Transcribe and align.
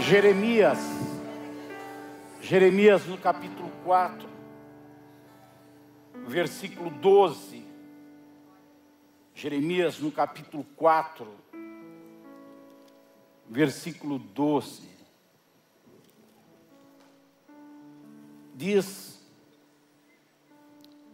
Jeremias, 0.00 0.78
Jeremias 2.40 3.06
no 3.06 3.16
capítulo 3.16 3.70
4, 3.84 4.28
versículo 6.26 6.90
12. 6.90 7.64
Jeremias 9.34 9.98
no 10.00 10.10
capítulo 10.10 10.64
4, 10.76 11.26
versículo 13.48 14.18
12. 14.18 14.82
Diz, 18.54 19.20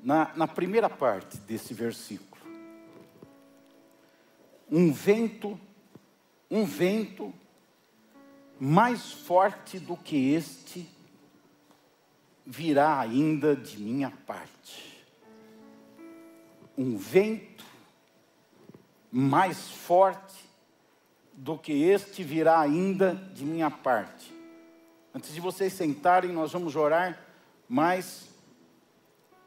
na, 0.02 0.32
na 0.34 0.48
primeira 0.48 0.88
parte 0.88 1.36
desse 1.38 1.74
versículo, 1.74 2.42
um 4.70 4.90
vento, 4.92 5.60
um 6.50 6.64
vento 6.64 7.32
mais 8.60 9.10
forte 9.10 9.78
do 9.78 9.96
que 9.96 10.34
este 10.34 10.86
virá 12.44 13.00
ainda 13.00 13.56
de 13.56 13.78
minha 13.78 14.10
parte. 14.10 15.02
Um 16.76 16.98
vento 16.98 17.64
mais 19.10 19.70
forte 19.70 20.44
do 21.32 21.56
que 21.56 21.72
este 21.72 22.22
virá 22.22 22.60
ainda 22.60 23.14
de 23.14 23.46
minha 23.46 23.70
parte. 23.70 24.34
Antes 25.14 25.32
de 25.32 25.40
vocês 25.40 25.72
sentarem, 25.72 26.30
nós 26.30 26.52
vamos 26.52 26.76
orar, 26.76 27.18
mas 27.66 28.28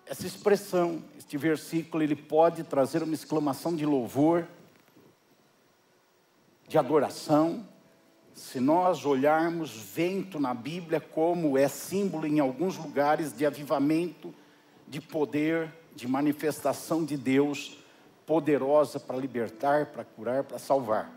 essa 0.08 0.26
expressão, 0.26 1.04
este 1.16 1.38
versículo, 1.38 2.02
ele 2.02 2.16
pode 2.16 2.64
trazer 2.64 3.04
uma 3.04 3.14
exclamação 3.14 3.76
de 3.76 3.86
louvor, 3.86 4.48
de 6.68 6.80
adoração, 6.80 7.68
se 8.34 8.60
nós 8.60 9.06
olharmos 9.06 9.72
vento 9.72 10.40
na 10.40 10.54
Bíblia 10.54 11.00
como 11.00 11.58
é 11.58 11.68
símbolo 11.68 12.26
em 12.26 12.40
alguns 12.40 12.78
lugares 12.78 13.36
de 13.36 13.46
avivamento, 13.46 14.34
de 14.88 15.00
poder, 15.00 15.72
de 15.96 16.08
manifestação 16.08 17.06
de 17.06 17.16
Deus 17.16 17.78
poderosa 18.26 19.00
para 19.00 19.18
libertar, 19.18 19.88
para 19.88 20.04
curar, 20.04 20.44
para 20.44 20.58
salvar. 20.58 21.12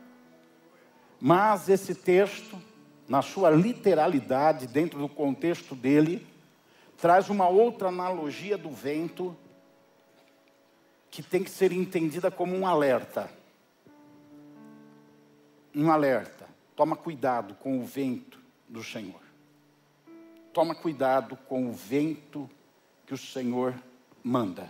Mas 1.21 1.69
esse 1.69 1.95
texto, 1.95 2.61
na 3.09 3.23
sua 3.23 3.51
literalidade, 3.51 4.67
dentro 4.67 4.99
do 4.99 5.09
contexto 5.09 5.75
dele, 5.75 6.27
traz 6.99 7.31
uma 7.31 7.49
outra 7.49 7.89
analogia 7.89 8.59
do 8.59 8.71
vento 8.71 9.37
que 11.11 11.23
tem 11.23 11.43
que 11.43 11.51
ser 11.51 11.73
entendida 11.73 12.31
como 12.31 12.55
um 12.55 12.67
alerta. 12.67 13.31
Um 15.75 15.91
alerta. 15.91 16.36
Toma 16.77 16.95
cuidado 16.95 17.55
com 17.55 17.81
o 17.81 17.85
vento 17.85 18.39
do 18.69 18.85
Senhor. 18.85 19.21
Toma 20.53 20.75
cuidado 20.75 21.35
com 21.49 21.69
o 21.69 21.73
vento 21.73 22.49
que 23.07 23.15
o 23.15 23.19
Senhor 23.19 23.75
manda. 24.23 24.69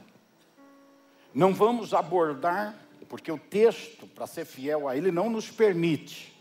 Não 1.35 1.53
vamos 1.53 1.93
abordar, 1.93 2.75
porque 3.09 3.31
o 3.31 3.39
texto, 3.39 4.07
para 4.07 4.27
ser 4.27 4.45
fiel 4.45 4.89
a 4.89 4.97
ele, 4.97 5.11
não 5.11 5.29
nos 5.29 5.51
permite 5.51 6.33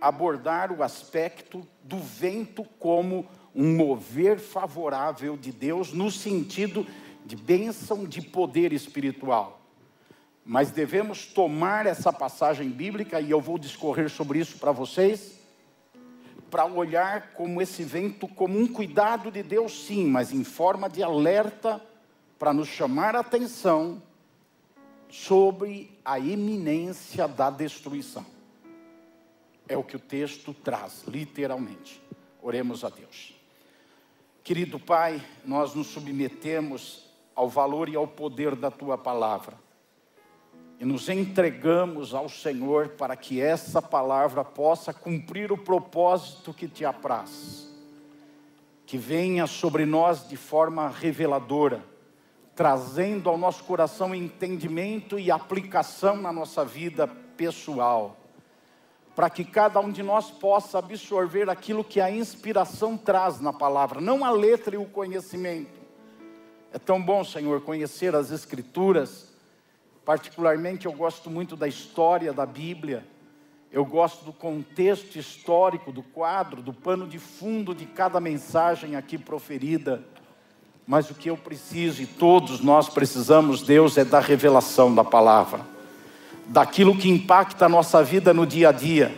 abordar 0.00 0.72
o 0.72 0.82
aspecto 0.82 1.66
do 1.84 1.98
vento 1.98 2.64
como 2.78 3.28
um 3.54 3.76
mover 3.76 4.38
favorável 4.38 5.36
de 5.36 5.52
Deus, 5.52 5.92
no 5.92 6.10
sentido 6.10 6.86
de 7.26 7.36
bênção 7.36 8.06
de 8.06 8.22
poder 8.22 8.72
espiritual. 8.72 9.59
Mas 10.44 10.70
devemos 10.70 11.26
tomar 11.26 11.86
essa 11.86 12.12
passagem 12.12 12.70
bíblica, 12.70 13.20
e 13.20 13.30
eu 13.30 13.40
vou 13.40 13.58
discorrer 13.58 14.08
sobre 14.08 14.38
isso 14.38 14.58
para 14.58 14.72
vocês, 14.72 15.38
para 16.50 16.64
olhar 16.64 17.32
como 17.34 17.62
esse 17.62 17.84
vento, 17.84 18.26
como 18.26 18.58
um 18.58 18.66
cuidado 18.66 19.30
de 19.30 19.42
Deus, 19.42 19.86
sim, 19.86 20.06
mas 20.06 20.32
em 20.32 20.42
forma 20.42 20.88
de 20.88 21.02
alerta, 21.02 21.80
para 22.38 22.52
nos 22.52 22.68
chamar 22.68 23.14
a 23.14 23.20
atenção 23.20 24.02
sobre 25.08 25.96
a 26.04 26.18
iminência 26.18 27.28
da 27.28 27.50
destruição. 27.50 28.24
É 29.68 29.76
o 29.76 29.84
que 29.84 29.94
o 29.94 30.00
texto 30.00 30.52
traz, 30.52 31.04
literalmente. 31.06 32.02
Oremos 32.42 32.82
a 32.82 32.88
Deus. 32.88 33.36
Querido 34.42 34.80
Pai, 34.80 35.22
nós 35.44 35.74
nos 35.74 35.88
submetemos 35.88 37.04
ao 37.36 37.48
valor 37.48 37.88
e 37.88 37.94
ao 37.94 38.08
poder 38.08 38.56
da 38.56 38.70
tua 38.70 38.98
palavra 38.98 39.56
e 40.80 40.84
nos 40.86 41.10
entregamos 41.10 42.14
ao 42.14 42.26
Senhor 42.26 42.88
para 42.88 43.14
que 43.14 43.38
essa 43.38 43.82
palavra 43.82 44.42
possa 44.42 44.94
cumprir 44.94 45.52
o 45.52 45.58
propósito 45.58 46.54
que 46.54 46.66
te 46.66 46.86
apraz. 46.86 47.68
Que 48.86 48.96
venha 48.96 49.46
sobre 49.46 49.84
nós 49.84 50.26
de 50.26 50.38
forma 50.38 50.88
reveladora, 50.88 51.84
trazendo 52.56 53.28
ao 53.28 53.36
nosso 53.36 53.62
coração 53.64 54.14
entendimento 54.14 55.18
e 55.18 55.30
aplicação 55.30 56.16
na 56.16 56.32
nossa 56.32 56.64
vida 56.64 57.06
pessoal, 57.06 58.16
para 59.14 59.28
que 59.28 59.44
cada 59.44 59.80
um 59.80 59.92
de 59.92 60.02
nós 60.02 60.30
possa 60.30 60.78
absorver 60.78 61.50
aquilo 61.50 61.84
que 61.84 62.00
a 62.00 62.10
inspiração 62.10 62.96
traz 62.96 63.38
na 63.38 63.52
palavra, 63.52 64.00
não 64.00 64.24
a 64.24 64.30
letra 64.30 64.74
e 64.76 64.78
o 64.78 64.86
conhecimento. 64.86 65.78
É 66.72 66.78
tão 66.78 67.02
bom, 67.02 67.22
Senhor, 67.22 67.60
conhecer 67.60 68.16
as 68.16 68.30
Escrituras 68.30 69.29
Particularmente, 70.10 70.86
eu 70.86 70.92
gosto 70.92 71.30
muito 71.30 71.54
da 71.54 71.68
história 71.68 72.32
da 72.32 72.44
Bíblia, 72.44 73.06
eu 73.70 73.84
gosto 73.84 74.24
do 74.24 74.32
contexto 74.32 75.16
histórico 75.16 75.92
do 75.92 76.02
quadro, 76.02 76.60
do 76.60 76.72
pano 76.72 77.06
de 77.06 77.16
fundo 77.16 77.72
de 77.72 77.86
cada 77.86 78.18
mensagem 78.18 78.96
aqui 78.96 79.16
proferida. 79.16 80.02
Mas 80.84 81.08
o 81.10 81.14
que 81.14 81.30
eu 81.30 81.36
preciso 81.36 82.02
e 82.02 82.06
todos 82.06 82.58
nós 82.58 82.88
precisamos, 82.88 83.62
Deus, 83.62 83.96
é 83.96 84.04
da 84.04 84.18
revelação 84.18 84.92
da 84.92 85.04
palavra, 85.04 85.60
daquilo 86.44 86.98
que 86.98 87.08
impacta 87.08 87.66
a 87.66 87.68
nossa 87.68 88.02
vida 88.02 88.34
no 88.34 88.44
dia 88.44 88.70
a 88.70 88.72
dia, 88.72 89.16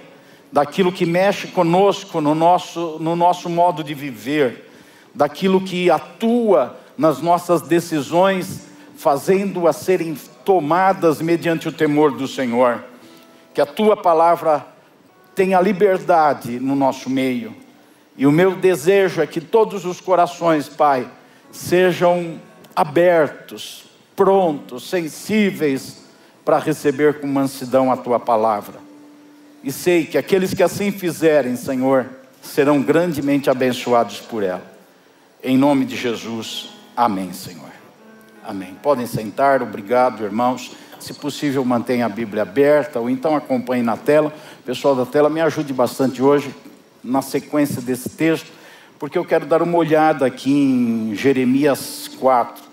daquilo 0.53 0.93
que 0.93 1.07
mexe 1.07 1.49
conosco 1.49 2.21
no 2.21 2.35
nosso, 2.35 2.99
no 3.01 3.17
nosso 3.17 3.49
modo 3.49 3.83
de 3.83 3.95
viver, 3.95 4.71
daquilo 5.15 5.63
que 5.63 5.91
atua 5.91 6.79
nas 6.99 7.23
nossas 7.23 7.63
decisões, 7.63 8.67
fazendo-as 8.95 9.77
serem 9.77 10.15
tomadas 10.45 11.21
mediante 11.21 11.69
o 11.69 11.73
temor 11.73 12.13
do 12.13 12.29
Senhor. 12.29 12.85
Que 13.55 13.61
a 13.61 13.67
tua 13.67 13.97
palavra 13.97 14.67
tenha 15.35 15.61
liberdade 15.61 16.59
no 16.59 16.75
nosso 16.75 17.09
meio. 17.11 17.55
E 18.17 18.27
o 18.27 18.33
meu 18.33 18.55
desejo 18.55 19.21
é 19.21 19.27
que 19.27 19.41
todos 19.41 19.85
os 19.85 20.01
corações, 20.01 20.69
Pai, 20.69 21.09
sejam 21.51 22.41
abertos, 22.75 23.85
prontos, 24.15 24.89
sensíveis 24.89 26.03
para 26.45 26.59
receber 26.59 27.21
com 27.21 27.27
mansidão 27.27 27.91
a 27.91 27.97
tua 27.97 28.19
palavra. 28.21 28.81
E 29.63 29.71
sei 29.71 30.05
que 30.05 30.19
aqueles 30.19 30.53
que 30.53 30.63
assim 30.63 30.91
fizerem, 30.91 31.57
Senhor, 31.57 32.07
serão 32.43 32.83
grandemente 32.83 33.49
abençoados 33.49 34.21
por 34.21 34.43
ela. 34.43 34.73
Em 35.43 35.57
nome 35.57 35.85
de 35.85 35.97
Jesus, 35.97 36.71
amém, 36.97 37.33
Senhor. 37.33 37.72
Amém. 38.45 38.77
Podem 38.83 39.07
sentar, 39.07 39.63
obrigado, 39.63 40.25
irmãos. 40.25 40.73
Se 40.99 41.15
possível, 41.15 41.65
mantenha 41.65 42.07
a 42.07 42.09
Bíblia 42.09 42.43
aberta 42.43 42.99
ou 42.99 43.09
então 43.09 43.37
acompanhe 43.37 43.85
na 43.85 43.97
tela. 43.97 44.35
Pessoal 44.67 44.97
da 44.97 45.07
tela, 45.07 45.31
me 45.31 45.41
ajude 45.41 45.73
bastante 45.73 46.21
hoje 46.21 46.53
na 47.05 47.23
sequência 47.23 47.81
desse 47.81 48.09
texto, 48.09 48.51
porque 48.99 49.17
eu 49.17 49.25
quero 49.25 49.47
dar 49.47 49.63
uma 49.63 49.79
olhada 49.79 50.27
aqui 50.27 50.53
em 50.53 51.15
Jeremias 51.15 52.11
4. 52.19 52.65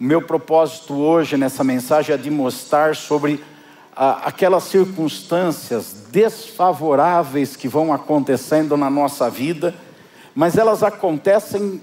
O 0.00 0.04
meu 0.04 0.22
propósito 0.22 0.94
hoje 0.94 1.36
nessa 1.36 1.62
mensagem 1.62 2.14
é 2.14 2.18
de 2.18 2.30
mostrar 2.30 2.96
sobre 2.96 3.44
ah, 3.94 4.22
aquelas 4.24 4.64
circunstâncias 4.64 6.06
desfavoráveis 6.10 7.54
que 7.54 7.68
vão 7.68 7.92
acontecendo 7.92 8.78
na 8.78 8.88
nossa 8.88 9.28
vida, 9.28 9.74
mas 10.34 10.56
elas 10.56 10.82
acontecem 10.82 11.82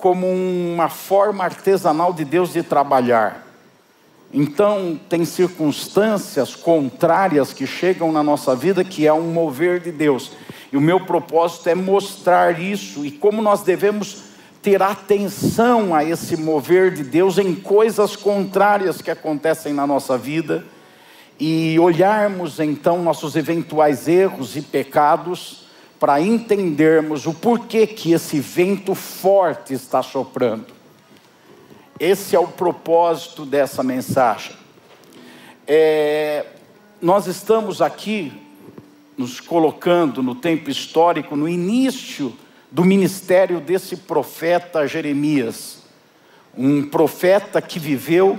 como 0.00 0.26
uma 0.26 0.88
forma 0.88 1.44
artesanal 1.44 2.12
de 2.12 2.24
Deus 2.24 2.52
de 2.52 2.62
trabalhar. 2.62 3.46
Então, 4.32 4.98
tem 5.08 5.24
circunstâncias 5.24 6.54
contrárias 6.54 7.52
que 7.52 7.66
chegam 7.66 8.12
na 8.12 8.22
nossa 8.22 8.54
vida 8.54 8.84
que 8.84 9.06
é 9.06 9.12
um 9.12 9.32
mover 9.32 9.80
de 9.80 9.90
Deus. 9.90 10.32
E 10.72 10.76
o 10.76 10.80
meu 10.80 11.00
propósito 11.00 11.68
é 11.68 11.74
mostrar 11.74 12.60
isso 12.60 13.04
e 13.04 13.10
como 13.10 13.42
nós 13.42 13.62
devemos 13.62 14.30
ter 14.62 14.82
atenção 14.82 15.94
a 15.94 16.04
esse 16.04 16.36
mover 16.36 16.92
de 16.92 17.02
Deus 17.02 17.38
em 17.38 17.54
coisas 17.54 18.14
contrárias 18.14 19.02
que 19.02 19.10
acontecem 19.10 19.72
na 19.72 19.86
nossa 19.86 20.16
vida 20.16 20.64
e 21.38 21.78
olharmos 21.78 22.60
então 22.60 23.02
nossos 23.02 23.34
eventuais 23.34 24.06
erros 24.06 24.56
e 24.56 24.62
pecados 24.62 25.69
para 26.00 26.18
entendermos 26.18 27.26
o 27.26 27.34
porquê 27.34 27.86
que 27.86 28.12
esse 28.12 28.40
vento 28.40 28.94
forte 28.94 29.74
está 29.74 30.02
soprando. 30.02 30.68
Esse 32.00 32.34
é 32.34 32.38
o 32.40 32.48
propósito 32.48 33.44
dessa 33.44 33.82
mensagem. 33.82 34.56
É, 35.66 36.46
nós 37.02 37.26
estamos 37.26 37.82
aqui 37.82 38.32
nos 39.18 39.40
colocando 39.40 40.22
no 40.22 40.34
tempo 40.34 40.70
histórico, 40.70 41.36
no 41.36 41.46
início 41.46 42.34
do 42.70 42.82
ministério 42.82 43.60
desse 43.60 43.94
profeta 43.94 44.86
Jeremias. 44.86 45.82
Um 46.56 46.88
profeta 46.88 47.60
que 47.60 47.78
viveu 47.78 48.38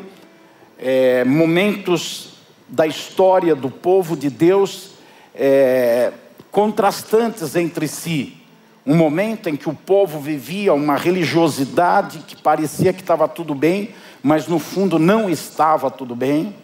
é, 0.80 1.24
momentos 1.24 2.38
da 2.68 2.88
história 2.88 3.54
do 3.54 3.70
povo 3.70 4.18
de 4.18 4.32
Deus 4.32 4.94
é, 5.36 6.12
contrastantes 6.52 7.56
entre 7.56 7.88
si. 7.88 8.38
Um 8.86 8.96
momento 8.96 9.48
em 9.48 9.56
que 9.56 9.70
o 9.70 9.74
povo 9.74 10.20
vivia 10.20 10.74
uma 10.74 10.98
religiosidade 10.98 12.20
que 12.28 12.36
parecia 12.36 12.92
que 12.92 13.02
estava 13.02 13.28
tudo 13.28 13.56
bem, 13.56 13.92
mas 14.22 14.48
no 14.48 14.60
fundo 14.60 15.00
não 15.00 15.30
estava 15.30 15.90
tudo 15.90 16.16
bem. 16.16 16.56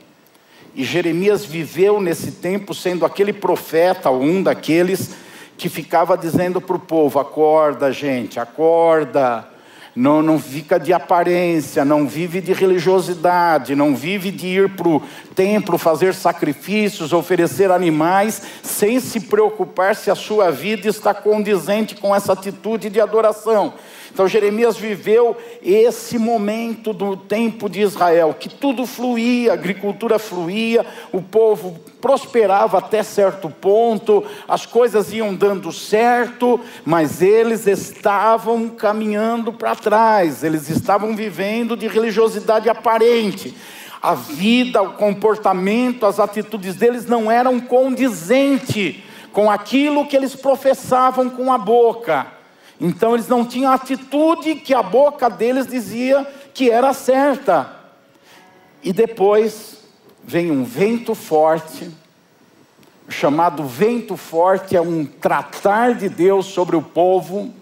E 0.76 0.84
Jeremias 0.84 1.46
viveu 1.46 2.02
nesse 2.02 2.34
tempo 2.34 2.74
sendo 2.74 3.06
aquele 3.06 3.34
profeta, 3.34 4.12
um 4.12 4.44
daqueles 4.44 5.16
que 5.58 5.70
ficava 5.70 6.18
dizendo 6.18 6.60
para 6.60 6.76
o 6.76 6.80
povo: 6.80 7.20
acorda, 7.20 7.92
gente, 7.92 8.40
acorda. 8.40 9.48
Não, 10.00 10.22
não 10.22 10.40
fica 10.40 10.80
de 10.80 10.94
aparência, 10.94 11.84
não 11.84 12.08
vive 12.08 12.40
de 12.40 12.54
religiosidade, 12.54 13.74
não 13.74 13.96
vive 13.96 14.30
de 14.30 14.46
ir 14.46 14.70
para 14.76 14.88
o 14.88 15.02
templo 15.34 15.76
fazer 15.76 16.14
sacrifícios, 16.14 17.14
oferecer 17.14 17.72
animais, 17.72 18.44
sem 18.62 19.00
se 19.00 19.22
preocupar 19.22 19.96
se 19.96 20.12
a 20.12 20.16
sua 20.16 20.52
vida 20.52 20.88
está 20.88 21.16
condizente 21.16 21.96
com 21.96 22.16
essa 22.16 22.34
atitude 22.34 22.92
de 22.92 23.02
adoração. 23.02 23.74
Então 24.12 24.28
Jeremias 24.28 24.78
viveu 24.78 25.38
esse 25.62 26.18
momento 26.18 26.94
do 26.94 27.16
tempo 27.16 27.70
de 27.70 27.82
Israel, 27.82 28.36
que 28.40 28.50
tudo 28.50 28.86
fluía, 28.86 29.52
a 29.52 29.54
agricultura 29.54 30.18
fluía, 30.18 30.86
o 31.12 31.22
povo 31.22 31.80
prosperava 32.02 32.78
até 32.78 33.04
certo 33.04 33.50
ponto, 33.50 34.24
as 34.48 34.66
coisas 34.66 35.12
iam 35.12 35.34
dando 35.34 35.72
certo, 35.72 36.60
mas 36.86 37.22
eles 37.22 37.68
estavam 37.68 38.70
caminhando 38.70 39.52
para 39.52 39.76
trás, 39.76 40.44
eles 40.44 40.70
estavam 40.70 41.16
vivendo 41.16 41.76
de 41.76 41.88
religiosidade 41.88 42.70
aparente. 42.70 43.56
A 44.02 44.14
vida, 44.14 44.82
o 44.82 44.94
comportamento, 44.94 46.06
as 46.06 46.20
atitudes 46.20 46.76
deles 46.76 47.08
não 47.08 47.32
eram 47.32 47.60
condizentes 47.60 48.98
com 49.34 49.50
aquilo 49.52 50.06
que 50.06 50.16
eles 50.16 50.36
professavam 50.36 51.30
com 51.30 51.52
a 51.52 51.58
boca. 51.58 52.37
Então 52.80 53.14
eles 53.14 53.28
não 53.28 53.44
tinham 53.44 53.72
a 53.72 53.76
atitude 53.76 54.56
que 54.56 54.74
a 54.74 54.84
boca 54.84 55.30
deles 55.30 55.66
dizia 55.66 56.26
que 56.54 56.70
era 56.70 56.94
certa. 56.94 57.72
E 58.84 58.94
depois 58.94 59.78
vem 60.24 60.52
um 60.52 60.64
vento 60.64 61.16
forte, 61.16 61.90
chamado 63.10 63.64
vento 63.64 64.18
forte 64.18 64.76
é 64.76 64.82
um 64.82 65.06
tratar 65.06 65.96
de 65.96 66.10
Deus 66.10 66.48
sobre 66.48 66.76
o 66.76 66.82
povo, 66.82 67.54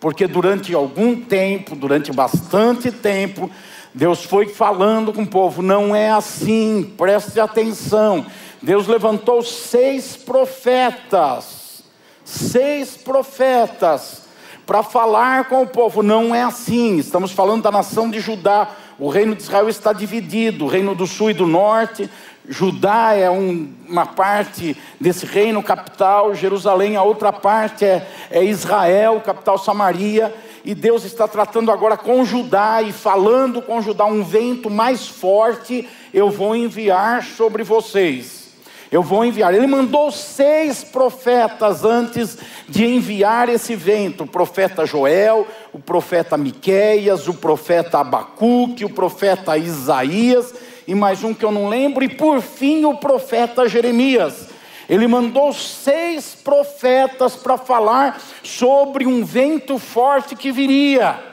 porque 0.00 0.26
durante 0.26 0.74
algum 0.74 1.20
tempo, 1.20 1.76
durante 1.76 2.12
bastante 2.12 2.90
tempo, 2.90 3.50
Deus 3.94 4.24
foi 4.24 4.48
falando 4.48 5.12
com 5.12 5.22
o 5.22 5.26
povo, 5.26 5.62
não 5.62 5.94
é 5.94 6.10
assim, 6.10 6.92
preste 6.96 7.38
atenção. 7.38 8.26
Deus 8.60 8.86
levantou 8.86 9.42
seis 9.42 10.16
profetas, 10.16 11.84
seis 12.24 12.96
profetas, 12.96 14.21
para 14.66 14.82
falar 14.82 15.44
com 15.48 15.62
o 15.62 15.66
povo. 15.66 16.02
Não 16.02 16.34
é 16.34 16.42
assim. 16.42 16.98
Estamos 16.98 17.32
falando 17.32 17.62
da 17.62 17.70
nação 17.70 18.10
de 18.10 18.20
Judá. 18.20 18.68
O 18.98 19.08
reino 19.08 19.34
de 19.34 19.42
Israel 19.42 19.68
está 19.68 19.92
dividido: 19.92 20.64
o 20.64 20.68
reino 20.68 20.94
do 20.94 21.06
sul 21.06 21.30
e 21.30 21.34
do 21.34 21.46
norte. 21.46 22.08
Judá 22.48 23.14
é 23.14 23.30
um, 23.30 23.72
uma 23.88 24.04
parte 24.04 24.76
desse 25.00 25.24
reino 25.24 25.62
capital, 25.62 26.34
Jerusalém, 26.34 26.96
a 26.96 27.02
outra 27.04 27.32
parte 27.32 27.84
é, 27.84 28.04
é 28.32 28.44
Israel, 28.44 29.22
capital 29.24 29.56
Samaria. 29.58 30.34
E 30.64 30.74
Deus 30.74 31.04
está 31.04 31.28
tratando 31.28 31.70
agora 31.70 31.96
com 31.96 32.24
Judá 32.24 32.82
e 32.82 32.92
falando 32.92 33.62
com 33.62 33.80
Judá 33.80 34.06
um 34.06 34.24
vento 34.24 34.68
mais 34.68 35.06
forte 35.06 35.88
eu 36.12 36.30
vou 36.30 36.54
enviar 36.54 37.24
sobre 37.24 37.62
vocês 37.62 38.41
eu 38.92 39.02
vou 39.02 39.24
enviar. 39.24 39.54
Ele 39.54 39.66
mandou 39.66 40.12
seis 40.12 40.84
profetas 40.84 41.82
antes 41.82 42.36
de 42.68 42.84
enviar 42.84 43.48
esse 43.48 43.74
vento: 43.74 44.24
o 44.24 44.26
profeta 44.26 44.84
Joel, 44.84 45.46
o 45.72 45.78
profeta 45.78 46.36
Miqueias, 46.36 47.26
o 47.26 47.32
profeta 47.32 48.00
Abacuque, 48.00 48.84
o 48.84 48.90
profeta 48.90 49.56
Isaías, 49.56 50.54
e 50.86 50.94
mais 50.94 51.24
um 51.24 51.32
que 51.32 51.44
eu 51.44 51.50
não 51.50 51.70
lembro, 51.70 52.04
e 52.04 52.08
por 52.10 52.42
fim 52.42 52.84
o 52.84 52.98
profeta 52.98 53.66
Jeremias. 53.66 54.48
Ele 54.90 55.06
mandou 55.06 55.54
seis 55.54 56.34
profetas 56.34 57.34
para 57.34 57.56
falar 57.56 58.20
sobre 58.42 59.06
um 59.06 59.24
vento 59.24 59.78
forte 59.78 60.36
que 60.36 60.52
viria. 60.52 61.31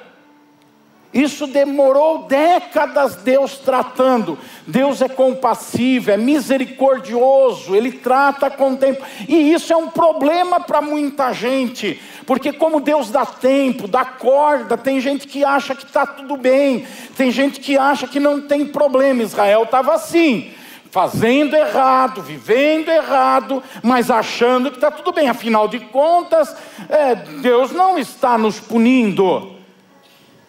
Isso 1.12 1.48
demorou 1.48 2.26
décadas 2.28 3.16
Deus 3.16 3.58
tratando. 3.58 4.38
Deus 4.68 5.02
é 5.02 5.10
compassivo, 5.10 6.12
é 6.12 6.18
misericordioso, 6.18 7.76
Ele 7.76 7.92
trata 7.92 8.50
com 8.50 8.76
tempo. 8.76 9.04
E 9.28 9.52
isso 9.52 9.74
é 9.74 9.76
um 9.76 9.90
problema 9.90 10.60
para 10.60 10.82
muita 10.82 11.34
gente, 11.34 12.00
porque 12.28 12.54
como 12.54 12.80
Deus 12.80 13.10
dá 13.10 13.26
tempo, 13.26 13.88
dá 13.88 14.06
corda, 14.06 14.78
tem 14.78 15.02
gente 15.02 15.28
que 15.28 15.44
acha 15.44 15.74
que 15.74 15.84
está 15.84 16.06
tudo 16.06 16.38
bem, 16.38 16.86
tem 17.18 17.32
gente 17.32 17.60
que 17.60 17.76
acha 17.76 18.06
que 18.08 18.20
não 18.20 18.42
tem 18.42 18.68
problema. 18.68 19.24
Israel 19.24 19.64
estava 19.64 19.96
assim, 19.96 20.52
fazendo 20.92 21.56
errado, 21.56 22.22
vivendo 22.22 22.90
errado, 22.90 23.64
mas 23.82 24.12
achando 24.12 24.70
que 24.70 24.78
está 24.78 24.92
tudo 24.92 25.12
bem. 25.12 25.28
Afinal 25.28 25.68
de 25.68 25.80
contas, 25.80 26.56
é, 26.88 27.16
Deus 27.16 27.72
não 27.72 27.98
está 27.98 28.38
nos 28.38 28.60
punindo. 28.60 29.59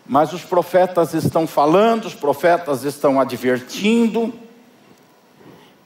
Mas 0.07 0.33
os 0.33 0.43
profetas 0.43 1.15
estão 1.15 1.47
falando, 1.47 2.07
os 2.07 2.15
profetas 2.15 2.85
estão 2.85 3.21
advertindo, 3.21 4.33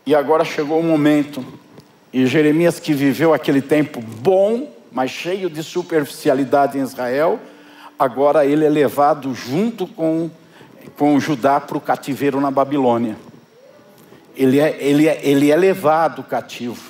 e 0.07 0.15
agora 0.15 0.45
chegou 0.45 0.81
o 0.81 0.83
momento, 0.83 1.45
e 2.13 2.27
Jeremias, 2.27 2.79
que 2.79 2.93
viveu 2.93 3.35
aquele 3.35 3.61
tempo 3.61 4.01
bom, 4.01 4.71
mas 4.93 5.11
cheio 5.11 5.51
de 5.51 5.63
superficialidade 5.63 6.79
em 6.79 6.83
Israel, 6.83 7.41
agora 7.99 8.47
ele 8.47 8.65
é 8.65 8.69
levado 8.69 9.35
junto 9.35 9.87
com, 9.87 10.31
com 10.97 11.19
Judá 11.19 11.59
para 11.61 11.77
o 11.77 11.81
cativeiro 11.81 12.41
na 12.41 12.51
Babilônia. 12.51 13.17
Ele 14.37 14.61
é, 14.61 14.77
ele, 14.81 15.09
é, 15.09 15.21
ele 15.23 15.51
é 15.51 15.57
levado 15.57 16.23
cativo 16.23 16.83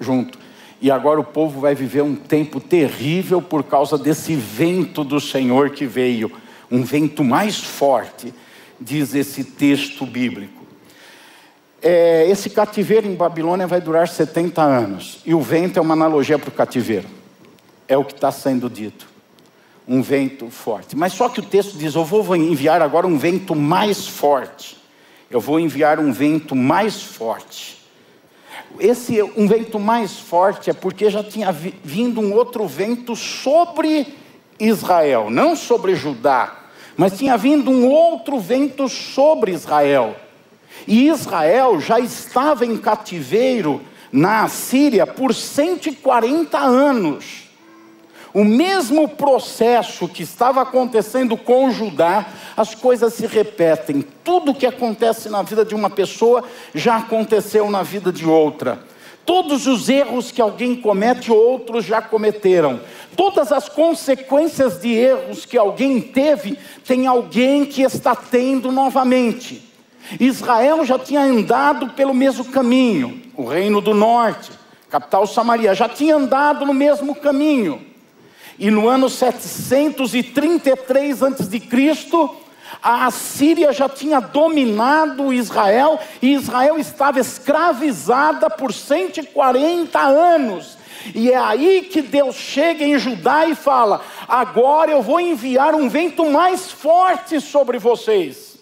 junto. 0.00 0.38
E 0.80 0.90
agora 0.90 1.18
o 1.18 1.24
povo 1.24 1.60
vai 1.60 1.74
viver 1.74 2.02
um 2.02 2.14
tempo 2.14 2.60
terrível 2.60 3.40
por 3.40 3.64
causa 3.64 3.96
desse 3.96 4.34
vento 4.34 5.02
do 5.02 5.20
Senhor 5.20 5.70
que 5.70 5.86
veio 5.86 6.30
um 6.70 6.82
vento 6.82 7.22
mais 7.22 7.58
forte, 7.58 8.32
diz 8.80 9.14
esse 9.14 9.44
texto 9.44 10.04
bíblico. 10.04 10.64
É, 11.82 12.28
esse 12.28 12.50
cativeiro 12.50 13.06
em 13.06 13.14
Babilônia 13.14 13.66
vai 13.66 13.80
durar 13.80 14.08
70 14.08 14.62
anos, 14.62 15.20
e 15.24 15.34
o 15.34 15.40
vento 15.40 15.78
é 15.78 15.82
uma 15.82 15.94
analogia 15.94 16.38
para 16.38 16.48
o 16.48 16.52
cativeiro, 16.52 17.08
é 17.86 17.96
o 17.96 18.04
que 18.04 18.14
está 18.14 18.32
sendo 18.32 18.68
dito. 18.68 19.06
Um 19.88 20.02
vento 20.02 20.50
forte. 20.50 20.96
Mas 20.96 21.12
só 21.12 21.28
que 21.28 21.38
o 21.38 21.44
texto 21.44 21.78
diz: 21.78 21.94
Eu 21.94 22.04
vou 22.04 22.34
enviar 22.34 22.82
agora 22.82 23.06
um 23.06 23.16
vento 23.16 23.54
mais 23.54 24.08
forte. 24.08 24.76
Eu 25.30 25.40
vou 25.40 25.60
enviar 25.60 26.00
um 26.00 26.12
vento 26.12 26.56
mais 26.56 27.00
forte. 27.00 27.76
Esse 28.80 29.22
um 29.22 29.46
vento 29.46 29.78
mais 29.78 30.18
forte 30.18 30.70
é 30.70 30.72
porque 30.72 31.08
já 31.08 31.22
tinha 31.22 31.52
vindo 31.52 32.20
um 32.20 32.34
outro 32.34 32.66
vento 32.66 33.14
sobre 33.14 34.12
Israel, 34.58 35.30
não 35.30 35.54
sobre 35.54 35.94
Judá, 35.94 36.56
mas 36.96 37.16
tinha 37.16 37.36
vindo 37.36 37.70
um 37.70 37.88
outro 37.88 38.38
vento 38.38 38.88
sobre 38.88 39.52
Israel. 39.52 40.16
E 40.86 41.08
Israel 41.08 41.80
já 41.80 41.98
estava 41.98 42.64
em 42.64 42.76
cativeiro 42.76 43.80
na 44.12 44.48
Síria 44.48 45.06
por 45.06 45.34
140 45.34 46.58
anos. 46.58 47.46
O 48.32 48.44
mesmo 48.44 49.08
processo 49.08 50.06
que 50.06 50.22
estava 50.22 50.60
acontecendo 50.60 51.36
com 51.36 51.70
Judá, 51.70 52.26
as 52.54 52.74
coisas 52.74 53.14
se 53.14 53.26
repetem. 53.26 54.04
Tudo 54.22 54.54
que 54.54 54.66
acontece 54.66 55.30
na 55.30 55.42
vida 55.42 55.64
de 55.64 55.74
uma 55.74 55.88
pessoa 55.88 56.44
já 56.74 56.96
aconteceu 56.96 57.70
na 57.70 57.82
vida 57.82 58.12
de 58.12 58.26
outra. 58.26 58.78
Todos 59.24 59.66
os 59.66 59.88
erros 59.88 60.30
que 60.30 60.40
alguém 60.40 60.76
comete, 60.76 61.32
outros 61.32 61.84
já 61.84 62.00
cometeram. 62.00 62.78
Todas 63.16 63.50
as 63.50 63.68
consequências 63.68 64.80
de 64.80 64.92
erros 64.92 65.46
que 65.46 65.56
alguém 65.56 66.00
teve, 66.00 66.58
tem 66.84 67.06
alguém 67.06 67.64
que 67.64 67.82
está 67.82 68.14
tendo 68.14 68.70
novamente. 68.70 69.62
Israel 70.20 70.84
já 70.84 70.98
tinha 70.98 71.22
andado 71.22 71.88
pelo 71.90 72.14
mesmo 72.14 72.44
caminho, 72.44 73.22
o 73.34 73.44
reino 73.44 73.80
do 73.80 73.94
norte, 73.94 74.50
capital 74.90 75.26
Samaria, 75.26 75.74
já 75.74 75.88
tinha 75.88 76.16
andado 76.16 76.66
no 76.66 76.74
mesmo 76.74 77.14
caminho. 77.14 77.80
E 78.58 78.70
no 78.70 78.88
ano 78.88 79.10
733 79.10 81.22
a.C., 81.22 81.62
A 82.82 83.06
Assíria 83.06 83.72
já 83.72 83.88
tinha 83.88 84.20
dominado 84.20 85.32
Israel 85.32 85.98
e 86.22 86.34
Israel 86.34 86.78
estava 86.78 87.18
escravizada 87.20 88.50
por 88.50 88.72
140 88.72 89.98
anos. 89.98 90.75
E 91.14 91.30
é 91.30 91.36
aí 91.36 91.88
que 91.90 92.02
Deus 92.02 92.36
chega 92.36 92.84
em 92.84 92.98
Judá 92.98 93.46
e 93.46 93.54
fala: 93.54 94.02
Agora 94.26 94.90
eu 94.90 95.02
vou 95.02 95.20
enviar 95.20 95.74
um 95.74 95.88
vento 95.88 96.28
mais 96.30 96.70
forte 96.70 97.40
sobre 97.40 97.78
vocês. 97.78 98.58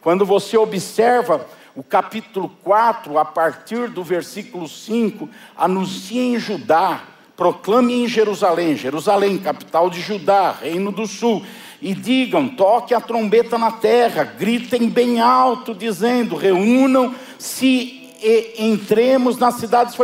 Quando 0.00 0.24
você 0.24 0.56
observa 0.56 1.46
o 1.74 1.82
capítulo 1.82 2.50
4, 2.62 3.18
a 3.18 3.24
partir 3.24 3.88
do 3.88 4.02
versículo 4.02 4.68
5, 4.68 5.28
anuncia 5.56 6.22
em 6.22 6.38
Judá, 6.38 7.02
proclame 7.36 7.94
em 7.94 8.08
Jerusalém, 8.08 8.76
Jerusalém, 8.76 9.38
capital 9.38 9.88
de 9.88 10.00
Judá, 10.00 10.56
reino 10.60 10.90
do 10.90 11.06
sul, 11.06 11.44
e 11.80 11.94
digam: 11.94 12.48
toque 12.48 12.94
a 12.94 13.00
trombeta 13.00 13.56
na 13.56 13.70
terra, 13.70 14.24
gritem 14.24 14.88
bem 14.88 15.20
alto, 15.20 15.74
dizendo: 15.74 16.34
reúnam-se 16.34 17.98
e 18.20 18.54
entremos 18.58 19.36
nas 19.38 19.54
cidades. 19.54 19.96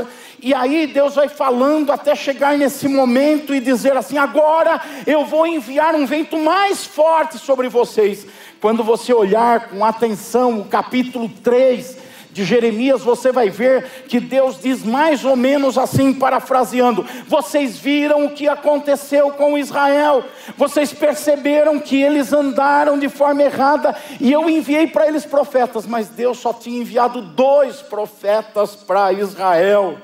E 0.45 0.53
aí 0.53 0.87
Deus 0.87 1.15
vai 1.15 1.27
falando 1.27 1.91
até 1.91 2.15
chegar 2.15 2.59
nesse 2.59 2.87
momento 2.87 3.55
e 3.55 3.61
dizer 3.61 3.97
assim: 3.97 4.19
agora 4.19 4.79
eu 5.07 5.25
vou 5.25 5.47
enviar 5.47 5.95
um 5.95 6.05
vento 6.05 6.37
mais 6.37 6.85
forte 6.85 7.39
sobre 7.39 7.67
vocês. 7.71 8.27
Quando 8.61 8.85
você 8.85 9.11
olhar 9.15 9.71
com 9.71 9.83
atenção 9.83 10.61
o 10.61 10.67
capítulo 10.67 11.31
3, 11.43 11.97
de 12.31 12.45
Jeremias, 12.45 13.01
você 13.01 13.31
vai 13.33 13.49
ver 13.49 14.05
que 14.09 14.19
Deus 14.21 14.61
diz 14.61 14.85
mais 14.85 15.25
ou 15.25 15.35
menos 15.35 15.79
assim, 15.79 16.13
parafraseando: 16.13 17.07
Vocês 17.27 17.79
viram 17.79 18.27
o 18.27 18.31
que 18.33 18.47
aconteceu 18.47 19.31
com 19.31 19.57
Israel, 19.57 20.25
vocês 20.59 20.93
perceberam 20.93 21.81
que 21.81 22.03
eles 22.03 22.35
andaram 22.35 22.99
de 22.99 23.09
forma 23.09 23.43
errada, 23.43 23.97
e 24.21 24.31
eu 24.31 24.51
enviei 24.51 24.89
para 24.89 25.07
eles 25.07 25.25
profetas, 25.25 25.87
mas 25.87 26.09
Deus 26.09 26.37
só 26.37 26.53
tinha 26.53 26.83
enviado 26.83 27.23
dois 27.23 27.77
profetas 27.77 28.75
para 28.77 29.11
Israel. 29.11 29.97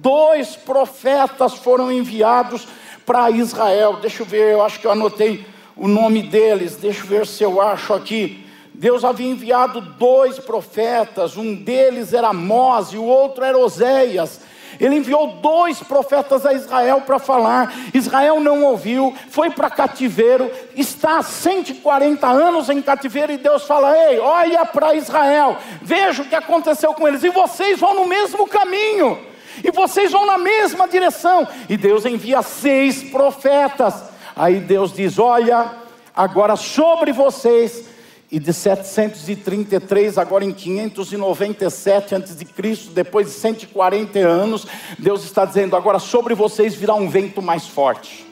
Dois 0.00 0.54
profetas 0.54 1.54
foram 1.54 1.90
enviados 1.90 2.68
para 3.04 3.30
Israel. 3.30 3.96
Deixa 4.00 4.22
eu 4.22 4.26
ver, 4.26 4.52
eu 4.52 4.64
acho 4.64 4.78
que 4.78 4.86
eu 4.86 4.92
anotei 4.92 5.44
o 5.76 5.88
nome 5.88 6.22
deles, 6.22 6.76
deixa 6.76 7.02
eu 7.02 7.06
ver 7.06 7.26
se 7.26 7.42
eu 7.42 7.60
acho 7.60 7.92
aqui. 7.92 8.46
Deus 8.72 9.04
havia 9.04 9.28
enviado 9.28 9.80
dois 9.80 10.38
profetas, 10.38 11.36
um 11.36 11.52
deles 11.52 12.14
era 12.14 12.28
Amós 12.28 12.92
e 12.92 12.96
o 12.96 13.02
outro 13.02 13.42
era 13.42 13.58
Oséias. 13.58 14.40
Ele 14.78 14.94
enviou 14.94 15.32
dois 15.42 15.82
profetas 15.82 16.46
a 16.46 16.52
Israel 16.52 17.00
para 17.00 17.18
falar. 17.18 17.74
Israel 17.92 18.38
não 18.38 18.62
ouviu, 18.62 19.12
foi 19.30 19.50
para 19.50 19.68
cativeiro, 19.68 20.48
está 20.76 21.18
há 21.18 21.22
140 21.24 22.24
anos 22.24 22.70
em 22.70 22.80
cativeiro. 22.80 23.32
E 23.32 23.38
Deus 23.38 23.64
fala: 23.64 23.96
Ei, 23.96 24.20
olha 24.20 24.64
para 24.64 24.94
Israel, 24.94 25.56
veja 25.82 26.22
o 26.22 26.26
que 26.26 26.36
aconteceu 26.36 26.94
com 26.94 27.08
eles. 27.08 27.24
E 27.24 27.30
vocês 27.30 27.80
vão 27.80 27.94
no 27.94 28.06
mesmo 28.06 28.46
caminho, 28.46 29.18
e 29.62 29.70
vocês 29.70 30.12
vão 30.12 30.26
na 30.26 30.38
mesma 30.38 30.86
direção. 30.88 31.46
E 31.68 31.76
Deus 31.76 32.04
envia 32.04 32.42
seis 32.42 33.02
profetas. 33.02 33.94
Aí 34.34 34.60
Deus 34.60 34.92
diz: 34.92 35.18
Olha, 35.18 35.72
agora 36.14 36.56
sobre 36.56 37.12
vocês 37.12 37.84
e 38.30 38.38
de 38.38 38.52
733 38.52 40.18
agora 40.18 40.44
em 40.44 40.52
597 40.52 42.14
antes 42.14 42.36
de 42.36 42.44
Cristo, 42.44 42.90
depois 42.92 43.26
de 43.26 43.32
140 43.32 44.18
anos, 44.18 44.66
Deus 44.98 45.24
está 45.24 45.44
dizendo 45.44 45.74
agora 45.74 45.98
sobre 45.98 46.34
vocês 46.34 46.74
virá 46.74 46.94
um 46.94 47.08
vento 47.08 47.40
mais 47.40 47.66
forte 47.66 48.26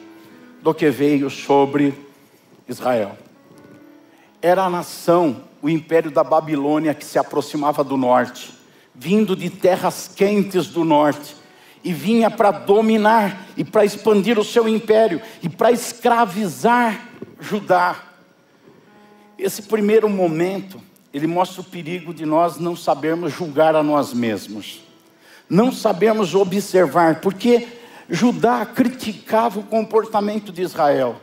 do 0.61 0.73
que 0.73 0.89
veio 0.89 1.29
sobre 1.29 1.93
Israel. 2.67 3.17
Era 4.41 4.65
a 4.65 4.69
nação, 4.69 5.43
o 5.61 5.69
império 5.69 6.11
da 6.11 6.23
Babilônia 6.23 6.93
que 6.93 7.05
se 7.05 7.17
aproximava 7.17 7.83
do 7.83 7.97
norte, 7.97 8.56
vindo 8.97 9.35
de 9.35 9.49
terras 9.49 10.09
quentes 10.13 10.67
do 10.67 10.83
norte 10.83 11.35
e 11.83 11.93
vinha 11.93 12.31
para 12.31 12.51
dominar 12.51 13.47
e 13.55 13.63
para 13.63 13.85
expandir 13.85 14.39
o 14.39 14.43
seu 14.43 14.67
império 14.67 15.21
e 15.41 15.47
para 15.47 15.71
escravizar 15.71 17.07
Judá. 17.39 18.03
Esse 19.37 19.61
primeiro 19.61 20.09
momento, 20.09 20.81
ele 21.13 21.27
mostra 21.27 21.61
o 21.61 21.63
perigo 21.63 22.13
de 22.13 22.25
nós 22.25 22.57
não 22.57 22.75
sabermos 22.75 23.31
julgar 23.31 23.75
a 23.75 23.83
nós 23.83 24.11
mesmos, 24.13 24.81
não 25.47 25.71
sabermos 25.71 26.33
observar, 26.33 27.21
porque 27.21 27.67
Judá 28.09 28.65
criticava 28.65 29.59
o 29.59 29.63
comportamento 29.63 30.51
de 30.51 30.63
Israel 30.63 31.21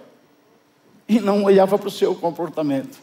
e 1.08 1.18
não 1.18 1.42
olhava 1.42 1.76
para 1.76 1.88
o 1.88 1.90
seu 1.90 2.14
comportamento. 2.14 2.98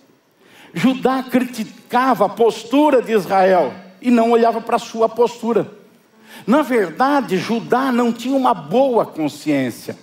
Judá 0.74 1.22
criticava 1.22 2.26
a 2.26 2.30
postura 2.30 3.02
de 3.02 3.12
Israel 3.12 3.74
e 4.02 4.10
não 4.10 4.32
olhava 4.32 4.60
para 4.60 4.78
a 4.78 4.80
sua 4.80 5.08
postura. 5.08 5.72
Na 6.48 6.62
verdade, 6.62 7.38
Judá 7.38 7.92
não 7.92 8.12
tinha 8.12 8.36
uma 8.36 8.54
boa 8.54 9.06
consciência. 9.06 9.98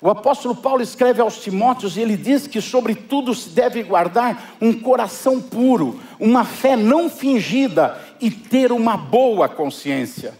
O 0.00 0.08
apóstolo 0.08 0.56
Paulo 0.56 0.82
escreve 0.82 1.20
aos 1.20 1.38
Timóteos 1.38 1.96
e 1.96 2.00
ele 2.00 2.16
diz 2.16 2.46
que, 2.46 2.62
sobretudo, 2.62 3.34
se 3.34 3.50
deve 3.50 3.82
guardar 3.82 4.56
um 4.58 4.72
coração 4.72 5.40
puro, 5.40 6.00
uma 6.18 6.42
fé 6.42 6.74
não 6.74 7.10
fingida 7.10 8.00
e 8.18 8.30
ter 8.30 8.72
uma 8.72 8.96
boa 8.96 9.46
consciência. 9.46 10.32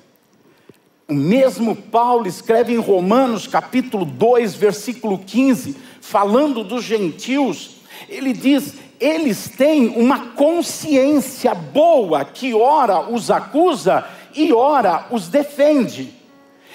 O 1.06 1.12
mesmo 1.12 1.76
Paulo 1.76 2.26
escreve 2.26 2.72
em 2.72 2.78
Romanos, 2.78 3.46
capítulo 3.46 4.06
2, 4.06 4.54
versículo 4.54 5.18
15, 5.18 5.76
falando 6.00 6.64
dos 6.64 6.82
gentios, 6.82 7.82
ele 8.08 8.32
diz: 8.32 8.76
eles 9.00 9.49
têm 9.49 9.88
uma 9.88 10.33
consciência 10.33 11.54
boa 11.54 12.23
que 12.25 12.52
ora 12.52 13.00
os 13.00 13.30
acusa 13.30 14.04
e 14.35 14.52
ora 14.52 15.07
os 15.11 15.28
defende. 15.28 16.14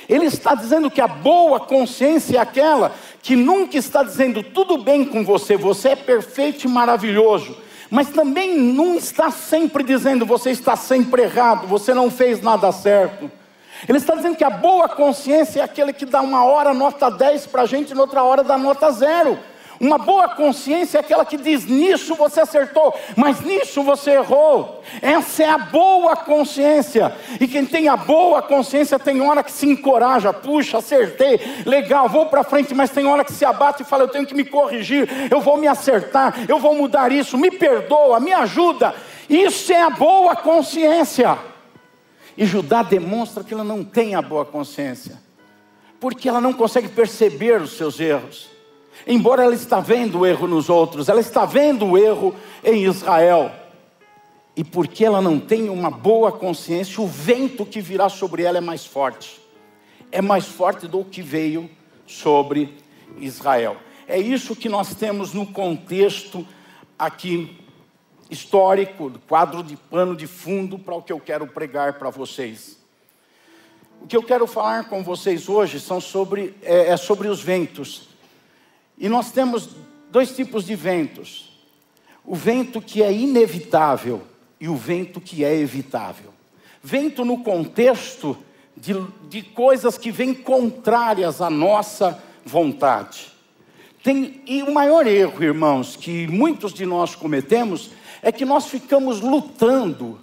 Ele 0.10 0.26
está 0.26 0.56
dizendo 0.56 0.90
que 0.90 1.02
a 1.02 1.08
boa 1.08 1.60
consciência 1.60 2.38
é 2.38 2.42
aquela 2.42 2.92
que 3.22 3.36
nunca 3.36 3.78
está 3.78 4.04
dizendo 4.04 4.42
tudo 4.42 4.78
bem 4.78 5.06
com 5.06 5.24
você, 5.24 5.56
você 5.56 5.90
é 5.90 5.96
perfeito 5.96 6.66
e 6.66 6.68
maravilhoso, 6.68 7.56
mas 7.90 8.10
também 8.10 8.58
não 8.58 8.96
está 8.96 9.30
sempre 9.30 9.84
dizendo 9.84 10.26
você 10.26 10.50
está 10.50 10.76
sempre 10.76 11.24
errado, 11.24 11.68
você 11.68 11.94
não 11.94 12.10
fez 12.10 12.42
nada 12.42 12.72
certo. 12.72 13.32
Ele 13.88 13.98
está 13.98 14.16
dizendo 14.16 14.36
que 14.36 14.44
a 14.44 14.50
boa 14.50 14.90
consciência 14.90 15.60
é 15.60 15.64
aquele 15.64 15.94
que 15.94 16.06
dá 16.06 16.22
uma 16.22 16.44
hora 16.44 16.74
nota 16.74 17.10
10 17.10 17.48
para 17.48 17.64
a 17.64 17.66
gente 17.66 17.92
e 17.92 17.98
outra 17.98 18.24
hora 18.24 18.44
dá 18.44 18.58
nota 18.58 18.92
zero. 18.92 19.38
Uma 19.80 19.98
boa 19.98 20.30
consciência 20.30 20.98
é 20.98 21.02
aquela 21.02 21.26
que 21.26 21.38
diz: 21.38 21.66
nisso 21.66 22.16
você 22.16 22.42
acertou, 22.42 22.94
mas 23.16 23.42
nisso 23.42 23.84
você 23.84 24.12
errou. 24.12 24.82
Essa 25.02 25.44
é 25.44 25.50
a 25.50 25.58
boa 25.58 26.16
consciência. 26.16 27.14
E 27.40 27.48
quem 27.48 27.66
tem 27.66 27.88
a 27.88 27.98
boa 27.98 28.42
consciência 28.42 28.98
tem 28.98 29.22
hora 29.22 29.44
que 29.44 29.52
se 29.52 29.68
encoraja, 29.68 30.32
puxa, 30.32 30.78
acertei, 30.78 31.40
legal, 31.66 32.08
vou 32.08 32.28
para 32.28 32.44
frente, 32.44 32.74
mas 32.74 32.90
tem 32.90 33.06
hora 33.06 33.24
que 33.24 33.34
se 33.34 33.44
abate 33.44 33.84
e 33.84 33.86
fala: 33.86 34.04
eu 34.04 34.08
tenho 34.08 34.26
que 34.26 34.34
me 34.34 34.46
corrigir, 34.46 35.10
eu 35.30 35.42
vou 35.42 35.58
me 35.58 35.68
acertar, 35.68 36.46
eu 36.48 36.60
vou 36.60 36.74
mudar 36.74 37.12
isso, 37.12 37.38
me 37.38 37.52
perdoa, 37.52 38.20
me 38.20 38.32
ajuda. 38.32 38.96
Isso 39.30 39.74
é 39.74 39.82
a 39.82 39.90
boa 39.90 40.36
consciência. 40.36 41.38
E 42.38 42.46
Judá 42.46 42.84
demonstra 42.84 43.44
que 43.44 43.54
ela 43.54 43.64
não 43.64 43.84
tem 43.84 44.14
a 44.16 44.22
boa 44.22 44.46
consciência, 44.46 45.18
porque 46.00 46.28
ela 46.28 46.42
não 46.42 46.54
consegue 46.54 46.90
perceber 46.90 47.62
os 47.62 47.78
seus 47.78 48.00
erros. 48.00 48.55
Embora 49.08 49.44
ela 49.44 49.54
está 49.54 49.80
vendo 49.80 50.20
o 50.20 50.26
erro 50.26 50.48
nos 50.48 50.70
outros, 50.70 51.10
ela 51.10 51.20
está 51.20 51.46
vendo 51.46 51.86
o 51.86 51.98
erro 51.98 52.36
em 52.64 52.84
Israel. 52.86 53.52
E 54.56 54.64
porque 54.64 55.04
ela 55.04 55.22
não 55.22 55.40
tem 55.40 55.70
uma 55.70 55.92
boa 55.92 56.32
consciência, 56.32 57.02
o 57.02 57.08
vento 57.08 57.66
que 57.66 57.82
virá 57.82 58.08
sobre 58.10 58.44
ela 58.44 58.58
é 58.58 58.62
mais 58.62 58.86
forte. 58.86 59.40
É 60.12 60.22
mais 60.22 60.46
forte 60.46 60.88
do 60.88 61.04
que 61.04 61.22
veio 61.22 61.70
sobre 62.08 62.74
Israel. 63.20 63.78
É 64.08 64.18
isso 64.18 64.56
que 64.56 64.70
nós 64.70 64.96
temos 64.96 65.34
no 65.34 65.48
contexto 65.48 66.48
aqui 66.98 67.60
histórico, 68.30 69.12
quadro 69.28 69.62
de 69.62 69.76
pano 69.76 70.16
de 70.16 70.28
fundo 70.28 70.80
para 70.80 70.96
o 70.96 71.02
que 71.02 71.12
eu 71.12 71.20
quero 71.20 71.48
pregar 71.48 71.94
para 71.94 72.10
vocês. 72.10 72.78
O 74.02 74.08
que 74.08 74.16
eu 74.16 74.24
quero 74.24 74.46
falar 74.46 74.88
com 74.90 75.04
vocês 75.04 75.50
hoje 75.50 75.80
são 75.80 76.00
sobre, 76.00 76.56
é, 76.62 76.90
é 76.90 76.98
sobre 76.98 77.28
os 77.28 77.42
ventos. 77.42 78.10
E 78.98 79.10
nós 79.10 79.32
temos 79.32 79.70
dois 80.12 80.36
tipos 80.36 80.66
de 80.66 80.76
ventos: 80.76 81.52
o 82.26 82.36
vento 82.36 82.82
que 82.82 83.04
é 83.04 83.12
inevitável 83.12 84.24
e 84.60 84.68
o 84.68 84.76
vento 84.76 85.20
que 85.20 85.44
é 85.44 85.56
evitável. 85.56 86.34
Vento 86.82 87.26
no 87.26 87.40
contexto 87.40 88.38
de, 88.76 88.96
de 89.28 89.42
coisas 89.42 89.98
que 89.98 90.12
vêm 90.12 90.34
contrárias 90.34 91.42
à 91.42 91.50
nossa 91.50 92.22
vontade. 92.46 93.34
Tem, 94.04 94.42
e 94.46 94.62
o 94.62 94.72
maior 94.72 95.08
erro, 95.08 95.44
irmãos, 95.44 95.96
que 95.96 96.28
muitos 96.28 96.74
de 96.74 96.86
nós 96.86 97.16
cometemos 97.16 97.90
é 98.22 98.32
que 98.32 98.46
nós 98.46 98.68
ficamos 98.68 99.20
lutando, 99.20 100.20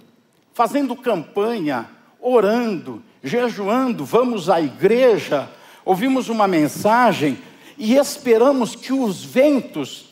fazendo 0.53 0.95
campanha, 0.95 1.89
orando, 2.21 3.03
jejuando, 3.21 4.05
vamos 4.05 4.49
à 4.49 4.61
igreja, 4.61 5.49
ouvimos 5.83 6.29
uma 6.29 6.47
mensagem, 6.47 7.37
e 7.77 7.95
esperamos 7.95 8.75
que 8.75 8.93
os 8.93 9.23
ventos 9.23 10.05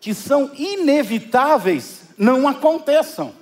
que 0.00 0.14
são 0.14 0.50
inevitáveis 0.56 2.02
não 2.18 2.48
aconteçam. 2.48 3.32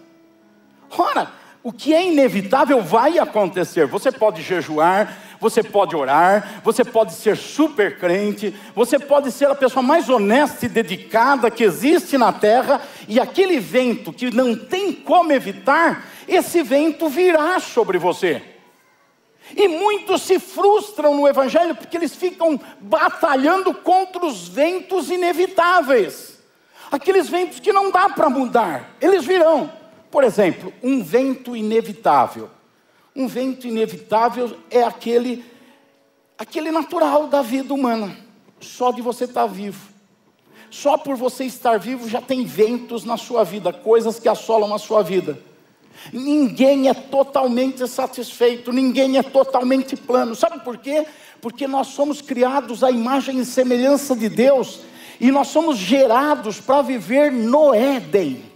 Ora, 0.91 1.33
o 1.63 1.73
que 1.73 1.93
é 1.95 2.07
inevitável 2.07 2.83
vai 2.83 3.19
acontecer. 3.19 3.87
Você 3.87 4.11
pode 4.11 4.43
jejuar, 4.43 5.17
você 5.41 5.63
pode 5.63 5.97
orar, 5.97 6.61
você 6.63 6.85
pode 6.85 7.15
ser 7.15 7.37
super 7.37 7.99
crente, 7.99 8.55
você 8.75 8.99
pode 8.99 9.31
ser 9.33 9.47
a 9.47 9.55
pessoa 9.55 9.83
mais 9.83 10.09
honesta 10.09 10.67
e 10.67 10.69
dedicada 10.69 11.51
que 11.51 11.65
existe 11.65 12.19
na 12.19 12.33
terra, 12.33 12.81
e 13.09 13.19
aquele 13.19 13.59
vento 13.59 14.13
que 14.13 14.31
não 14.31 14.55
tem 14.55 14.93
como 14.93 15.33
evitar, 15.33 16.07
esse 16.29 16.63
vento 16.63 17.09
virá 17.09 17.59
sobre 17.59 17.99
você. 17.99 18.43
E 19.57 19.69
muitos 19.69 20.23
se 20.23 20.39
frustram 20.39 21.15
no 21.15 21.27
Evangelho 21.27 21.75
porque 21.75 21.97
eles 21.97 22.15
ficam 22.15 22.61
batalhando 22.81 23.75
contra 23.75 24.25
os 24.25 24.49
ventos 24.49 25.11
inevitáveis, 25.11 26.39
aqueles 26.91 27.29
ventos 27.29 27.61
que 27.61 27.73
não 27.73 27.91
dá 27.91 28.09
para 28.09 28.31
mudar, 28.31 28.97
eles 29.01 29.25
virão. 29.25 29.71
Por 30.11 30.25
exemplo, 30.25 30.73
um 30.83 31.03
vento 31.03 31.55
inevitável. 31.55 32.51
Um 33.15 33.27
vento 33.27 33.67
inevitável 33.67 34.57
é 34.71 34.83
aquele, 34.83 35.45
aquele 36.39 36.71
natural 36.71 37.27
da 37.27 37.43
vida 37.43 37.73
humana, 37.75 38.17
só 38.61 38.93
de 38.93 39.03
você 39.03 39.25
estar 39.25 39.47
vivo. 39.47 39.91
Só 40.71 40.97
por 40.97 41.17
você 41.17 41.45
estar 41.45 41.79
vivo 41.79 42.09
já 42.09 42.21
tem 42.21 42.45
ventos 42.45 43.05
na 43.05 43.17
sua 43.17 43.43
vida, 43.43 43.73
coisas 43.73 44.21
que 44.21 44.29
assolam 44.29 44.73
a 44.73 44.79
sua 44.79 45.03
vida. 45.03 45.50
Ninguém 46.13 46.89
é 46.89 46.95
totalmente 46.95 47.87
satisfeito, 47.87 48.73
ninguém 48.73 49.19
é 49.19 49.23
totalmente 49.23 49.97
plano. 49.97 50.35
Sabe 50.35 50.61
por 50.61 50.79
quê? 50.79 51.07
Porque 51.41 51.67
nós 51.67 51.89
somos 51.89 52.21
criados 52.21 52.83
à 52.83 52.91
imagem 52.91 53.39
e 53.39 53.45
semelhança 53.45 54.17
de 54.17 54.29
Deus 54.29 54.81
e 55.21 55.31
nós 55.31 55.49
somos 55.49 55.77
gerados 55.77 56.59
para 56.59 56.83
viver 56.83 57.31
no 57.31 57.75
Éden. 57.75 58.51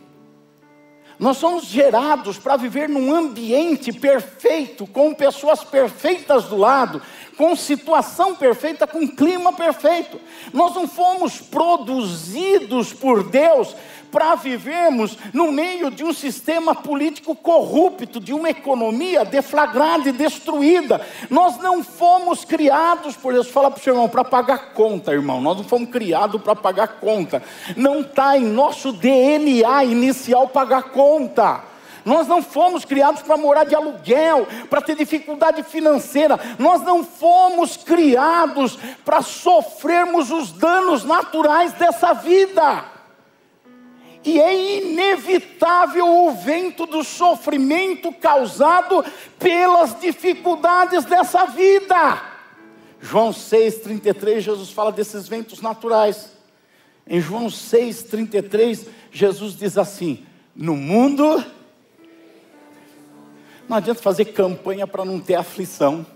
Nós 1.18 1.36
somos 1.36 1.66
gerados 1.66 2.38
para 2.38 2.56
viver 2.56 2.88
num 2.88 3.14
ambiente 3.14 3.92
perfeito, 3.92 4.86
com 4.86 5.14
pessoas 5.14 5.62
perfeitas 5.62 6.46
do 6.46 6.56
lado, 6.56 7.00
com 7.36 7.54
situação 7.56 8.34
perfeita, 8.34 8.86
com 8.86 9.06
clima 9.06 9.52
perfeito. 9.52 10.20
Nós 10.52 10.74
não 10.74 10.86
fomos 10.86 11.40
produzidos 11.40 12.92
por 12.92 13.22
Deus 13.24 13.74
para 14.14 14.36
vivermos 14.36 15.18
no 15.32 15.50
meio 15.50 15.90
de 15.90 16.04
um 16.04 16.12
sistema 16.12 16.72
político 16.72 17.34
corrupto, 17.34 18.20
de 18.20 18.32
uma 18.32 18.48
economia 18.48 19.24
deflagrada 19.24 20.08
e 20.08 20.12
destruída. 20.12 21.04
Nós 21.28 21.58
não 21.58 21.82
fomos 21.82 22.44
criados 22.44 23.16
por 23.16 23.32
Deus. 23.32 23.50
Fala 23.50 23.72
para 23.72 23.80
o 23.80 23.82
seu 23.82 23.92
irmão, 23.92 24.08
para 24.08 24.22
pagar 24.22 24.72
conta, 24.72 25.12
irmão. 25.12 25.40
Nós 25.40 25.56
não 25.56 25.64
fomos 25.64 25.90
criados 25.90 26.40
para 26.40 26.54
pagar 26.54 27.00
conta. 27.00 27.42
Não 27.76 28.02
está 28.02 28.38
em 28.38 28.44
nosso 28.44 28.92
DNA 28.92 29.84
inicial 29.84 30.46
pagar 30.46 30.84
conta. 30.84 31.73
Nós 32.04 32.26
não 32.26 32.42
fomos 32.42 32.84
criados 32.84 33.22
para 33.22 33.36
morar 33.36 33.64
de 33.64 33.74
aluguel, 33.74 34.46
para 34.68 34.82
ter 34.82 34.96
dificuldade 34.96 35.62
financeira. 35.62 36.38
Nós 36.58 36.82
não 36.82 37.02
fomos 37.02 37.76
criados 37.76 38.78
para 39.04 39.22
sofrermos 39.22 40.30
os 40.30 40.52
danos 40.52 41.04
naturais 41.04 41.72
dessa 41.72 42.12
vida 42.12 42.94
e 44.24 44.40
é 44.40 44.78
inevitável 44.78 46.06
o 46.06 46.32
vento 46.32 46.86
do 46.86 47.04
sofrimento 47.04 48.10
causado 48.10 49.04
pelas 49.38 50.00
dificuldades 50.00 51.04
dessa 51.04 51.44
vida. 51.44 52.22
João 53.00 53.30
6,33, 53.30 54.40
Jesus 54.40 54.70
fala 54.70 54.90
desses 54.90 55.28
ventos 55.28 55.60
naturais. 55.60 56.32
Em 57.06 57.20
João 57.20 57.48
6,33, 57.48 58.88
Jesus 59.12 59.54
diz 59.54 59.76
assim: 59.76 60.24
No 60.56 60.74
mundo, 60.74 61.44
não 63.68 63.76
adianta 63.76 64.02
fazer 64.02 64.26
campanha 64.26 64.86
para 64.86 65.04
não 65.04 65.20
ter 65.20 65.34
aflição. 65.34 66.06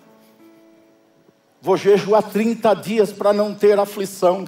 Vou 1.61 1.76
jejuar 1.76 2.23
30 2.23 2.75
dias 2.75 3.12
para 3.12 3.33
não 3.33 3.55
ter 3.55 3.78
aflição 3.78 4.45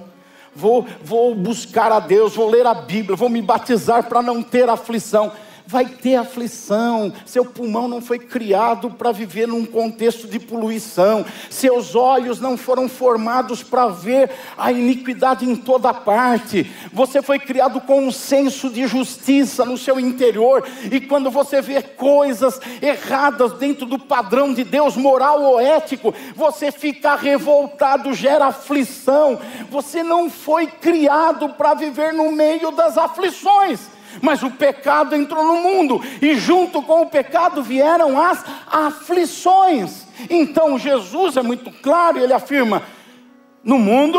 vou, 0.54 0.87
vou 1.02 1.35
buscar 1.35 1.92
a 1.92 2.00
Deus, 2.00 2.35
vou 2.35 2.48
ler 2.48 2.66
a 2.66 2.75
Bíblia, 2.75 3.16
vou 3.16 3.29
me 3.29 3.42
batizar 3.42 4.09
para 4.09 4.22
não 4.22 4.42
ter 4.42 4.68
aflição 4.68 5.33
vai 5.70 5.85
ter 5.85 6.16
aflição. 6.16 7.12
Seu 7.24 7.44
pulmão 7.44 7.87
não 7.87 8.00
foi 8.00 8.18
criado 8.18 8.90
para 8.90 9.12
viver 9.12 9.46
num 9.46 9.64
contexto 9.64 10.26
de 10.26 10.40
poluição. 10.40 11.24
Seus 11.48 11.94
olhos 11.94 12.40
não 12.40 12.56
foram 12.56 12.88
formados 12.88 13.62
para 13.62 13.87
ver 13.87 14.30
a 14.59 14.72
iniquidade 14.72 15.48
em 15.48 15.54
toda 15.54 15.94
parte. 15.94 16.68
Você 16.92 17.22
foi 17.22 17.38
criado 17.38 17.80
com 17.83 18.04
um 18.04 18.11
senso 18.11 18.68
de 18.68 18.85
justiça 18.88 19.64
no 19.64 19.78
seu 19.78 20.00
interior. 20.00 20.66
E 20.90 21.00
quando 21.00 21.30
você 21.30 21.62
vê 21.62 21.80
coisas 21.80 22.61
erradas 22.83 23.52
dentro 23.52 23.87
do 23.87 23.98
padrão 23.98 24.52
de 24.52 24.64
Deus, 24.64 24.96
moral 24.96 25.40
ou 25.40 25.61
ético, 25.61 26.12
você 26.35 26.72
fica 26.72 27.14
revoltado, 27.14 28.12
gera 28.12 28.46
aflição. 28.46 29.38
Você 29.70 30.02
não 30.02 30.28
foi 30.28 30.66
criado 30.66 31.50
para 31.50 31.74
viver 31.74 32.12
no 32.12 32.33
meio 32.33 32.72
das 32.72 32.98
aflições. 32.98 34.00
Mas 34.20 34.42
o 34.42 34.51
pecado 34.51 35.14
entrou 35.14 35.44
no 35.44 35.62
mundo, 35.62 36.01
e 36.20 36.35
junto 36.37 36.83
com 36.83 37.03
o 37.03 37.07
pecado 37.07 37.62
vieram 37.62 38.20
as 38.20 38.44
aflições. 38.66 40.07
Então 40.29 40.79
Jesus 40.79 41.37
é 41.37 41.42
muito 41.42 41.70
claro, 41.70 42.18
ele 42.18 42.33
afirma: 42.33 42.83
No 43.62 43.79
mundo 43.79 44.18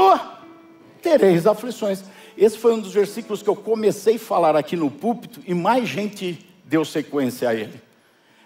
tereis 1.02 1.46
aflições. 1.46 2.04
Esse 2.38 2.58
foi 2.58 2.74
um 2.74 2.80
dos 2.80 2.94
versículos 2.94 3.44
que 3.44 3.50
eu 3.50 3.56
comecei 3.56 4.16
a 4.16 4.20
falar 4.20 4.56
aqui 4.56 4.76
no 4.76 4.90
púlpito, 4.90 5.42
e 5.46 5.54
mais 5.54 5.88
gente 5.88 6.40
deu 6.64 6.86
sequência 6.86 7.50
a 7.50 7.54
ele. 7.54 7.82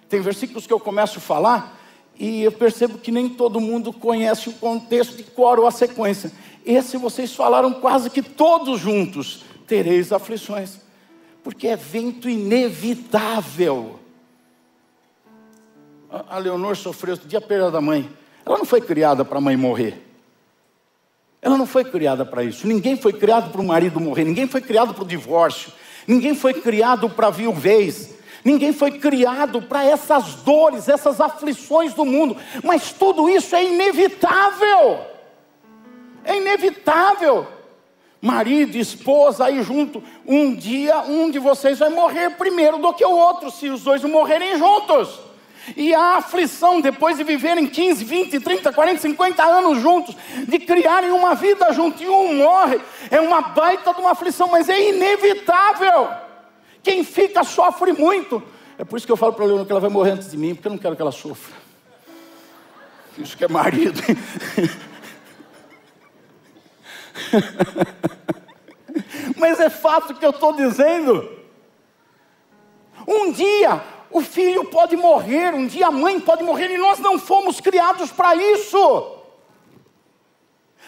Tem 0.10 0.20
versículos 0.22 0.66
que 0.66 0.74
eu 0.74 0.80
começo 0.80 1.20
a 1.20 1.22
falar, 1.22 1.80
e 2.18 2.44
eu 2.44 2.52
percebo 2.52 2.98
que 2.98 3.12
nem 3.12 3.30
todo 3.30 3.60
mundo 3.60 3.94
conhece 3.94 4.50
o 4.50 4.54
contexto 4.54 5.16
de 5.16 5.24
cor 5.24 5.60
ou 5.60 5.68
a 5.68 5.72
sequência. 5.72 6.32
Esse 6.66 6.98
vocês 6.98 7.36
falaram 7.36 7.74
quase 7.74 8.10
que 8.10 8.22
todos 8.22 8.80
juntos: 8.80 9.46
tereis 9.68 10.12
aflições 10.12 10.85
porque 11.46 11.68
é 11.68 11.76
vento 11.76 12.28
inevitável. 12.28 14.00
A 16.28 16.40
Leonor 16.40 16.76
sofreu 16.76 17.14
outro 17.14 17.30
dia 17.30 17.38
a 17.38 17.42
perda 17.42 17.70
da 17.70 17.80
mãe. 17.80 18.10
Ela 18.44 18.58
não 18.58 18.66
foi 18.66 18.82
criada 18.82 19.24
para 19.24 19.38
a 19.38 19.42
mãe 19.42 19.56
morrer. 19.56 20.02
Ela 21.44 21.56
não 21.56 21.68
foi 21.68 21.86
criada 21.86 22.26
para 22.26 22.44
isso. 22.44 22.66
Ninguém 22.66 22.98
foi 22.98 23.14
criado 23.14 23.52
para 23.52 23.62
o 23.62 23.64
marido 23.64 24.00
morrer. 24.00 24.24
Ninguém 24.24 24.48
foi 24.48 24.60
criado 24.60 24.92
para 24.96 25.04
o 25.04 25.08
divórcio. 25.08 25.72
Ninguém 26.08 26.34
foi 26.34 26.56
criado 26.56 27.12
para 27.12 27.28
a 27.28 27.32
viuvez. 27.32 28.16
Ninguém 28.44 28.74
foi 28.74 28.98
criado 28.98 29.62
para 29.62 29.86
essas 29.86 30.34
dores, 30.38 30.90
essas 30.90 31.22
aflições 31.22 31.94
do 31.94 32.06
mundo. 32.06 32.36
Mas 32.64 32.92
tudo 32.92 33.30
isso 33.30 33.56
é 33.56 33.64
inevitável. 33.64 35.00
É 36.24 36.38
inevitável 36.38 37.55
marido, 38.26 38.76
esposa, 38.76 39.46
aí 39.46 39.62
junto. 39.62 40.04
Um 40.26 40.56
dia 40.56 40.98
um 41.02 41.30
de 41.30 41.38
vocês 41.38 41.78
vai 41.78 41.90
morrer 41.90 42.32
primeiro 42.32 42.80
do 42.80 42.92
que 42.92 43.06
o 43.06 43.12
outro, 43.12 43.52
se 43.52 43.70
os 43.70 43.84
dois 43.84 44.04
morrerem 44.04 44.58
juntos. 44.58 45.20
E 45.78 45.94
a 45.94 46.18
aflição, 46.18 46.82
depois 46.82 47.18
de 47.18 47.24
viverem 47.24 47.68
15, 47.68 48.04
20, 48.04 48.40
30, 48.40 48.74
40, 48.74 49.02
50 49.02 49.44
anos 49.44 49.80
juntos, 49.80 50.16
de 50.48 50.60
criarem 50.60 51.12
uma 51.12 51.36
vida 51.36 51.72
juntos, 51.72 52.02
e 52.02 52.08
um 52.08 52.38
morre, 52.38 52.80
é 53.12 53.22
uma 53.22 53.42
baita 53.42 53.94
de 53.94 54.02
uma 54.02 54.12
aflição, 54.12 54.48
mas 54.48 54.70
é 54.70 54.90
inevitável. 54.90 56.10
Quem 56.82 57.04
fica 57.04 57.44
sofre 57.44 57.94
muito. 57.94 58.42
É 58.78 58.84
por 58.84 58.98
isso 58.98 59.06
que 59.06 59.12
eu 59.12 59.18
falo 59.18 59.34
para 59.34 59.46
a 59.46 59.48
Leona 59.48 59.66
que 59.66 59.72
ela 59.72 59.82
vai 59.82 59.90
morrer 59.90 60.12
antes 60.12 60.32
de 60.32 60.38
mim, 60.38 60.56
porque 60.56 60.68
eu 60.68 60.72
não 60.72 60.78
quero 60.80 60.96
que 60.96 61.02
ela 61.02 61.12
sofra. 61.12 61.54
Isso 63.18 63.38
que 63.38 63.46
é 63.46 63.48
marido. 63.48 64.02
Mas 69.38 69.60
é 69.60 69.70
fato 69.70 70.16
que 70.16 70.26
eu 70.26 70.32
estou 70.32 70.54
dizendo. 70.54 71.30
Um 73.08 73.32
dia 73.32 73.82
o 74.12 74.22
filho 74.22 74.66
pode 74.66 74.96
morrer, 74.96 75.54
um 75.54 75.68
dia 75.68 75.88
a 75.88 75.92
mãe 75.92 76.20
pode 76.20 76.44
morrer, 76.44 76.72
e 76.72 76.78
nós 76.78 77.00
não 77.00 77.20
fomos 77.20 77.60
criados 77.60 78.12
para 78.12 78.36
isso. 78.36 79.12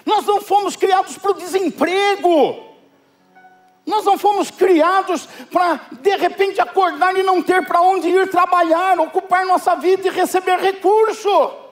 Nós 0.06 0.26
não 0.26 0.40
fomos 0.40 0.78
criados 0.78 1.18
para 1.18 1.32
o 1.32 1.34
desemprego. 1.34 2.66
Nós 3.86 4.06
não 4.06 4.18
fomos 4.18 4.50
criados 4.50 5.28
para, 5.52 5.82
de 5.92 6.16
repente, 6.16 6.62
acordar 6.62 7.18
e 7.18 7.24
não 7.24 7.42
ter 7.42 7.66
para 7.66 7.82
onde 7.82 8.08
ir 8.08 8.30
trabalhar, 8.30 9.00
ocupar 9.00 9.46
nossa 9.46 9.76
vida 9.76 10.08
e 10.08 10.12
receber 10.12 10.60
recurso. 10.60 11.67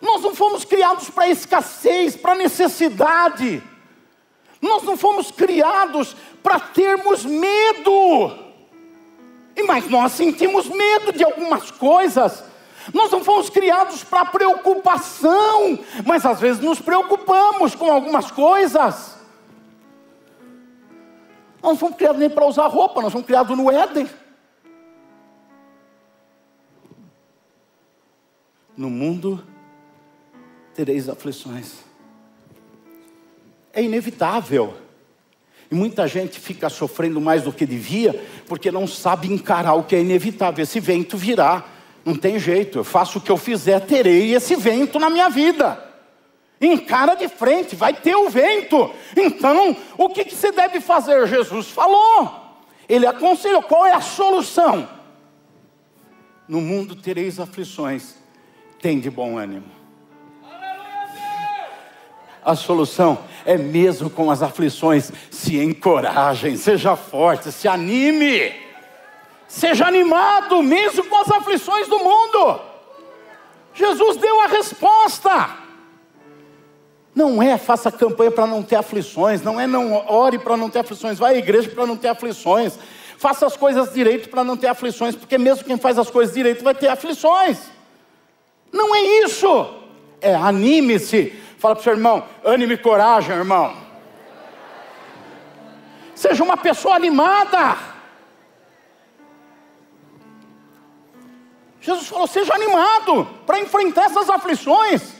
Nós 0.00 0.22
não 0.22 0.34
fomos 0.34 0.64
criados 0.64 1.10
para 1.10 1.28
escassez, 1.28 2.16
para 2.16 2.34
necessidade. 2.34 3.62
Nós 4.60 4.82
não 4.82 4.96
fomos 4.96 5.30
criados 5.30 6.16
para 6.42 6.60
termos 6.60 7.24
medo. 7.24 8.48
E 9.56 9.62
mas 9.64 9.88
nós 9.88 10.12
sentimos 10.12 10.68
medo 10.68 11.12
de 11.12 11.24
algumas 11.24 11.70
coisas. 11.70 12.44
Nós 12.94 13.10
não 13.10 13.22
fomos 13.22 13.50
criados 13.50 14.02
para 14.04 14.24
preocupação, 14.24 15.78
mas 16.06 16.24
às 16.24 16.40
vezes 16.40 16.62
nos 16.62 16.80
preocupamos 16.80 17.74
com 17.74 17.90
algumas 17.90 18.30
coisas. 18.30 19.18
Nós 21.60 21.72
não 21.72 21.76
fomos 21.76 21.96
criados 21.96 22.20
nem 22.20 22.30
para 22.30 22.46
usar 22.46 22.68
roupa, 22.68 23.02
nós 23.02 23.12
fomos 23.12 23.26
criados 23.26 23.56
no 23.56 23.70
Éden. 23.70 24.08
No 28.76 28.88
mundo 28.88 29.44
tereis 30.78 31.08
aflições. 31.08 31.78
É 33.72 33.82
inevitável. 33.82 34.74
E 35.68 35.74
muita 35.74 36.06
gente 36.06 36.38
fica 36.38 36.68
sofrendo 36.68 37.20
mais 37.20 37.42
do 37.42 37.52
que 37.52 37.66
devia, 37.66 38.24
porque 38.46 38.70
não 38.70 38.86
sabe 38.86 39.26
encarar 39.26 39.74
o 39.74 39.82
que 39.82 39.96
é 39.96 40.00
inevitável. 40.00 40.62
Esse 40.62 40.78
vento 40.78 41.16
virá, 41.16 41.64
não 42.04 42.14
tem 42.14 42.38
jeito. 42.38 42.78
Eu 42.78 42.84
faço 42.84 43.18
o 43.18 43.20
que 43.20 43.28
eu 43.28 43.36
fizer, 43.36 43.80
terei 43.80 44.32
esse 44.32 44.54
vento 44.54 45.00
na 45.00 45.10
minha 45.10 45.28
vida. 45.28 45.84
Encara 46.60 47.16
de 47.16 47.26
frente, 47.26 47.74
vai 47.74 47.92
ter 47.92 48.14
o 48.14 48.30
vento. 48.30 48.94
Então, 49.16 49.76
o 49.96 50.08
que, 50.08 50.26
que 50.26 50.34
você 50.36 50.52
deve 50.52 50.80
fazer? 50.80 51.26
Jesus 51.26 51.70
falou. 51.70 52.54
Ele 52.88 53.04
aconselhou. 53.04 53.64
Qual 53.64 53.84
é 53.84 53.92
a 53.92 54.00
solução? 54.00 54.88
No 56.46 56.60
mundo 56.60 56.94
tereis 56.94 57.40
aflições. 57.40 58.14
Tem 58.80 59.00
de 59.00 59.10
bom 59.10 59.36
ânimo. 59.36 59.77
A 62.48 62.54
solução 62.54 63.18
é 63.44 63.58
mesmo 63.58 64.08
com 64.08 64.30
as 64.30 64.40
aflições, 64.40 65.12
se 65.30 65.58
encorajem, 65.58 66.56
seja 66.56 66.96
forte, 66.96 67.52
se 67.52 67.68
anime, 67.68 68.54
seja 69.46 69.86
animado, 69.86 70.62
mesmo 70.62 71.04
com 71.04 71.16
as 71.20 71.30
aflições 71.30 71.88
do 71.88 71.98
mundo. 71.98 72.58
Jesus 73.74 74.16
deu 74.16 74.40
a 74.40 74.46
resposta. 74.46 75.58
Não 77.14 77.42
é 77.42 77.58
faça 77.58 77.92
campanha 77.92 78.30
para 78.30 78.46
não 78.46 78.62
ter 78.62 78.76
aflições, 78.76 79.42
não 79.42 79.60
é 79.60 79.66
não 79.66 79.92
ore 80.06 80.38
para 80.38 80.56
não 80.56 80.70
ter 80.70 80.78
aflições, 80.78 81.18
vá 81.18 81.28
à 81.28 81.34
igreja 81.34 81.68
para 81.68 81.84
não 81.84 81.98
ter 81.98 82.08
aflições, 82.08 82.78
faça 83.18 83.44
as 83.44 83.58
coisas 83.58 83.92
direito 83.92 84.30
para 84.30 84.42
não 84.42 84.56
ter 84.56 84.68
aflições, 84.68 85.14
porque 85.14 85.36
mesmo 85.36 85.64
quem 85.64 85.76
faz 85.76 85.98
as 85.98 86.08
coisas 86.08 86.34
direito 86.34 86.64
vai 86.64 86.74
ter 86.74 86.88
aflições. 86.88 87.58
Não 88.72 88.96
é 88.96 89.02
isso. 89.22 89.74
É 90.18 90.34
anime-se. 90.34 91.46
Fala 91.58 91.74
para 91.74 91.80
o 91.80 91.84
seu 91.84 91.92
irmão, 91.92 92.24
ânimo 92.44 92.72
e 92.72 92.78
coragem, 92.78 93.36
irmão. 93.36 93.74
Seja 96.14 96.42
uma 96.42 96.56
pessoa 96.56 96.94
animada. 96.94 97.76
Jesus 101.80 102.08
falou: 102.08 102.26
seja 102.26 102.54
animado 102.54 103.26
para 103.46 103.60
enfrentar 103.60 104.04
essas 104.04 104.28
aflições 104.30 105.18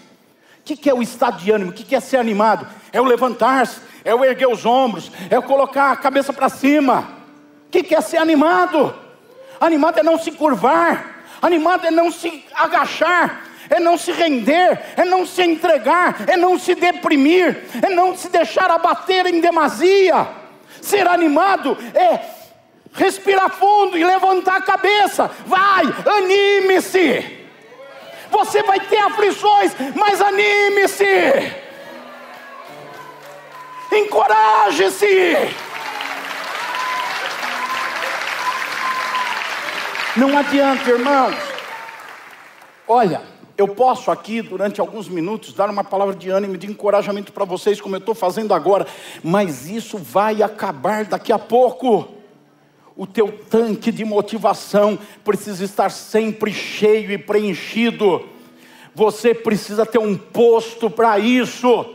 que, 0.69 0.77
que 0.77 0.91
é 0.91 0.95
o 0.95 1.03
estado 1.03 1.39
de 1.39 1.51
ânimo? 1.51 1.71
O 1.71 1.75
que, 1.75 1.83
que 1.83 1.97
é 1.97 2.01
ser 2.01 2.19
animado? 2.19 2.67
É 2.93 3.01
o 3.01 3.05
levantar-se, 3.05 3.81
é 4.05 4.15
o 4.15 4.23
erguer 4.23 4.49
os 4.49 4.67
ombros, 4.67 5.11
é 5.31 5.39
o 5.39 5.43
colocar 5.43 5.93
a 5.93 5.97
cabeça 5.97 6.31
para 6.33 6.51
cima. 6.51 7.09
O 7.67 7.71
que, 7.71 7.83
que 7.83 7.95
é 7.95 8.01
ser 8.01 8.19
animado? 8.19 8.95
Animado 9.59 9.99
é 9.99 10.03
não 10.03 10.19
se 10.19 10.31
curvar, 10.31 11.25
animado 11.41 11.87
é 11.87 11.91
não 11.91 12.11
se 12.11 12.45
agachar, 12.55 13.45
é 13.71 13.81
não 13.81 13.97
se 13.99 14.13
render, 14.13 14.81
é 14.97 15.05
não 15.05 15.27
se 15.27 15.43
entregar, 15.43 16.25
é 16.27 16.37
não 16.37 16.59
se 16.59 16.75
deprimir, 16.75 17.65
é 17.83 17.89
não 17.89 18.17
se 18.17 18.29
deixar 18.29 18.71
abater 18.71 19.27
em 19.27 19.41
demasia. 19.41 20.27
Ser 20.81 21.07
animado 21.07 21.77
é 21.95 22.21
respirar 22.93 23.51
fundo 23.51 23.97
e 23.97 24.05
levantar 24.05 24.57
a 24.57 24.63
cabeça. 24.63 25.31
Vai, 25.47 25.85
anime-se. 26.07 27.39
Você 28.31 28.63
vai 28.63 28.81
ter 28.81 28.99
aflições, 28.99 29.73
mas 29.95 30.21
anime-se. 30.21 31.53
Encoraje-se. 33.93 35.57
Não 40.17 40.37
adianta, 40.37 40.91
irmãos. 40.91 41.37
Olha, 42.87 43.23
eu 43.59 43.67
posso 43.67 44.13
aqui, 44.13 44.41
durante 44.41 44.81
alguns 44.81 45.09
minutos, 45.09 45.53
dar 45.53 45.69
uma 45.69 45.83
palavra 45.83 46.15
de 46.15 46.31
ânimo, 46.31 46.57
de 46.57 46.69
encorajamento 46.69 47.33
para 47.33 47.45
vocês, 47.45 47.81
como 47.81 47.97
eu 47.97 47.99
estou 47.99 48.15
fazendo 48.15 48.55
agora, 48.55 48.87
mas 49.23 49.69
isso 49.69 49.99
vai 49.99 50.41
acabar 50.43 51.05
daqui 51.05 51.33
a 51.33 51.39
pouco 51.41 52.09
o 52.97 53.05
teu 53.05 53.33
tanque 53.51 53.91
de 53.91 54.05
motivação 54.05 54.97
precisa 55.25 55.65
estar 55.65 55.91
sempre 55.91 56.53
cheio 56.53 57.11
e 57.11 57.19
preenchido. 57.19 58.29
Você 58.95 59.35
precisa 59.35 59.85
ter 59.85 59.99
um 59.99 60.17
posto 60.17 60.89
para 60.89 61.19
isso. 61.19 61.95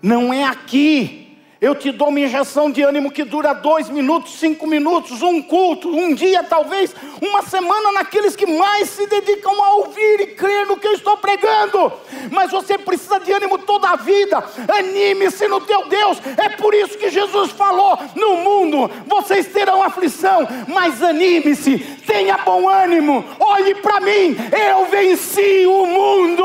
Não 0.00 0.32
é 0.32 0.44
aqui 0.44 1.25
eu 1.60 1.74
te 1.74 1.90
dou 1.90 2.08
uma 2.08 2.20
injeção 2.20 2.70
de 2.70 2.82
ânimo 2.82 3.10
que 3.10 3.24
dura 3.24 3.54
dois 3.54 3.88
minutos, 3.88 4.38
cinco 4.38 4.66
minutos, 4.66 5.22
um 5.22 5.40
culto, 5.40 5.88
um 5.88 6.14
dia 6.14 6.42
talvez, 6.42 6.94
uma 7.20 7.42
semana 7.42 7.92
naqueles 7.92 8.36
que 8.36 8.44
mais 8.44 8.90
se 8.90 9.06
dedicam 9.06 9.62
a 9.62 9.74
ouvir 9.76 10.20
e 10.20 10.26
crer 10.28 10.66
no 10.66 10.76
que 10.76 10.86
eu 10.86 10.92
estou 10.92 11.16
pregando. 11.16 11.92
Mas 12.30 12.50
você 12.50 12.76
precisa 12.76 13.18
de 13.18 13.32
ânimo 13.32 13.58
toda 13.58 13.88
a 13.88 13.96
vida. 13.96 14.44
Anime-se 14.68 15.48
no 15.48 15.60
teu 15.62 15.86
Deus. 15.88 16.20
É 16.36 16.50
por 16.50 16.74
isso 16.74 16.98
que 16.98 17.08
Jesus 17.08 17.50
falou: 17.52 17.98
no 18.14 18.36
mundo 18.36 18.90
vocês 19.06 19.46
terão 19.46 19.82
aflição, 19.82 20.46
mas 20.68 21.02
anime-se, 21.02 21.78
tenha 22.06 22.36
bom 22.38 22.68
ânimo. 22.68 23.24
Olhe 23.40 23.74
para 23.76 24.00
mim, 24.00 24.36
eu 24.52 24.86
venci 24.86 25.66
o 25.66 25.86
mundo. 25.86 26.44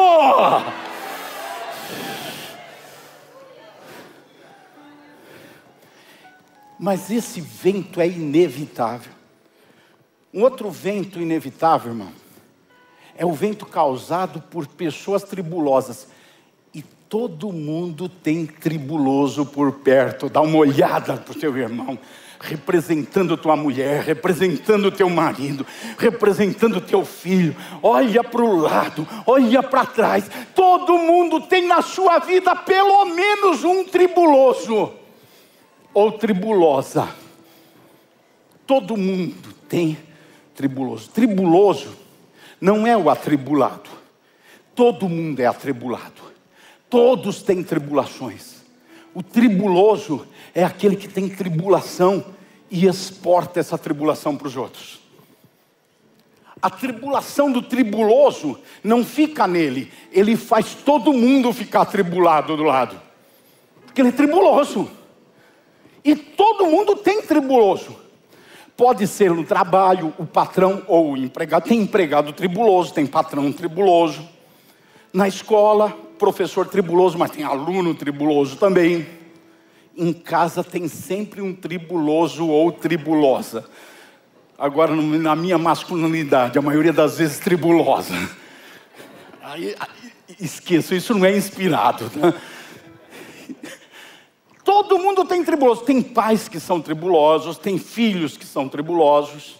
Mas 6.84 7.12
esse 7.12 7.40
vento 7.40 8.02
é 8.02 8.08
inevitável. 8.08 9.12
Um 10.34 10.42
outro 10.42 10.72
vento 10.72 11.22
inevitável, 11.22 11.92
irmão, 11.92 12.12
é 13.16 13.24
o 13.24 13.32
vento 13.34 13.68
causado 13.68 14.42
por 14.42 14.66
pessoas 14.66 15.22
tribulosas. 15.22 16.08
E 16.74 16.82
todo 17.08 17.54
mundo 17.54 18.10
tem 18.10 18.48
tribuloso 18.48 19.46
por 19.46 19.74
perto. 19.74 20.28
Dá 20.28 20.42
uma 20.42 20.58
olhada 20.58 21.18
para 21.18 21.32
o 21.32 21.40
teu 21.40 21.56
irmão, 21.56 22.00
representando 22.40 23.38
tua 23.38 23.56
mulher, 23.56 24.02
representando 24.02 24.90
teu 24.90 25.08
marido, 25.08 25.64
representando 26.00 26.82
teu 26.82 27.06
filho. 27.06 27.56
Olha 27.84 28.24
para 28.24 28.42
o 28.42 28.60
lado, 28.60 29.08
olha 29.28 29.62
para 29.62 29.86
trás. 29.86 30.32
Todo 30.56 30.98
mundo 30.98 31.42
tem 31.42 31.68
na 31.68 31.84
sua 31.84 32.18
vida 32.18 32.56
pelo 32.56 33.06
menos 33.06 33.64
um 33.64 33.84
tribuloso 33.84 35.00
ou 35.94 36.12
tribulosa. 36.12 37.10
Todo 38.66 38.96
mundo 38.96 39.54
tem 39.68 39.98
tribuloso. 40.56 41.10
Tribuloso 41.10 41.96
não 42.60 42.86
é 42.86 42.96
o 42.96 43.10
atribulado. 43.10 43.90
Todo 44.76 45.10
mundo 45.10 45.40
é 45.40 45.46
atribulado. 45.46 46.22
Todos 46.90 47.42
têm 47.42 47.64
tribulações. 47.64 48.62
O 49.14 49.22
tribuloso 49.22 50.26
é 50.54 50.64
aquele 50.64 50.96
que 50.96 51.08
tem 51.08 51.28
tribulação 51.28 52.24
e 52.70 52.88
exporta 52.88 53.60
essa 53.60 53.78
tribulação 53.78 54.38
para 54.38 54.48
os 54.48 54.56
outros. 54.56 55.02
A 56.62 56.70
tribulação 56.70 57.52
do 57.52 57.62
tribuloso 57.62 58.58
não 58.84 59.04
fica 59.04 59.48
nele, 59.48 59.92
ele 60.12 60.38
faz 60.38 60.76
todo 60.76 61.12
mundo 61.12 61.52
ficar 61.52 61.86
tribulado 61.86 62.56
do 62.56 62.64
lado, 62.64 63.02
porque 63.86 64.00
ele 64.00 64.10
é 64.10 64.14
tribuloso. 64.14 64.90
E 66.04 66.16
todo 66.16 66.66
mundo 66.66 66.96
tem 66.96 67.22
tribuloso. 67.22 67.96
Pode 68.76 69.06
ser 69.06 69.32
no 69.32 69.44
trabalho, 69.44 70.14
o 70.18 70.26
patrão 70.26 70.84
ou 70.88 71.12
o 71.12 71.18
empregado. 71.18 71.66
Tem 71.68 71.80
empregado 71.80 72.34
tribuloso, 72.34 72.94
tem 72.94 73.06
patrão 73.06 73.52
tribuloso. 73.52 74.28
Na 75.14 75.28
escola, 75.28 75.96
professor 76.18 76.68
tribuloso, 76.68 77.18
mas 77.18 77.32
tem 77.32 77.44
aluno 77.44 77.94
tribuloso 77.94 78.56
também. 78.56 79.06
Em 79.96 80.14
casa 80.14 80.64
tem 80.64 80.88
sempre 80.88 81.42
um 81.42 81.54
tribuloso 81.54 82.48
ou 82.48 82.72
tribulosa. 82.72 83.66
Agora, 84.58 84.96
na 84.96 85.36
minha 85.36 85.58
masculinidade, 85.58 86.58
a 86.58 86.62
maioria 86.62 86.94
das 86.94 87.18
vezes 87.18 87.40
tribulosa. 87.40 88.16
Aí, 89.42 89.76
esqueço, 90.40 90.96
isso 90.96 91.14
não 91.14 91.26
é 91.26 91.36
inspirado. 91.36 92.10
Tá? 92.10 92.34
Todo 94.72 94.98
mundo 94.98 95.26
tem 95.26 95.44
tribuloso. 95.44 95.82
Tem 95.82 96.02
pais 96.02 96.48
que 96.48 96.58
são 96.58 96.80
tribulosos, 96.80 97.58
tem 97.58 97.78
filhos 97.78 98.38
que 98.38 98.46
são 98.46 98.70
tribulosos. 98.70 99.58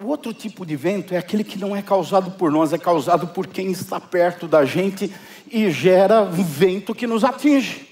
O 0.00 0.06
outro 0.06 0.32
tipo 0.32 0.64
de 0.64 0.76
vento 0.76 1.12
é 1.12 1.16
aquele 1.16 1.42
que 1.42 1.58
não 1.58 1.74
é 1.74 1.82
causado 1.82 2.30
por 2.30 2.48
nós, 2.52 2.72
é 2.72 2.78
causado 2.78 3.26
por 3.26 3.48
quem 3.48 3.72
está 3.72 3.98
perto 3.98 4.46
da 4.46 4.64
gente 4.64 5.12
e 5.50 5.68
gera 5.68 6.22
um 6.22 6.44
vento 6.44 6.94
que 6.94 7.08
nos 7.08 7.24
atinge. 7.24 7.88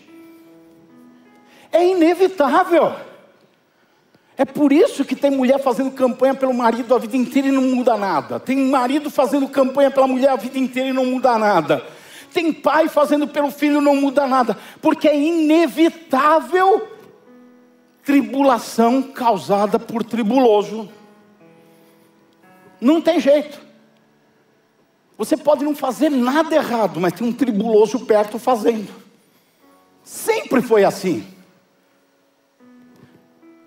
É 1.72 1.84
inevitável. 1.84 2.94
É 4.36 4.44
por 4.44 4.72
isso 4.72 5.04
que 5.04 5.16
tem 5.16 5.30
mulher 5.32 5.60
fazendo 5.60 5.90
campanha 5.90 6.36
pelo 6.36 6.54
marido 6.54 6.94
a 6.94 7.00
vida 7.00 7.16
inteira 7.16 7.48
e 7.48 7.52
não 7.52 7.62
muda 7.62 7.96
nada. 7.96 8.38
Tem 8.38 8.56
marido 8.56 9.10
fazendo 9.10 9.48
campanha 9.48 9.90
pela 9.90 10.06
mulher 10.06 10.30
a 10.30 10.36
vida 10.36 10.56
inteira 10.56 10.90
e 10.90 10.92
não 10.92 11.06
muda 11.06 11.36
nada. 11.36 11.84
Tem 12.34 12.52
pai 12.52 12.88
fazendo 12.88 13.28
pelo 13.28 13.50
filho 13.50 13.80
não 13.80 13.94
muda 13.94 14.26
nada, 14.26 14.58
porque 14.82 15.08
é 15.08 15.16
inevitável 15.16 16.88
tribulação 18.04 19.02
causada 19.02 19.78
por 19.78 20.04
tribuloso. 20.04 20.90
Não 22.80 23.00
tem 23.00 23.20
jeito. 23.20 23.58
Você 25.16 25.36
pode 25.36 25.64
não 25.64 25.76
fazer 25.76 26.10
nada 26.10 26.56
errado, 26.56 27.00
mas 27.00 27.12
tem 27.12 27.26
um 27.26 27.32
tribuloso 27.32 28.04
perto 28.04 28.38
fazendo. 28.38 28.92
Sempre 30.02 30.60
foi 30.60 30.84
assim. 30.84 31.24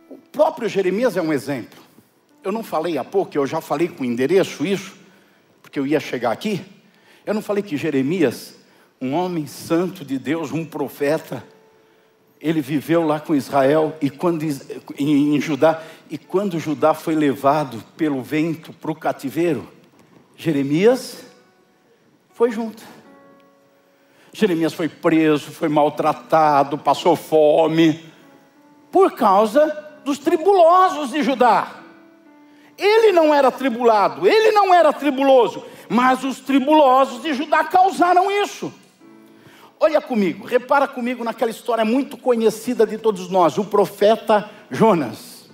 O 0.09 0.17
próprio 0.31 0.67
Jeremias 0.67 1.15
é 1.15 1.21
um 1.21 1.31
exemplo. 1.31 1.79
Eu 2.43 2.51
não 2.51 2.63
falei 2.63 2.97
há 2.97 3.03
pouco, 3.03 3.35
eu 3.35 3.47
já 3.47 3.61
falei 3.61 3.87
com 3.87 4.05
endereço 4.05 4.65
isso, 4.65 4.95
porque 5.61 5.79
eu 5.79 5.87
ia 5.87 5.99
chegar 5.99 6.31
aqui. 6.31 6.61
Eu 7.25 7.33
não 7.33 7.41
falei 7.41 7.63
que 7.63 7.75
Jeremias, 7.75 8.56
um 9.01 9.13
homem 9.13 9.45
santo 9.45 10.03
de 10.03 10.17
Deus, 10.17 10.51
um 10.51 10.65
profeta, 10.65 11.43
ele 12.39 12.61
viveu 12.61 13.05
lá 13.05 13.19
com 13.19 13.35
Israel 13.35 13.95
e 14.01 14.09
quando 14.09 14.43
em, 14.97 15.39
Judá 15.39 15.81
e 16.09 16.17
quando 16.17 16.59
Judá 16.59 16.93
foi 16.93 17.15
levado 17.15 17.83
pelo 17.95 18.21
vento 18.21 18.71
para 18.73 18.91
o 18.91 18.95
cativeiro, 18.95 19.67
Jeremias 20.35 21.23
foi 22.33 22.51
junto. 22.51 22.83
Jeremias 24.31 24.73
foi 24.73 24.87
preso, 24.87 25.51
foi 25.51 25.67
maltratado, 25.67 26.77
passou 26.77 27.15
fome, 27.15 28.05
por 28.91 29.13
causa 29.13 29.65
dos 30.05 30.19
tribulosos 30.19 31.11
de 31.11 31.23
Judá. 31.23 31.77
Ele 32.77 33.11
não 33.11 33.33
era 33.33 33.51
tribulado, 33.51 34.27
ele 34.27 34.51
não 34.51 34.71
era 34.71 34.93
tribuloso, 34.93 35.65
mas 35.89 36.23
os 36.23 36.39
tribulosos 36.39 37.23
de 37.23 37.33
Judá 37.33 37.63
causaram 37.63 38.29
isso. 38.29 38.71
Olha 39.79 40.01
comigo, 40.01 40.45
repara 40.45 40.87
comigo 40.87 41.23
naquela 41.23 41.51
história 41.51 41.85
muito 41.85 42.17
conhecida 42.17 42.85
de 42.85 42.97
todos 42.97 43.29
nós, 43.29 43.59
o 43.59 43.65
profeta 43.65 44.49
Jonas. 44.71 45.47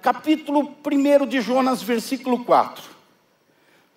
Capítulo 0.00 0.72
1 0.86 1.26
de 1.26 1.40
Jonas, 1.40 1.82
versículo 1.82 2.44
4. 2.44 2.84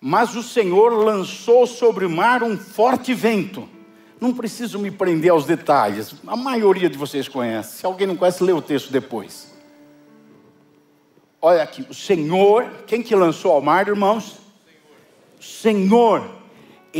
Mas 0.00 0.34
o 0.34 0.42
Senhor 0.42 0.92
lançou 0.92 1.66
sobre 1.66 2.04
o 2.04 2.10
mar 2.10 2.42
um 2.42 2.56
forte 2.56 3.14
vento. 3.14 3.68
Não 4.20 4.34
preciso 4.34 4.80
me 4.80 4.90
prender 4.90 5.30
aos 5.30 5.46
detalhes, 5.46 6.16
a 6.26 6.34
maioria 6.36 6.90
de 6.90 6.98
vocês 6.98 7.28
conhece. 7.28 7.78
Se 7.78 7.86
alguém 7.86 8.08
não 8.08 8.16
conhece, 8.16 8.42
lê 8.42 8.52
o 8.52 8.60
texto 8.60 8.90
depois. 8.90 9.54
Olha 11.40 11.62
aqui, 11.62 11.86
o 11.88 11.94
Senhor, 11.94 12.68
quem 12.88 13.02
que 13.02 13.14
lançou 13.14 13.52
ao 13.52 13.62
mar, 13.62 13.86
irmãos? 13.86 14.38
Senhor, 15.40 16.20
Senhor 16.22 16.37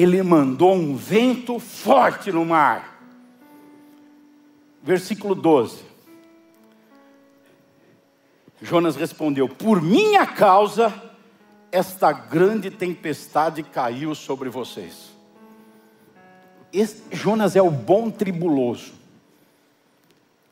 ele 0.01 0.23
mandou 0.23 0.75
um 0.75 0.95
vento 0.95 1.59
forte 1.59 2.31
no 2.31 2.45
mar. 2.45 3.03
Versículo 4.81 5.35
12. 5.35 5.81
Jonas 8.63 8.95
respondeu: 8.95 9.49
Por 9.49 9.83
minha 9.83 10.25
causa 10.25 10.93
esta 11.73 12.13
grande 12.13 12.71
tempestade 12.71 13.63
caiu 13.65 14.15
sobre 14.15 14.49
vocês. 14.49 15.11
Esse, 16.73 17.03
Jonas 17.11 17.57
é 17.57 17.63
o 17.63 17.71
bom 17.71 18.09
tribuloso. 18.09 18.93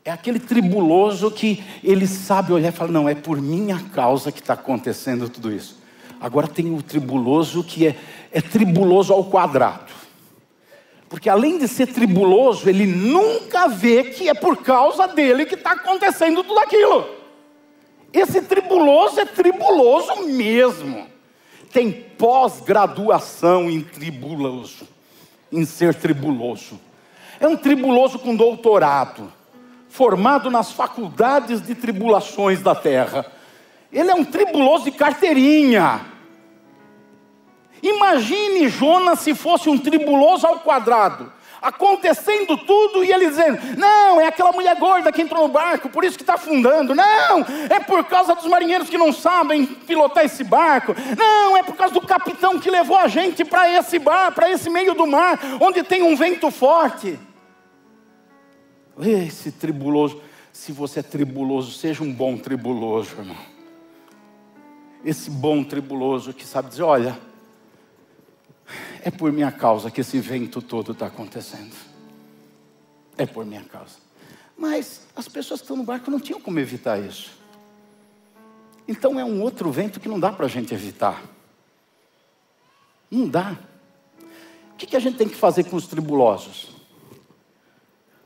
É 0.04 0.10
aquele 0.10 0.40
tribuloso 0.40 1.30
que 1.30 1.64
ele 1.84 2.06
sabe 2.08 2.52
olhar 2.52 2.70
e 2.70 2.76
falar: 2.76 2.90
não, 2.90 3.08
é 3.08 3.14
por 3.14 3.40
minha 3.40 3.78
causa 3.90 4.32
que 4.32 4.40
está 4.40 4.54
acontecendo 4.54 5.28
tudo 5.28 5.52
isso. 5.52 5.85
Agora 6.20 6.48
tem 6.48 6.74
o 6.74 6.82
tribuloso 6.82 7.62
que 7.62 7.86
é, 7.86 7.96
é 8.32 8.40
tribuloso 8.40 9.12
ao 9.12 9.24
quadrado. 9.24 9.92
Porque 11.08 11.28
além 11.28 11.58
de 11.58 11.68
ser 11.68 11.86
tribuloso, 11.86 12.68
ele 12.68 12.86
nunca 12.86 13.68
vê 13.68 14.04
que 14.04 14.28
é 14.28 14.34
por 14.34 14.56
causa 14.56 15.06
dele 15.06 15.46
que 15.46 15.54
está 15.54 15.72
acontecendo 15.72 16.42
tudo 16.42 16.58
aquilo. 16.58 17.06
Esse 18.12 18.42
tribuloso 18.42 19.20
é 19.20 19.24
tribuloso 19.24 20.26
mesmo. 20.26 21.06
Tem 21.72 21.92
pós-graduação 21.92 23.70
em 23.70 23.82
tribuloso, 23.82 24.88
em 25.52 25.64
ser 25.64 25.94
tribuloso. 25.94 26.80
É 27.38 27.46
um 27.46 27.56
tribuloso 27.56 28.18
com 28.18 28.34
doutorado, 28.34 29.32
formado 29.88 30.50
nas 30.50 30.72
faculdades 30.72 31.60
de 31.60 31.74
tribulações 31.74 32.62
da 32.62 32.74
terra. 32.74 33.26
Ele 33.92 34.10
é 34.10 34.14
um 34.14 34.24
tribuloso 34.24 34.84
de 34.84 34.92
carteirinha. 34.92 36.00
Imagine 37.82 38.68
Jonas 38.68 39.20
se 39.20 39.34
fosse 39.34 39.68
um 39.68 39.78
tribuloso 39.78 40.46
ao 40.46 40.60
quadrado 40.60 41.32
acontecendo 41.66 42.56
tudo 42.56 43.04
e 43.04 43.12
ele 43.12 43.28
dizendo: 43.28 43.58
Não, 43.76 44.20
é 44.20 44.26
aquela 44.26 44.52
mulher 44.52 44.76
gorda 44.76 45.10
que 45.10 45.22
entrou 45.22 45.46
no 45.46 45.52
barco, 45.52 45.88
por 45.88 46.04
isso 46.04 46.16
que 46.16 46.22
está 46.22 46.34
afundando. 46.34 46.94
Não, 46.94 47.40
é 47.68 47.80
por 47.80 48.04
causa 48.04 48.34
dos 48.34 48.46
marinheiros 48.46 48.88
que 48.88 48.98
não 48.98 49.12
sabem 49.12 49.66
pilotar 49.66 50.24
esse 50.24 50.44
barco. 50.44 50.94
Não, 51.16 51.56
é 51.56 51.62
por 51.62 51.76
causa 51.76 51.94
do 51.94 52.00
capitão 52.00 52.58
que 52.58 52.70
levou 52.70 52.96
a 52.96 53.08
gente 53.08 53.44
para 53.44 53.68
esse 53.70 53.98
bar, 53.98 54.32
para 54.32 54.50
esse 54.50 54.70
meio 54.70 54.94
do 54.94 55.06
mar, 55.06 55.38
onde 55.60 55.82
tem 55.82 56.02
um 56.02 56.16
vento 56.16 56.50
forte. 56.50 57.18
Esse 58.98 59.52
tribuloso, 59.52 60.22
se 60.52 60.72
você 60.72 61.00
é 61.00 61.02
tribuloso, 61.02 61.72
seja 61.72 62.02
um 62.02 62.12
bom 62.12 62.36
tribuloso, 62.38 63.14
irmão. 63.18 63.55
Esse 65.06 65.30
bom 65.30 65.62
tribuloso 65.62 66.34
que 66.34 66.44
sabe 66.44 66.68
dizer: 66.68 66.82
Olha 66.82 67.16
é 69.06 69.10
por 69.10 69.30
minha 69.30 69.52
causa 69.52 69.88
que 69.88 70.00
esse 70.00 70.18
vento 70.18 70.60
todo 70.60 70.90
está 70.90 71.06
acontecendo. 71.06 71.76
É 73.16 73.24
por 73.24 73.46
minha 73.46 73.62
causa. 73.62 73.98
Mas 74.58 75.06
as 75.14 75.28
pessoas 75.28 75.60
que 75.60 75.64
estão 75.64 75.76
no 75.76 75.84
barco 75.84 76.10
não 76.10 76.18
tinham 76.18 76.40
como 76.40 76.58
evitar 76.58 76.98
isso. 76.98 77.30
Então 78.88 79.16
é 79.20 79.24
um 79.24 79.40
outro 79.40 79.70
vento 79.70 80.00
que 80.00 80.08
não 80.08 80.18
dá 80.18 80.32
para 80.32 80.46
a 80.46 80.48
gente 80.48 80.74
evitar. 80.74 81.22
Não 83.08 83.28
dá. 83.28 83.56
O 84.72 84.76
que, 84.76 84.88
que 84.88 84.96
a 84.96 85.00
gente 85.00 85.16
tem 85.16 85.28
que 85.28 85.36
fazer 85.36 85.62
com 85.64 85.76
os 85.76 85.86
tribulosos? 85.86 86.70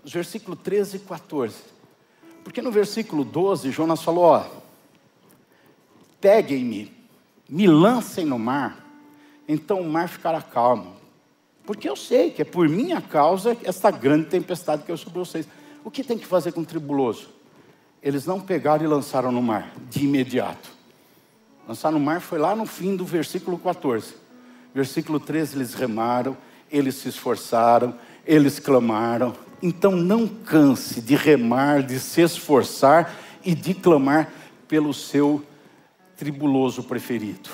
Os 0.03 0.15
versículos 0.15 0.59
13 0.63 0.97
e 0.97 1.01
14. 1.01 1.57
Porque 2.43 2.63
no 2.63 2.73
versículo 2.73 3.23
12, 3.23 3.71
Jonas 3.71 4.03
falou: 4.03 4.25
ó, 4.25 4.47
peguem-me, 6.21 6.93
me 7.49 7.67
lancem 7.67 8.25
no 8.25 8.39
mar 8.39 8.91
então 9.53 9.81
o 9.81 9.91
mar 9.91 10.09
ficará 10.09 10.41
calmo. 10.41 10.95
Porque 11.67 11.89
eu 11.89 11.97
sei 11.97 12.31
que 12.31 12.41
é 12.41 12.45
por 12.45 12.69
minha 12.69 13.01
causa 13.01 13.57
esta 13.65 13.91
grande 13.91 14.27
tempestade 14.27 14.85
que 14.85 14.93
eu 14.93 14.97
sobre 14.97 15.19
vocês. 15.19 15.49
O 15.83 15.91
que 15.91 16.05
tem 16.05 16.17
que 16.17 16.25
fazer 16.25 16.53
com 16.53 16.61
o 16.61 16.65
tribuloso? 16.65 17.31
Eles 18.01 18.25
não 18.25 18.41
pegaram 18.41 18.85
e 18.85 18.87
lançaram 18.87 19.33
no 19.33 19.43
mar, 19.43 19.73
de 19.91 20.05
imediato. 20.05 20.71
Lançar 21.67 21.91
no 21.91 21.99
mar 21.99 22.21
foi 22.21 22.39
lá 22.39 22.55
no 22.55 22.65
fim 22.65 22.95
do 22.95 23.05
versículo 23.05 23.59
14. 23.59 24.15
Versículo 24.73 25.19
13, 25.19 25.57
eles 25.57 25.75
remaram, 25.75 26.37
eles 26.71 26.95
se 26.95 27.09
esforçaram, 27.09 27.93
eles 28.25 28.61
clamaram. 28.61 29.35
Então 29.61 29.91
não 29.97 30.29
canse 30.29 31.01
de 31.01 31.17
remar, 31.17 31.83
de 31.83 31.99
se 31.99 32.21
esforçar 32.21 33.17
e 33.45 33.53
de 33.53 33.75
clamar 33.75 34.33
pelo 34.69 34.95
seu 34.95 35.45
tribuloso 36.21 36.83
preferido. 36.83 37.49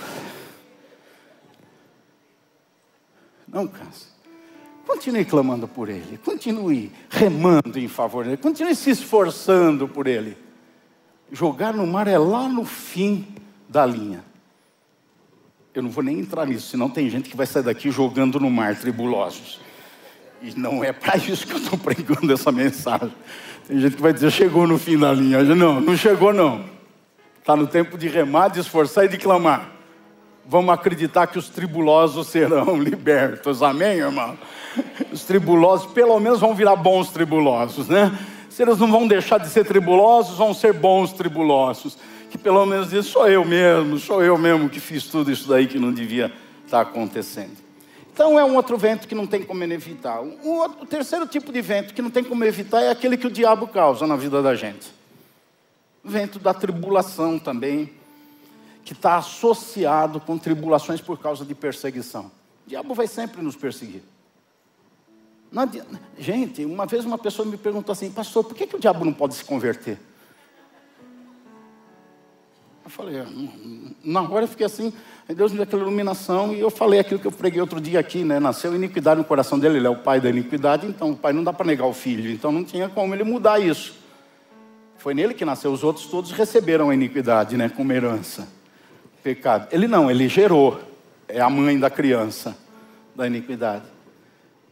Não 3.47 3.69
canse. 3.69 4.09
Continue 4.85 5.25
clamando 5.25 5.69
por 5.69 5.89
Ele, 5.89 6.19
continue 6.19 6.91
remando 7.09 7.79
em 7.79 7.87
favor 7.87 8.25
dele, 8.25 8.37
continue 8.37 8.75
se 8.75 8.91
esforçando 8.91 9.87
por 9.87 10.09
Ele. 10.09 10.37
Jogar 11.31 11.73
no 11.73 11.87
mar 11.87 12.09
é 12.09 12.19
lá 12.19 12.49
no 12.49 12.65
fim 12.65 13.25
da 13.69 13.87
linha. 13.87 14.25
Eu 15.73 15.83
não 15.83 15.91
vou 15.91 16.03
nem 16.03 16.19
entrar 16.19 16.45
nisso, 16.45 16.69
senão 16.69 16.89
tem 16.89 17.09
gente 17.09 17.31
que 17.31 17.37
vai 17.37 17.47
sair 17.47 17.63
daqui 17.63 17.89
jogando 17.91 18.41
no 18.41 18.51
mar, 18.51 18.75
tribulosos. 18.75 19.61
E 20.43 20.59
não 20.59 20.83
é 20.83 20.93
para 20.93 21.17
isso 21.17 21.47
que 21.47 21.53
eu 21.53 21.59
estou 21.59 21.79
pregando 21.79 22.33
essa 22.33 22.51
mensagem. 22.51 23.13
Tem 23.69 23.79
gente 23.79 23.95
que 23.95 24.03
vai 24.03 24.13
dizer, 24.13 24.33
chegou 24.33 24.67
no 24.67 24.77
fim 24.77 24.99
da 24.99 25.13
linha. 25.13 25.43
Não, 25.55 25.81
não 25.81 25.97
chegou 25.97 26.33
não. 26.33 26.76
Está 27.47 27.55
no 27.55 27.69
tempo 27.69 27.97
de 27.97 28.09
remar, 28.09 28.49
de 28.49 28.59
esforçar 28.59 29.05
e 29.05 29.09
de 29.09 29.19
clamar 29.19 29.77
vamos 30.49 30.73
acreditar 30.73 31.27
que 31.27 31.39
os 31.39 31.49
tribulosos 31.49 32.29
serão 32.29 32.77
libertos. 32.81 33.63
Amém, 33.63 33.99
irmão? 33.99 34.39
Os 35.13 35.25
tribulosos, 35.25 35.91
pelo 35.93 36.19
menos, 36.21 36.41
vão 36.41 36.55
virar 36.55 36.77
bons 36.77 37.11
tribulosos, 37.11 37.89
né? 37.89 38.17
Se 38.49 38.63
eles 38.63 38.79
não 38.79 38.91
vão 38.91 39.07
deixar 39.07 39.39
de 39.39 39.49
ser 39.49 39.67
tribulosos, 39.67 40.39
vão 40.39 40.55
ser 40.55 40.73
bons 40.73 41.13
tribulosos. 41.13 41.99
Que 42.31 42.39
pelo 42.39 42.65
menos 42.65 42.91
diz, 42.91 43.07
sou 43.07 43.29
eu 43.29 43.45
mesmo, 43.45 43.99
sou 43.99 44.23
eu 44.23 44.37
mesmo 44.39 44.69
que 44.69 44.81
fiz 44.81 45.05
tudo 45.05 45.31
isso 45.31 45.49
daí 45.49 45.67
que 45.67 45.79
não 45.79 45.93
devia 45.93 46.33
estar 46.65 46.81
acontecendo. 46.81 47.57
Então 48.13 48.39
é 48.39 48.45
um 48.45 48.57
outro 48.57 48.79
vento 48.79 49.07
que 49.07 49.15
não 49.15 49.27
tem 49.27 49.43
como 49.43 49.63
evitar. 49.63 50.21
O, 50.21 50.55
outro, 50.55 50.83
o 50.83 50.87
terceiro 50.87 51.27
tipo 51.27 51.53
de 51.53 51.61
vento 51.61 51.93
que 51.93 52.01
não 52.01 52.11
tem 52.11 52.25
como 52.25 52.45
evitar 52.45 52.83
é 52.83 52.91
aquele 52.91 53.17
que 53.17 53.27
o 53.27 53.31
diabo 53.31 53.67
causa 53.67 54.07
na 54.07 54.17
vida 54.17 54.43
da 54.43 54.55
gente. 54.55 54.96
Vento 56.07 56.39
da 56.39 56.55
tribulação 56.55 57.39
também, 57.39 57.93
que 58.85 58.93
está 58.93 59.17
associado 59.17 60.21
com 60.21 60.39
tribulações 60.39 61.01
por 61.01 61.19
causa 61.19 61.45
de 61.45 61.55
perseguição. 61.55 62.31
O 62.67 62.69
diabo 62.69 62.95
vai 62.95 63.07
sempre 63.07 63.43
nos 63.43 63.57
perseguir. 63.57 64.03
Gente, 66.19 66.65
uma 66.65 66.87
vez 66.87 67.05
uma 67.05 67.19
pessoa 67.19 67.47
me 67.47 67.57
perguntou 67.57 67.93
assim, 67.93 68.11
pastor, 68.11 68.45
por 68.45 68.55
que, 68.55 68.67
que 68.67 68.77
o 68.77 68.79
diabo 68.79 69.05
não 69.05 69.13
pode 69.13 69.35
se 69.35 69.45
converter? 69.45 69.99
Eu 72.85 72.91
falei, 72.91 73.19
ah, 73.19 73.27
na 74.05 74.23
hora 74.23 74.45
eu 74.45 74.49
fiquei 74.49 74.65
assim, 74.67 74.93
Deus 75.29 75.51
me 75.51 75.59
deu 75.59 75.65
aquela 75.65 75.83
iluminação 75.83 76.55
e 76.55 76.61
eu 76.61 76.71
falei 76.71 77.01
aquilo 77.01 77.19
que 77.19 77.27
eu 77.27 77.33
preguei 77.33 77.61
outro 77.61 77.81
dia 77.81 77.99
aqui, 77.99 78.23
né? 78.23 78.39
Nasceu 78.39 78.77
iniquidade 78.77 79.19
no 79.19 79.25
coração 79.25 79.59
dele, 79.59 79.79
ele 79.79 79.89
é 79.89 79.91
o 79.91 79.97
pai 79.97 80.21
da 80.21 80.31
iniquidade, 80.31 80.87
então 80.87 81.11
o 81.11 81.17
pai 81.17 81.33
não 81.33 81.43
dá 81.43 81.53
para 81.53 81.67
negar 81.67 81.87
o 81.87 81.93
filho, 81.93 82.31
então 82.31 82.53
não 82.53 82.63
tinha 82.63 82.89
como 82.89 83.13
ele 83.13 83.25
mudar 83.25 83.59
isso. 83.59 84.06
Foi 84.99 85.15
nele 85.15 85.35
que 85.35 85.45
nasceu, 85.45 85.73
os 85.73 85.85
outros 85.85 86.07
todos 86.07 86.33
receberam 86.33 86.91
a 86.91 86.95
iniquidade, 86.95 87.57
né? 87.57 87.69
Como 87.69 87.93
herança, 87.93 88.49
pecado. 89.23 89.69
Ele 89.71 89.87
não, 89.87 90.11
ele 90.11 90.29
gerou, 90.29 90.81
é 91.29 91.41
a 91.41 91.51
mãe 91.51 91.79
da 91.79 91.91
criança, 91.91 92.57
da 93.15 93.27
iniquidade. 93.27 93.85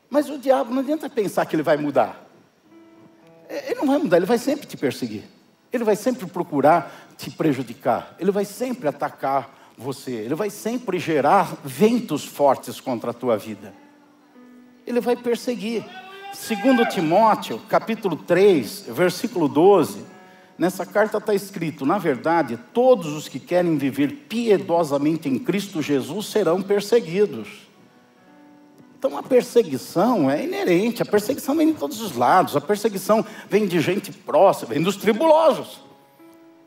Mas 0.09 0.29
o 0.29 0.39
diabo, 0.39 0.73
não 0.73 0.81
adianta 0.81 1.09
pensar 1.09 1.45
que 1.47 1.57
ele 1.57 1.63
vai 1.63 1.77
mudar. 1.77 2.25
É, 3.49 3.71
ele 3.71 3.81
não 3.81 3.87
vai 3.87 3.99
mudar, 3.99 4.17
ele 4.17 4.27
vai 4.27 4.39
sempre 4.39 4.67
te 4.67 4.77
perseguir. 4.77 5.25
Ele 5.73 5.85
vai 5.85 5.97
sempre 5.97 6.27
procurar 6.27 7.15
te 7.17 7.31
prejudicar, 7.31 8.15
ele 8.19 8.31
vai 8.31 8.45
sempre 8.45 8.89
atacar 8.89 9.73
você, 9.77 10.13
ele 10.13 10.35
vai 10.35 10.51
sempre 10.51 10.99
gerar 11.01 11.57
ventos 11.65 12.25
fortes 12.25 12.81
contra 12.81 13.11
a 13.11 13.15
tua 13.15 13.37
vida. 13.37 13.75
Ele 14.87 15.01
vai 15.01 15.17
perseguir. 15.17 15.85
Segundo 16.33 16.87
Timóteo, 16.87 17.61
capítulo 17.69 18.17
3, 18.17 18.87
versículo 18.89 19.49
12, 19.49 20.05
nessa 20.59 20.87
carta 20.87 21.19
está 21.19 21.35
escrito: 21.35 21.87
na 21.87 21.99
verdade, 21.99 22.59
todos 22.73 23.13
os 23.13 23.29
que 23.29 23.39
querem 23.39 23.77
viver 23.77 24.27
piedosamente 24.29 25.29
em 25.29 25.39
Cristo 25.39 25.83
Jesus 25.83 26.27
serão 26.27 26.63
perseguidos. 26.63 27.65
Então 28.99 29.19
a 29.19 29.23
perseguição 29.23 30.31
é 30.31 30.43
inerente, 30.43 31.03
a 31.03 31.05
perseguição 31.05 31.55
vem 31.55 31.73
de 31.73 31.79
todos 31.79 32.01
os 32.01 32.17
lados, 32.17 32.57
a 32.57 32.61
perseguição 32.61 33.23
vem 33.51 33.67
de 33.67 33.79
gente 33.79 34.11
próxima, 34.11 34.73
vem 34.73 34.83
dos 34.83 34.97
tribulosos. 34.97 35.85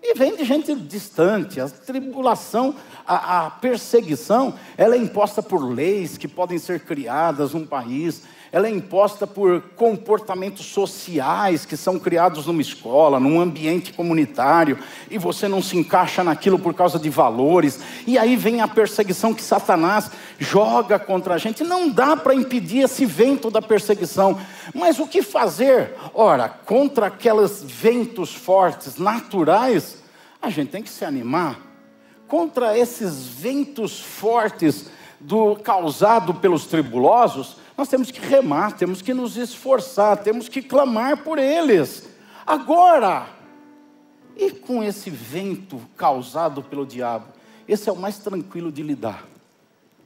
E 0.04 0.14
vem 0.14 0.36
de 0.36 0.46
gente 0.46 0.76
distante. 0.76 1.60
A 1.60 1.68
tribulação, 1.68 2.76
a, 3.06 3.48
a, 3.48 3.50
perseguição, 3.50 4.54
ela 4.78 4.96
é 4.96 4.98
imposta 5.00 5.42
por 5.42 5.58
leis 5.58 6.18
que 6.18 6.28
podem 6.28 6.60
ser 6.60 6.82
criadas 6.82 7.54
num 7.54 7.66
país. 7.66 8.22
Ela 8.52 8.68
é 8.68 8.72
imposta 8.72 9.28
por 9.28 9.62
comportamentos 9.76 10.66
sociais 10.66 11.66
que 11.66 11.76
são 11.76 12.00
criados 12.00 12.46
numa 12.46 12.62
escola, 12.62 13.20
num 13.20 13.42
ambiente 13.42 13.92
comunitário, 13.92 14.80
e 15.12 15.18
você 15.18 15.48
não 15.48 15.62
se 15.62 15.78
encaixa 15.78 16.24
naquilo 16.24 16.58
por 16.58 16.74
causa 16.74 16.98
de 16.98 17.10
valores. 17.10 17.80
E 18.06 18.18
aí 18.18 18.36
vem 18.36 18.62
a 18.62 18.68
perseguição 18.68 19.34
que 19.34 19.44
Satanás 19.44 20.10
joga 20.40 20.98
contra 20.98 21.34
a 21.34 21.38
gente. 21.38 21.64
Não 21.64 21.90
dá 21.90 22.16
para 22.16 22.34
impedir 22.36 22.84
esse 22.84 23.06
vento 23.06 23.52
da 23.52 23.62
perseguição. 23.62 24.40
Mas 24.74 25.00
o 25.00 25.08
que 25.08 25.22
fazer? 25.22 25.94
Ora, 26.14 26.48
contra 26.48 27.08
aqueles 27.08 27.62
ventos 27.64 28.34
fortes 28.34 28.98
naturais, 28.98 29.98
a 30.42 30.50
gente 30.50 30.70
tem 30.70 30.84
que 30.84 30.90
se 30.90 31.04
animar. 31.04 31.60
Contra 32.28 32.78
esses 32.78 33.28
ventos 33.28 34.02
fortes 34.02 34.90
do 35.20 35.56
causado 35.56 36.34
pelos 36.34 36.66
tribulosos, 36.66 37.58
nós 37.78 37.88
temos 37.88 38.10
que 38.10 38.20
remar, 38.20 38.72
temos 38.72 39.04
que 39.04 39.14
nos 39.14 39.38
esforçar, 39.38 40.18
temos 40.18 40.50
que 40.50 40.64
clamar 40.64 41.18
por 41.18 41.38
eles. 41.38 42.10
Agora, 42.46 43.30
e 44.36 44.50
com 44.50 44.84
esse 44.84 45.12
vento 45.12 45.80
causado 45.96 46.64
pelo 46.64 46.88
diabo? 46.88 47.28
Esse 47.68 47.88
é 47.88 47.92
o 47.92 47.96
mais 47.96 48.18
tranquilo 48.18 48.72
de 48.72 48.82
lidar. 48.82 49.28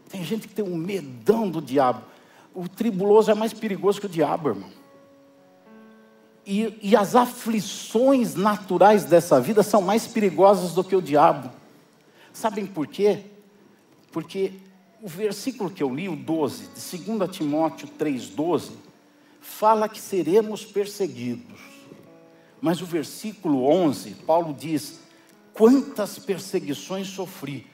Tem 0.10 0.22
gente 0.22 0.50
que 0.50 0.54
tem 0.54 0.66
um 0.66 0.76
medão 0.76 1.50
do 1.50 1.62
diabo. 1.62 2.02
O 2.54 2.68
tribuloso 2.68 3.32
é 3.32 3.34
mais 3.34 3.54
perigoso 3.54 4.02
que 4.02 4.08
o 4.08 4.10
diabo, 4.10 4.50
irmão. 4.50 4.70
E, 6.46 6.78
e 6.82 6.96
as 6.96 7.16
aflições 7.16 8.36
naturais 8.36 9.06
dessa 9.06 9.40
vida 9.40 9.64
são 9.64 9.82
mais 9.82 10.08
perigosas 10.08 10.74
do 10.74 10.84
que 10.84 10.96
o 10.96 11.02
diabo. 11.02 11.50
Sabem 12.34 12.66
por 12.66 12.88
quê? 12.88 13.24
Porque 14.12 14.54
o 15.02 15.08
versículo 15.08 15.70
que 15.70 15.82
eu 15.82 15.94
li, 15.94 16.08
o 16.08 16.16
12, 16.16 16.68
de 16.76 16.98
2 16.98 17.32
Timóteo 17.32 17.90
3,12, 18.00 18.72
fala 19.42 19.90
que 19.90 20.00
seremos 20.00 20.64
perseguidos. 20.64 21.60
Mas 22.62 22.82
o 22.82 22.86
versículo 22.86 23.66
11, 23.66 24.12
Paulo 24.28 24.54
diz: 24.54 25.00
Quantas 25.54 26.20
perseguições 26.20 27.08
sofri, 27.08 27.66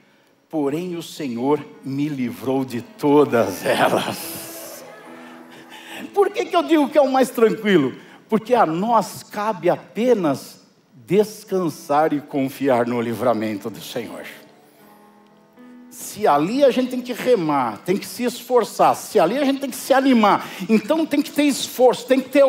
porém 0.49 0.95
o 0.95 1.03
Senhor 1.03 1.63
me 1.83 2.07
livrou 2.07 2.63
de 2.63 2.81
todas 2.81 3.65
elas. 3.65 4.85
Por 6.13 6.29
que, 6.29 6.45
que 6.45 6.55
eu 6.55 6.63
digo 6.63 6.89
que 6.89 6.97
é 6.97 7.01
o 7.01 7.11
mais 7.11 7.29
tranquilo? 7.29 7.93
Porque 8.29 8.53
a 8.53 8.65
nós 8.65 9.23
cabe 9.23 9.69
apenas 9.69 10.61
descansar 10.93 12.13
e 12.13 12.21
confiar 12.21 12.87
no 12.87 13.01
livramento 13.01 13.69
do 13.69 13.81
Senhor. 13.81 14.25
Se 15.97 16.27
ali 16.27 16.63
a 16.63 16.69
gente 16.69 16.91
tem 16.91 17.01
que 17.01 17.11
remar, 17.11 17.79
tem 17.79 17.97
que 17.97 18.05
se 18.05 18.23
esforçar, 18.23 18.95
se 18.95 19.19
ali 19.19 19.35
a 19.35 19.43
gente 19.43 19.59
tem 19.59 19.69
que 19.69 19.75
se 19.75 19.91
animar, 19.91 20.47
então 20.69 21.03
tem 21.07 21.23
que 21.23 21.31
ter 21.31 21.41
esforço, 21.41 22.05
tem 22.05 22.21
que 22.21 22.29
ter 22.29 22.43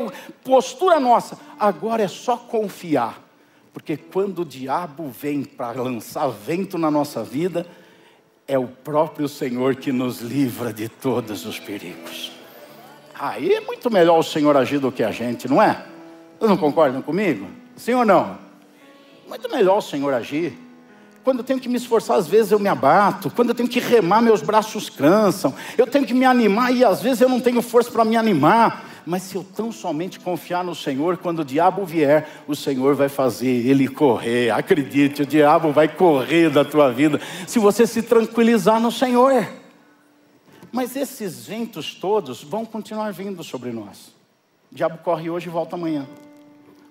postura 0.44 1.00
nossa. 1.00 1.38
Agora 1.58 2.02
é 2.02 2.08
só 2.08 2.36
confiar, 2.36 3.26
porque 3.72 3.96
quando 3.96 4.40
o 4.40 4.44
diabo 4.44 5.08
vem 5.08 5.44
para 5.44 5.80
lançar 5.80 6.28
vento 6.28 6.76
na 6.76 6.90
nossa 6.90 7.24
vida, 7.24 7.66
é 8.46 8.58
o 8.58 8.66
próprio 8.68 9.26
Senhor 9.26 9.76
que 9.76 9.90
nos 9.92 10.20
livra 10.20 10.70
de 10.70 10.86
todos 10.86 11.46
os 11.46 11.58
perigos. 11.58 12.30
Aí 13.18 13.54
é 13.54 13.62
muito 13.62 13.90
melhor 13.90 14.18
o 14.18 14.22
Senhor 14.22 14.58
agir 14.58 14.78
do 14.78 14.92
que 14.92 15.02
a 15.02 15.10
gente, 15.10 15.48
não 15.48 15.60
é? 15.60 15.86
Vocês 16.38 16.50
não 16.50 16.58
concordam 16.58 17.00
comigo? 17.00 17.48
Sim 17.76 17.94
ou 17.94 18.04
não? 18.04 18.38
Muito 19.26 19.50
melhor 19.50 19.78
o 19.78 19.82
Senhor 19.82 20.12
agir. 20.12 20.67
Quando 21.24 21.38
eu 21.38 21.44
tenho 21.44 21.60
que 21.60 21.68
me 21.68 21.76
esforçar, 21.76 22.16
às 22.16 22.26
vezes 22.26 22.52
eu 22.52 22.58
me 22.58 22.68
abato. 22.68 23.30
Quando 23.30 23.50
eu 23.50 23.54
tenho 23.54 23.68
que 23.68 23.80
remar, 23.80 24.22
meus 24.22 24.40
braços 24.40 24.88
cansam. 24.88 25.54
Eu 25.76 25.86
tenho 25.86 26.06
que 26.06 26.14
me 26.14 26.24
animar 26.24 26.74
e 26.74 26.84
às 26.84 27.02
vezes 27.02 27.20
eu 27.20 27.28
não 27.28 27.40
tenho 27.40 27.60
força 27.60 27.90
para 27.90 28.04
me 28.04 28.16
animar. 28.16 28.84
Mas 29.04 29.22
se 29.22 29.36
eu 29.36 29.42
tão 29.42 29.72
somente 29.72 30.20
confiar 30.20 30.62
no 30.62 30.74
Senhor, 30.74 31.16
quando 31.16 31.40
o 31.40 31.44
diabo 31.44 31.84
vier, 31.84 32.28
o 32.46 32.54
Senhor 32.54 32.94
vai 32.94 33.08
fazer 33.08 33.48
ele 33.48 33.88
correr. 33.88 34.50
Acredite, 34.50 35.22
o 35.22 35.26
diabo 35.26 35.72
vai 35.72 35.88
correr 35.88 36.50
da 36.50 36.64
tua 36.64 36.92
vida 36.92 37.20
se 37.46 37.58
você 37.58 37.86
se 37.86 38.02
tranquilizar 38.02 38.78
no 38.78 38.92
Senhor. 38.92 39.48
Mas 40.70 40.94
esses 40.94 41.46
ventos 41.46 41.94
todos 41.94 42.42
vão 42.42 42.64
continuar 42.66 43.10
vindo 43.12 43.42
sobre 43.42 43.72
nós. 43.72 44.14
O 44.70 44.74
diabo 44.74 44.98
corre 44.98 45.30
hoje 45.30 45.46
e 45.46 45.50
volta 45.50 45.76
amanhã. 45.76 46.06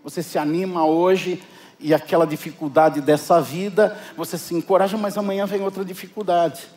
Você 0.04 0.24
se 0.24 0.40
anima 0.40 0.86
hoje 0.86 1.42
e 1.80 1.94
aquela 1.94 2.26
dificuldade 2.26 3.02
dessa 3.02 3.40
vida, 3.40 3.98
você 4.16 4.38
se 4.38 4.56
encoraja, 4.56 4.98
mas 4.98 5.18
amanhã 5.18 5.46
vem 5.46 5.62
outra 5.62 5.86
dificuldade. 5.86 6.68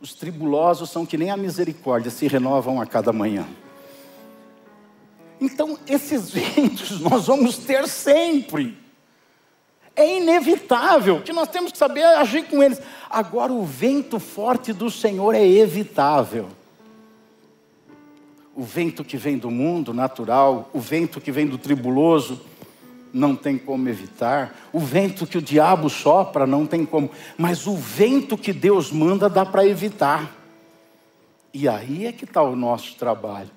Os 0.00 0.14
tribulosos 0.14 0.90
são 0.90 1.04
que 1.04 1.18
nem 1.18 1.30
a 1.30 1.36
misericórdia, 1.36 2.10
se 2.10 2.28
renovam 2.28 2.80
a 2.80 2.86
cada 2.86 3.12
manhã. 3.12 3.46
Então, 5.40 5.78
esses 5.86 6.30
ventos 6.30 7.00
nós 7.00 7.26
vamos 7.26 7.58
ter 7.58 7.88
sempre. 7.88 8.76
É 9.96 10.18
inevitável 10.18 11.20
que 11.22 11.32
nós 11.32 11.48
temos 11.48 11.72
que 11.72 11.78
saber 11.78 12.04
agir 12.04 12.44
com 12.44 12.62
eles. 12.62 12.80
Agora, 13.10 13.52
o 13.52 13.64
vento 13.64 14.20
forte 14.20 14.72
do 14.72 14.88
Senhor 14.90 15.34
é 15.34 15.44
evitável. 15.44 16.48
O 18.54 18.62
vento 18.62 19.04
que 19.04 19.16
vem 19.16 19.36
do 19.36 19.50
mundo 19.50 19.92
natural, 19.92 20.70
o 20.72 20.78
vento 20.78 21.20
que 21.20 21.32
vem 21.32 21.46
do 21.48 21.58
tribuloso, 21.58 22.40
não 23.12 23.34
tem 23.34 23.56
como 23.58 23.88
evitar. 23.88 24.54
O 24.72 24.80
vento 24.80 25.26
que 25.26 25.38
o 25.38 25.42
diabo 25.42 25.88
sopra, 25.88 26.46
não 26.46 26.66
tem 26.66 26.84
como. 26.84 27.10
Mas 27.36 27.66
o 27.66 27.76
vento 27.76 28.36
que 28.36 28.52
Deus 28.52 28.90
manda, 28.90 29.28
dá 29.28 29.44
para 29.44 29.66
evitar. 29.66 30.34
E 31.52 31.68
aí 31.68 32.06
é 32.06 32.12
que 32.12 32.24
está 32.24 32.42
o 32.42 32.54
nosso 32.54 32.94
trabalho. 32.96 33.50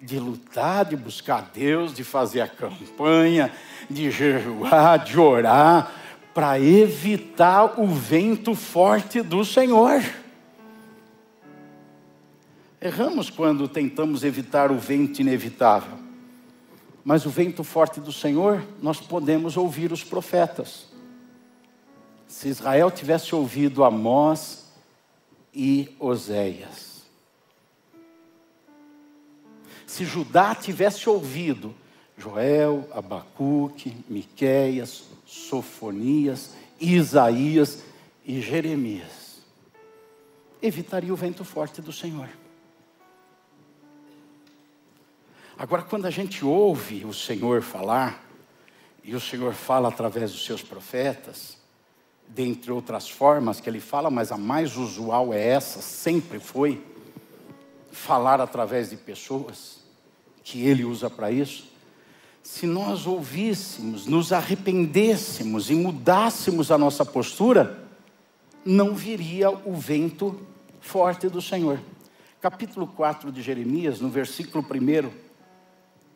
De 0.00 0.18
lutar, 0.18 0.84
de 0.84 0.96
buscar 0.96 1.50
Deus, 1.54 1.94
de 1.94 2.02
fazer 2.02 2.40
a 2.40 2.48
campanha, 2.48 3.52
de 3.88 4.10
jejuar, 4.10 4.98
de 4.98 5.18
orar, 5.18 5.92
para 6.34 6.58
evitar 6.58 7.78
o 7.80 7.86
vento 7.86 8.54
forte 8.54 9.22
do 9.22 9.44
Senhor. 9.44 10.02
Erramos 12.80 13.30
quando 13.30 13.68
tentamos 13.68 14.24
evitar 14.24 14.72
o 14.72 14.76
vento 14.76 15.20
inevitável. 15.20 16.02
Mas 17.04 17.26
o 17.26 17.30
vento 17.30 17.64
forte 17.64 18.00
do 18.00 18.12
Senhor, 18.12 18.62
nós 18.80 19.00
podemos 19.00 19.56
ouvir 19.56 19.92
os 19.92 20.04
profetas. 20.04 20.86
Se 22.28 22.48
Israel 22.48 22.90
tivesse 22.90 23.34
ouvido 23.34 23.84
Amós 23.84 24.66
e 25.52 25.94
Oséias, 25.98 27.02
se 29.86 30.04
Judá 30.04 30.54
tivesse 30.54 31.08
ouvido 31.08 31.74
Joel, 32.16 32.88
Abacuque, 32.92 33.96
Miqueias, 34.08 35.04
Sofonias, 35.26 36.54
Isaías 36.80 37.82
e 38.24 38.40
Jeremias, 38.40 39.42
evitaria 40.62 41.12
o 41.12 41.16
vento 41.16 41.44
forte 41.44 41.82
do 41.82 41.92
Senhor. 41.92 42.28
Agora, 45.62 45.82
quando 45.82 46.06
a 46.06 46.10
gente 46.10 46.44
ouve 46.44 47.04
o 47.04 47.14
Senhor 47.14 47.62
falar, 47.62 48.26
e 49.04 49.14
o 49.14 49.20
Senhor 49.20 49.54
fala 49.54 49.90
através 49.90 50.32
dos 50.32 50.44
seus 50.44 50.60
profetas, 50.60 51.56
dentre 52.26 52.72
outras 52.72 53.08
formas 53.08 53.60
que 53.60 53.70
ele 53.70 53.78
fala, 53.78 54.10
mas 54.10 54.32
a 54.32 54.36
mais 54.36 54.76
usual 54.76 55.32
é 55.32 55.40
essa, 55.40 55.80
sempre 55.80 56.40
foi, 56.40 56.84
falar 57.92 58.40
através 58.40 58.90
de 58.90 58.96
pessoas, 58.96 59.78
que 60.42 60.66
ele 60.66 60.84
usa 60.84 61.08
para 61.08 61.30
isso. 61.30 61.68
Se 62.42 62.66
nós 62.66 63.06
ouvíssemos, 63.06 64.04
nos 64.04 64.32
arrependêssemos 64.32 65.70
e 65.70 65.76
mudássemos 65.76 66.72
a 66.72 66.76
nossa 66.76 67.04
postura, 67.04 67.86
não 68.64 68.96
viria 68.96 69.48
o 69.48 69.76
vento 69.76 70.44
forte 70.80 71.28
do 71.28 71.40
Senhor. 71.40 71.78
Capítulo 72.40 72.88
4 72.88 73.30
de 73.30 73.40
Jeremias, 73.40 74.00
no 74.00 74.08
versículo 74.08 74.66
1, 74.68 75.31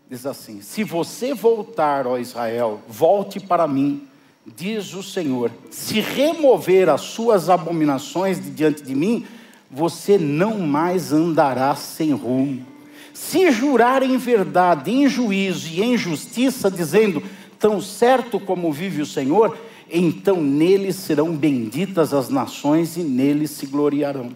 diz 0.09 0.27
assim: 0.27 0.61
Se 0.61 0.85
você 0.85 1.35
voltar, 1.35 2.07
ó 2.07 2.19
Israel, 2.19 2.81
volte 2.89 3.41
para 3.41 3.67
mim, 3.67 4.03
diz 4.47 4.95
o 4.95 5.03
Senhor, 5.03 5.51
se 5.71 6.01
remover 6.01 6.89
as 6.89 7.01
suas 7.03 7.51
abominações 7.51 8.43
de 8.43 8.51
diante 8.51 8.83
de 8.83 8.95
mim, 8.95 9.27
você 9.71 10.17
não 10.17 10.59
mais 10.61 11.13
andará 11.13 11.75
sem 11.75 12.13
rumo. 12.13 12.65
Se 13.13 13.51
jurar 13.51 14.03
em 14.03 14.17
verdade, 14.19 14.91
em 14.91 15.09
juízo 15.09 15.69
e 15.69 15.83
em 15.83 15.97
justiça, 15.97 16.71
dizendo, 16.71 17.23
tão 17.59 17.81
certo 17.81 18.39
como 18.39 18.73
vive 18.73 19.03
o 19.03 19.07
Senhor, 19.07 19.57
então 19.91 20.43
nele 20.43 20.93
serão 20.93 21.35
benditas 21.35 22.13
as 22.13 22.29
nações 22.29 22.97
e 22.97 23.01
nele 23.01 23.49
se 23.49 23.67
gloriarão. 23.67 24.31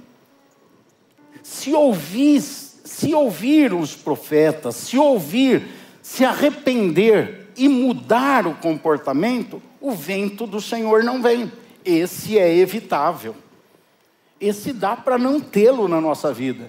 Se 1.43 1.73
ouvir, 1.75 2.43
se 2.91 3.14
ouvir 3.14 3.72
os 3.72 3.95
profetas, 3.95 4.74
se 4.74 4.99
ouvir, 4.99 5.62
se 6.03 6.24
arrepender 6.24 7.49
e 7.57 7.68
mudar 7.68 8.49
o 8.49 8.55
comportamento, 8.57 9.62
o 9.80 9.93
vento 9.93 10.45
do 10.45 10.61
Senhor 10.61 11.05
não 11.05 11.22
vem. 11.22 11.53
Esse 11.84 12.36
é 12.36 12.53
evitável. 12.53 13.36
Esse 14.41 14.72
dá 14.72 14.97
para 14.97 15.16
não 15.16 15.41
tê-lo 15.41 15.86
na 15.86 16.01
nossa 16.01 16.32
vida. 16.32 16.68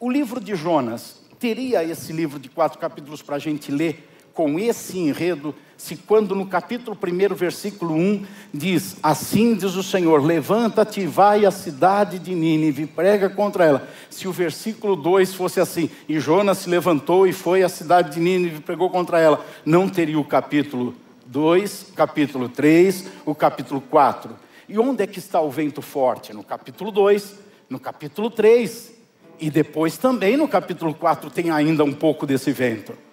O 0.00 0.10
livro 0.10 0.40
de 0.40 0.56
Jonas, 0.56 1.20
teria 1.38 1.84
esse 1.84 2.12
livro 2.12 2.40
de 2.40 2.48
quatro 2.48 2.76
capítulos 2.80 3.22
para 3.22 3.36
a 3.36 3.38
gente 3.38 3.70
ler 3.70 4.10
com 4.34 4.58
esse 4.58 4.98
enredo 4.98 5.54
se 5.76 5.94
quando 5.96 6.34
no 6.34 6.46
capítulo 6.46 6.96
1, 6.96 7.34
versículo 7.34 7.94
1, 7.94 8.24
diz: 8.52 8.96
Assim 9.02 9.54
diz 9.54 9.74
o 9.74 9.82
Senhor: 9.82 10.24
Levanta-te 10.24 11.02
e 11.02 11.06
vai 11.06 11.44
à 11.44 11.50
cidade 11.50 12.18
de 12.18 12.34
Nínive, 12.34 12.84
e 12.84 12.86
prega 12.86 13.28
contra 13.28 13.64
ela. 13.64 13.88
Se 14.08 14.26
o 14.26 14.32
versículo 14.32 14.96
2 14.96 15.34
fosse 15.34 15.60
assim, 15.60 15.90
e 16.08 16.18
Jonas 16.18 16.58
se 16.58 16.70
levantou 16.70 17.26
e 17.26 17.32
foi 17.32 17.62
à 17.62 17.68
cidade 17.68 18.14
de 18.14 18.20
Nínive 18.20 18.56
e 18.56 18.60
pregou 18.60 18.88
contra 18.88 19.18
ela, 19.18 19.44
não 19.64 19.88
teria 19.88 20.18
o 20.18 20.24
capítulo 20.24 20.94
2, 21.26 21.92
capítulo 21.94 22.48
3, 22.48 23.04
o 23.26 23.34
capítulo 23.34 23.80
4. 23.80 24.34
E 24.68 24.78
onde 24.78 25.02
é 25.02 25.06
que 25.06 25.18
está 25.18 25.40
o 25.40 25.50
vento 25.50 25.82
forte? 25.82 26.32
No 26.32 26.42
capítulo 26.42 26.90
2, 26.90 27.34
no 27.68 27.78
capítulo 27.78 28.30
3. 28.30 28.96
E 29.38 29.50
depois 29.50 29.98
também 29.98 30.36
no 30.36 30.48
capítulo 30.48 30.94
4 30.94 31.30
tem 31.30 31.50
ainda 31.50 31.84
um 31.84 31.92
pouco 31.92 32.26
desse 32.26 32.50
vento. 32.50 33.05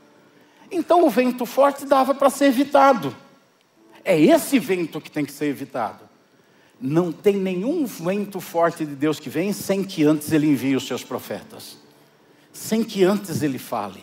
Então 0.73 1.05
o 1.05 1.09
vento 1.09 1.45
forte 1.45 1.85
dava 1.85 2.15
para 2.15 2.31
ser 2.31 2.45
evitado. 2.45 3.15
É 4.03 4.19
esse 4.19 4.57
vento 4.57 4.99
que 4.99 5.11
tem 5.11 5.23
que 5.23 5.31
ser 5.31 5.45
evitado. 5.45 6.09
Não 6.81 7.11
tem 7.11 7.37
nenhum 7.37 7.85
vento 7.85 8.41
forte 8.41 8.83
de 8.83 8.95
Deus 8.95 9.19
que 9.19 9.29
vem 9.29 9.53
sem 9.53 9.83
que 9.83 10.03
antes 10.03 10.31
ele 10.31 10.47
envie 10.47 10.75
os 10.75 10.85
seus 10.85 11.03
profetas, 11.03 11.77
sem 12.51 12.83
que 12.83 13.03
antes 13.03 13.41
ele 13.43 13.59
fale, 13.59 14.01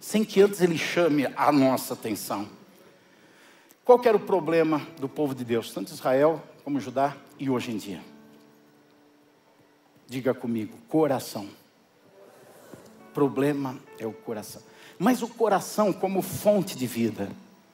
sem 0.00 0.24
que 0.24 0.42
antes 0.42 0.60
ele 0.60 0.76
chame 0.76 1.26
a 1.36 1.52
nossa 1.52 1.94
atenção. 1.94 2.48
Qual 3.84 4.00
era 4.04 4.16
o 4.16 4.20
problema 4.20 4.86
do 5.00 5.08
povo 5.08 5.34
de 5.34 5.44
Deus, 5.44 5.72
tanto 5.72 5.92
Israel 5.92 6.42
como 6.64 6.80
Judá 6.80 7.16
e 7.38 7.48
hoje 7.48 7.70
em 7.70 7.78
dia? 7.78 8.02
Diga 10.06 10.34
comigo, 10.34 10.76
coração. 10.88 11.48
Problema 13.14 13.76
é 13.98 14.06
o 14.06 14.12
coração. 14.12 14.62
Mas 14.98 15.22
o 15.22 15.28
coração 15.28 15.92
como 15.92 16.22
fonte 16.22 16.76
de 16.76 16.86
vida, 16.86 17.30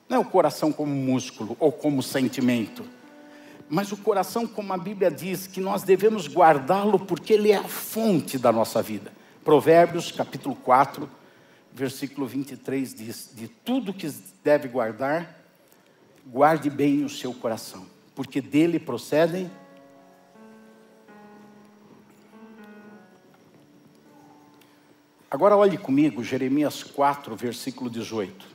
não 0.08 0.18
é 0.18 0.20
o 0.20 0.24
coração 0.24 0.72
como 0.72 0.94
músculo 0.94 1.56
ou 1.58 1.72
como 1.72 2.02
sentimento, 2.02 2.84
mas 3.68 3.90
o 3.92 3.96
coração, 3.96 4.46
como 4.46 4.72
a 4.72 4.76
Bíblia 4.76 5.10
diz, 5.10 5.46
que 5.46 5.60
nós 5.60 5.82
devemos 5.82 6.28
guardá-lo 6.28 6.98
porque 6.98 7.32
ele 7.32 7.50
é 7.50 7.56
a 7.56 7.64
fonte 7.64 8.38
da 8.38 8.52
nossa 8.52 8.82
vida. 8.82 9.10
Provérbios, 9.42 10.12
capítulo 10.12 10.54
4, 10.54 11.08
versículo 11.72 12.26
23 12.26 12.94
diz: 12.94 13.30
De 13.34 13.48
tudo 13.48 13.94
que 13.94 14.08
deve 14.42 14.68
guardar, 14.68 15.42
guarde 16.26 16.68
bem 16.68 17.04
o 17.04 17.08
seu 17.08 17.32
coração, 17.32 17.86
porque 18.14 18.40
dele 18.40 18.78
procedem 18.78 19.50
Agora 25.34 25.56
olhe 25.56 25.76
comigo, 25.76 26.22
Jeremias 26.22 26.84
4, 26.84 27.34
versículo 27.34 27.90
18. 27.90 28.46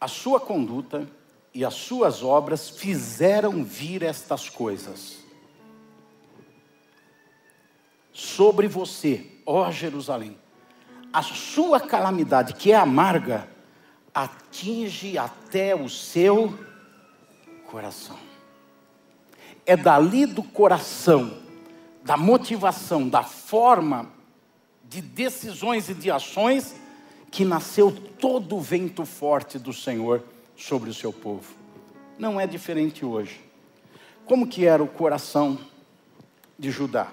A 0.00 0.06
sua 0.06 0.38
conduta 0.38 1.04
e 1.52 1.64
as 1.64 1.74
suas 1.74 2.22
obras 2.22 2.70
fizeram 2.70 3.64
vir 3.64 4.04
estas 4.04 4.48
coisas 4.48 5.18
sobre 8.12 8.68
você, 8.68 9.26
ó 9.44 9.68
Jerusalém. 9.72 10.38
A 11.12 11.20
sua 11.24 11.80
calamidade, 11.80 12.54
que 12.54 12.70
é 12.70 12.76
amarga, 12.76 13.48
atinge 14.14 15.18
até 15.18 15.74
o 15.74 15.88
seu 15.88 16.56
coração. 17.66 18.20
É 19.66 19.76
dali 19.76 20.26
do 20.26 20.44
coração 20.44 21.47
da 22.08 22.16
motivação, 22.16 23.06
da 23.06 23.22
forma 23.22 24.10
de 24.82 25.02
decisões 25.02 25.90
e 25.90 25.94
de 25.94 26.10
ações 26.10 26.74
que 27.30 27.44
nasceu 27.44 27.92
todo 28.18 28.56
o 28.56 28.60
vento 28.62 29.04
forte 29.04 29.58
do 29.58 29.74
Senhor 29.74 30.24
sobre 30.56 30.88
o 30.88 30.94
seu 30.94 31.12
povo. 31.12 31.52
Não 32.18 32.40
é 32.40 32.46
diferente 32.46 33.04
hoje. 33.04 33.38
Como 34.24 34.46
que 34.46 34.64
era 34.64 34.82
o 34.82 34.88
coração 34.88 35.58
de 36.58 36.70
Judá? 36.70 37.12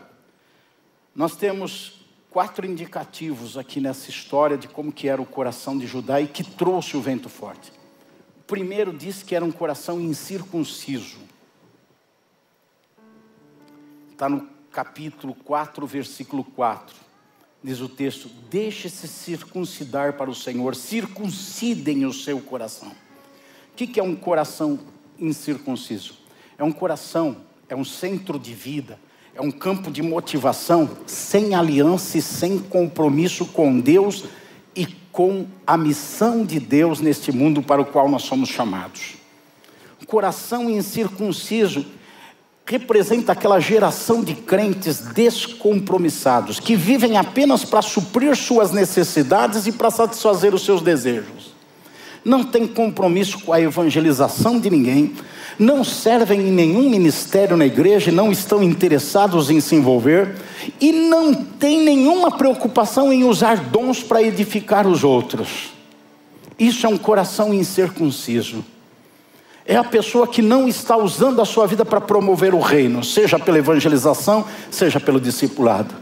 Nós 1.13 1.35
temos 1.35 2.05
quatro 2.29 2.65
indicativos 2.65 3.57
aqui 3.57 3.81
nessa 3.81 4.09
história 4.09 4.57
de 4.57 4.69
como 4.69 4.93
que 4.93 5.09
era 5.09 5.21
o 5.21 5.25
coração 5.25 5.77
de 5.77 5.85
Judá 5.85 6.21
e 6.21 6.27
que 6.29 6.41
trouxe 6.41 6.95
o 6.95 7.01
vento 7.01 7.27
forte. 7.27 7.69
O 8.39 8.43
primeiro 8.43 8.93
diz 8.93 9.21
que 9.21 9.35
era 9.35 9.43
um 9.43 9.51
coração 9.51 9.99
incircunciso. 9.99 11.17
Está 14.13 14.29
no 14.29 14.54
capítulo 14.75 15.33
4, 15.33 15.87
versículo 15.87 16.43
4. 16.43 16.93
Diz 17.63 17.79
o 17.79 17.87
texto: 17.87 18.29
Deixe-se 18.49 19.07
circuncidar 19.07 20.17
para 20.17 20.29
o 20.29 20.35
Senhor, 20.35 20.75
circuncidem 20.75 22.05
o 22.05 22.11
seu 22.11 22.41
coração. 22.41 22.91
O 23.71 23.75
que 23.75 23.97
é 23.97 24.03
um 24.03 24.15
coração 24.15 24.77
incircunciso? 25.17 26.15
É 26.57 26.63
um 26.63 26.73
coração, 26.73 27.37
é 27.69 27.75
um 27.75 27.85
centro 27.85 28.37
de 28.37 28.53
vida, 28.53 28.99
é 29.33 29.41
um 29.41 29.49
campo 29.49 29.89
de 29.89 30.01
motivação 30.01 30.89
sem 31.07 31.55
aliança 31.55 32.17
e 32.17 32.21
sem 32.21 32.59
compromisso 32.59 33.45
com 33.45 33.79
Deus 33.79 34.25
e 34.75 34.85
com 34.85 35.47
a 35.65 35.77
missão 35.77 36.45
de 36.45 36.59
Deus 36.59 36.99
neste 36.99 37.31
mundo 37.31 37.61
para 37.61 37.81
o 37.81 37.85
qual 37.85 38.09
nós 38.09 38.23
somos 38.23 38.49
chamados. 38.49 39.15
Coração 40.05 40.69
incircunciso 40.69 41.85
representa 42.67 43.31
aquela 43.31 43.59
geração 43.59 44.23
de 44.23 44.33
crentes 44.33 44.99
descompromissados, 44.99 46.59
que 46.59 46.75
vivem 46.75 47.15
apenas 47.15 47.63
para 47.63 47.81
suprir 47.81 48.35
suas 48.35 48.71
necessidades 48.71 49.67
e 49.67 49.71
para 49.71 49.91
satisfazer 49.91 50.53
os 50.53 50.65
seus 50.65 50.81
desejos. 50.81 51.53
Não 52.23 52.43
tem 52.43 52.67
compromisso 52.67 53.39
com 53.41 53.53
a 53.53 53.61
evangelização 53.61 54.59
de 54.59 54.71
ninguém, 54.71 55.13
não 55.59 55.83
servem 55.83 56.41
em 56.41 56.51
nenhum 56.51 56.89
ministério 56.89 57.55
na 57.55 57.67
igreja, 57.67 58.11
não 58.11 58.31
estão 58.31 58.63
interessados 58.63 59.51
em 59.51 59.61
se 59.61 59.75
envolver 59.75 60.35
e 60.81 60.91
não 60.91 61.35
tem 61.35 61.81
nenhuma 61.81 62.35
preocupação 62.35 63.13
em 63.13 63.23
usar 63.23 63.57
dons 63.57 64.01
para 64.01 64.23
edificar 64.23 64.87
os 64.87 65.03
outros. 65.03 65.71
Isso 66.57 66.87
é 66.87 66.89
um 66.89 66.97
coração 66.97 67.53
incircunciso 67.53 68.65
é 69.65 69.75
a 69.75 69.83
pessoa 69.83 70.27
que 70.27 70.43
não 70.43 70.67
está 70.67 70.95
usando 70.95 71.41
a 71.41 71.45
sua 71.45 71.65
vida 71.65 71.83
para 71.83 71.99
promover 71.99 72.53
o 72.53 72.59
reino, 72.59 73.03
seja 73.03 73.39
pela 73.39 73.57
evangelização, 73.57 74.45
seja 74.69 74.99
pelo 74.99 75.19
discipulado, 75.19 75.93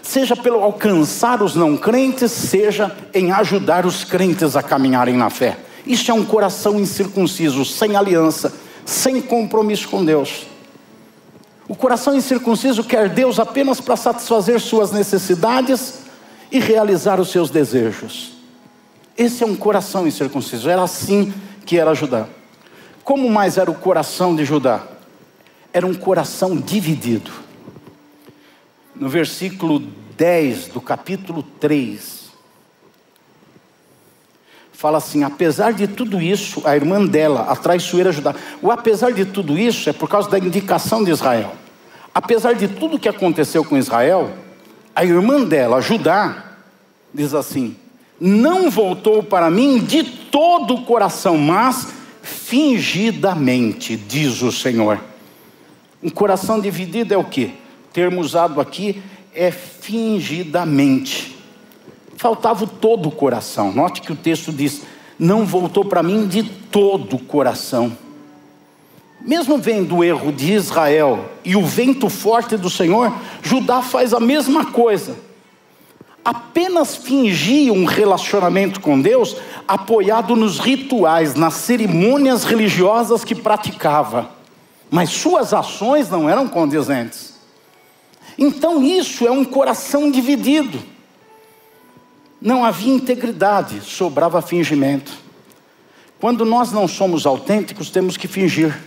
seja 0.00 0.36
pelo 0.36 0.62
alcançar 0.62 1.42
os 1.42 1.56
não 1.56 1.76
crentes, 1.76 2.30
seja 2.30 2.94
em 3.12 3.32
ajudar 3.32 3.84
os 3.84 4.04
crentes 4.04 4.54
a 4.54 4.62
caminharem 4.62 5.16
na 5.16 5.28
fé. 5.28 5.58
Isso 5.84 6.08
é 6.10 6.14
um 6.14 6.24
coração 6.24 6.78
incircunciso, 6.78 7.64
sem 7.64 7.96
aliança, 7.96 8.54
sem 8.86 9.20
compromisso 9.20 9.88
com 9.88 10.04
Deus. 10.04 10.46
O 11.66 11.74
coração 11.74 12.14
incircunciso 12.14 12.84
quer 12.84 13.08
Deus 13.08 13.40
apenas 13.40 13.80
para 13.80 13.96
satisfazer 13.96 14.60
suas 14.60 14.92
necessidades 14.92 16.04
e 16.52 16.60
realizar 16.60 17.18
os 17.18 17.30
seus 17.30 17.50
desejos. 17.50 18.34
Esse 19.16 19.42
é 19.42 19.46
um 19.46 19.56
coração 19.56 20.06
incircunciso. 20.06 20.68
Era 20.68 20.82
assim 20.82 21.32
que 21.64 21.78
era 21.78 21.94
Judá. 21.94 22.26
Como 23.04 23.28
mais 23.28 23.58
era 23.58 23.70
o 23.70 23.74
coração 23.74 24.34
de 24.34 24.46
Judá? 24.46 24.82
Era 25.72 25.86
um 25.86 25.94
coração 25.94 26.56
dividido. 26.56 27.30
No 28.96 29.08
versículo 29.08 29.80
10 30.16 30.68
do 30.68 30.80
capítulo 30.80 31.42
3, 31.42 32.30
fala 34.72 34.98
assim: 34.98 35.22
apesar 35.22 35.72
de 35.72 35.86
tudo 35.86 36.20
isso, 36.20 36.62
a 36.64 36.74
irmã 36.74 37.04
dela, 37.04 37.42
a 37.42 37.56
traiçoeira 37.56 38.12
Judá, 38.12 38.34
o 38.62 38.70
apesar 38.70 39.12
de 39.12 39.24
tudo 39.24 39.58
isso 39.58 39.90
é 39.90 39.92
por 39.92 40.08
causa 40.08 40.30
da 40.30 40.38
indicação 40.38 41.04
de 41.04 41.10
Israel. 41.10 41.52
Apesar 42.14 42.54
de 42.54 42.68
tudo 42.68 42.98
que 42.98 43.08
aconteceu 43.08 43.64
com 43.64 43.76
Israel, 43.76 44.32
a 44.94 45.04
irmã 45.04 45.44
dela, 45.44 45.80
Judá, 45.80 46.56
diz 47.12 47.34
assim: 47.34 47.76
não 48.20 48.70
voltou 48.70 49.22
para 49.22 49.50
mim 49.50 49.78
de 49.78 50.04
todo 50.04 50.74
o 50.74 50.82
coração, 50.84 51.36
mas 51.36 52.03
fingidamente, 52.44 53.96
diz 53.96 54.42
o 54.42 54.52
Senhor. 54.52 55.00
Um 56.02 56.10
coração 56.10 56.60
dividido 56.60 57.14
é 57.14 57.16
o 57.16 57.24
que? 57.24 57.54
Termo 57.92 58.20
usado 58.20 58.60
aqui 58.60 59.02
é 59.34 59.50
fingidamente. 59.50 61.36
Faltava 62.18 62.66
todo 62.66 63.08
o 63.08 63.12
coração. 63.12 63.72
Note 63.72 64.02
que 64.02 64.12
o 64.12 64.16
texto 64.16 64.52
diz: 64.52 64.82
não 65.18 65.46
voltou 65.46 65.86
para 65.86 66.02
mim 66.02 66.26
de 66.26 66.42
todo 66.42 67.16
o 67.16 67.24
coração. 67.24 67.96
Mesmo 69.22 69.56
vendo 69.56 69.96
o 69.96 70.04
erro 70.04 70.30
de 70.30 70.52
Israel 70.52 71.30
e 71.42 71.56
o 71.56 71.64
vento 71.64 72.10
forte 72.10 72.58
do 72.58 72.68
Senhor, 72.68 73.10
Judá 73.42 73.80
faz 73.80 74.12
a 74.12 74.20
mesma 74.20 74.66
coisa. 74.66 75.16
Apenas 76.24 76.96
fingia 76.96 77.72
um 77.72 77.84
relacionamento 77.84 78.80
com 78.80 78.98
Deus 78.98 79.36
apoiado 79.68 80.34
nos 80.34 80.58
rituais, 80.58 81.34
nas 81.34 81.54
cerimônias 81.54 82.44
religiosas 82.44 83.24
que 83.24 83.34
praticava, 83.34 84.30
mas 84.90 85.10
suas 85.10 85.52
ações 85.52 86.08
não 86.08 86.28
eram 86.28 86.48
condizentes. 86.48 87.34
Então 88.38 88.82
isso 88.82 89.26
é 89.26 89.30
um 89.30 89.44
coração 89.44 90.10
dividido. 90.10 90.78
Não 92.40 92.64
havia 92.64 92.94
integridade, 92.94 93.80
sobrava 93.82 94.40
fingimento. 94.40 95.12
Quando 96.18 96.44
nós 96.44 96.72
não 96.72 96.88
somos 96.88 97.26
autênticos, 97.26 97.90
temos 97.90 98.16
que 98.16 98.26
fingir. 98.26 98.82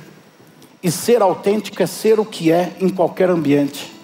E 0.82 0.90
ser 0.90 1.22
autêntico 1.22 1.82
é 1.84 1.86
ser 1.86 2.20
o 2.20 2.26
que 2.26 2.52
é 2.52 2.76
em 2.80 2.90
qualquer 2.90 3.30
ambiente. 3.30 3.97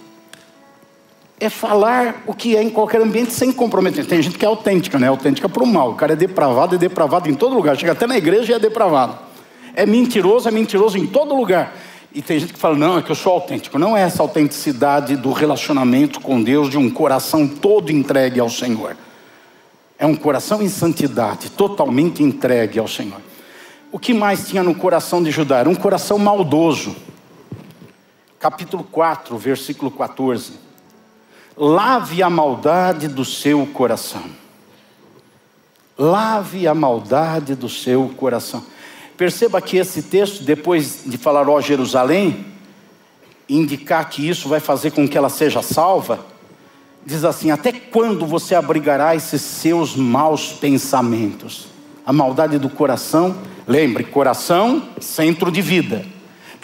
É 1.39 1.49
falar 1.49 2.23
o 2.25 2.33
que 2.33 2.55
é 2.55 2.63
em 2.63 2.69
qualquer 2.69 3.01
ambiente 3.01 3.33
sem 3.33 3.51
comprometer. 3.51 4.05
Tem 4.05 4.21
gente 4.21 4.37
que 4.37 4.45
é 4.45 4.47
autêntica, 4.47 4.97
né? 4.97 5.07
Autêntica 5.07 5.49
para 5.49 5.63
o 5.63 5.67
mal. 5.67 5.91
O 5.91 5.95
cara 5.95 6.13
é 6.13 6.15
depravado, 6.15 6.75
é 6.75 6.77
depravado 6.77 7.29
em 7.29 7.33
todo 7.33 7.55
lugar. 7.55 7.75
Chega 7.77 7.91
até 7.91 8.07
na 8.07 8.17
igreja 8.17 8.53
e 8.53 8.55
é 8.55 8.59
depravado. 8.59 9.17
É 9.75 9.85
mentiroso, 9.85 10.47
é 10.47 10.51
mentiroso 10.51 10.97
em 10.97 11.07
todo 11.07 11.35
lugar. 11.35 11.75
E 12.13 12.21
tem 12.21 12.39
gente 12.39 12.53
que 12.53 12.59
fala, 12.59 12.77
não, 12.77 12.99
é 12.99 13.01
que 13.01 13.11
eu 13.11 13.15
sou 13.15 13.33
autêntico. 13.33 13.79
Não 13.79 13.97
é 13.97 14.01
essa 14.01 14.21
autenticidade 14.21 15.15
do 15.15 15.31
relacionamento 15.31 16.21
com 16.21 16.41
Deus, 16.41 16.69
de 16.69 16.77
um 16.77 16.89
coração 16.89 17.47
todo 17.47 17.91
entregue 17.91 18.39
ao 18.39 18.49
Senhor. 18.49 18.95
É 19.97 20.05
um 20.05 20.15
coração 20.15 20.61
em 20.61 20.69
santidade, 20.69 21.49
totalmente 21.49 22.21
entregue 22.21 22.77
ao 22.77 22.87
Senhor. 22.87 23.19
O 23.91 23.97
que 23.97 24.13
mais 24.13 24.47
tinha 24.47 24.61
no 24.61 24.75
coração 24.75 25.23
de 25.23 25.31
Judá? 25.31 25.59
Era 25.59 25.69
um 25.69 25.75
coração 25.75 26.19
maldoso. 26.19 26.95
Capítulo 28.39 28.83
4, 28.83 29.35
versículo 29.37 29.89
14. 29.89 30.53
Lave 31.55 32.23
a 32.23 32.29
maldade 32.29 33.07
do 33.07 33.23
seu 33.23 33.65
coração. 33.67 34.23
Lave 35.97 36.67
a 36.67 36.73
maldade 36.73 37.53
do 37.53 37.69
seu 37.69 38.09
coração. 38.17 38.63
Perceba 39.15 39.61
que 39.61 39.77
esse 39.77 40.03
texto, 40.03 40.43
depois 40.43 41.03
de 41.05 41.17
falar, 41.17 41.47
ó 41.47 41.61
Jerusalém, 41.61 42.45
indicar 43.47 44.09
que 44.09 44.27
isso 44.27 44.49
vai 44.49 44.59
fazer 44.59 44.91
com 44.91 45.07
que 45.07 45.17
ela 45.17 45.29
seja 45.29 45.61
salva, 45.61 46.25
diz 47.05 47.23
assim: 47.23 47.51
Até 47.51 47.71
quando 47.71 48.25
você 48.25 48.55
abrigará 48.55 49.15
esses 49.15 49.41
seus 49.41 49.95
maus 49.95 50.53
pensamentos? 50.53 51.67
A 52.05 52.11
maldade 52.11 52.57
do 52.57 52.69
coração, 52.69 53.37
lembre, 53.67 54.03
coração, 54.03 54.89
centro 54.99 55.51
de 55.51 55.61
vida. 55.61 56.05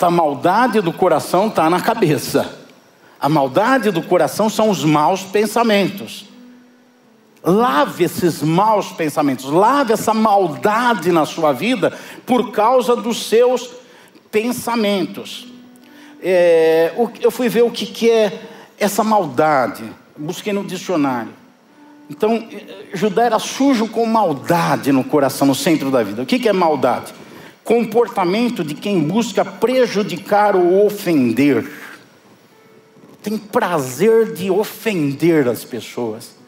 A 0.02 0.10
maldade 0.10 0.82
do 0.82 0.94
coração 0.94 1.48
está 1.48 1.70
na 1.70 1.82
cabeça. 1.82 2.59
A 3.20 3.28
maldade 3.28 3.92
do 3.92 4.02
coração 4.02 4.50
são 4.50 4.70
os 4.70 4.86
maus 4.86 5.24
pensamentos. 5.24 6.26
Lave 7.44 8.04
esses 8.04 8.42
maus 8.42 8.92
pensamentos, 8.92 9.46
lave 9.46 9.94
essa 9.94 10.14
maldade 10.14 11.12
na 11.12 11.26
sua 11.26 11.54
vida 11.54 11.98
por 12.26 12.52
causa 12.52 12.96
dos 12.96 13.28
seus 13.28 13.70
pensamentos. 14.32 15.48
É, 16.22 16.94
eu 17.22 17.32
fui 17.32 17.48
ver 17.48 17.64
o 17.64 17.72
que, 17.72 17.86
que 17.86 18.10
é 18.10 18.42
essa 18.78 19.04
maldade, 19.04 19.84
busquei 20.18 20.52
no 20.52 20.64
dicionário. 20.64 21.32
Então, 22.10 22.48
Judá 22.94 23.24
era 23.24 23.40
sujo 23.40 23.88
com 23.88 24.06
maldade 24.06 24.92
no 24.92 25.04
coração, 25.04 25.48
no 25.48 25.56
centro 25.56 25.92
da 25.92 26.02
vida. 26.02 26.24
O 26.24 26.26
que 26.26 26.48
é 26.48 26.54
maldade? 26.54 27.14
Comportamento 27.64 28.64
de 28.64 28.74
quem 28.74 29.00
busca 29.00 29.46
prejudicar 29.46 30.56
ou 30.56 30.86
ofender. 30.86 31.79
Tem 33.22 33.38
prazer 33.38 34.34
de 34.34 34.50
ofender 34.50 35.48
as 35.48 35.64
pessoas. 35.64 36.40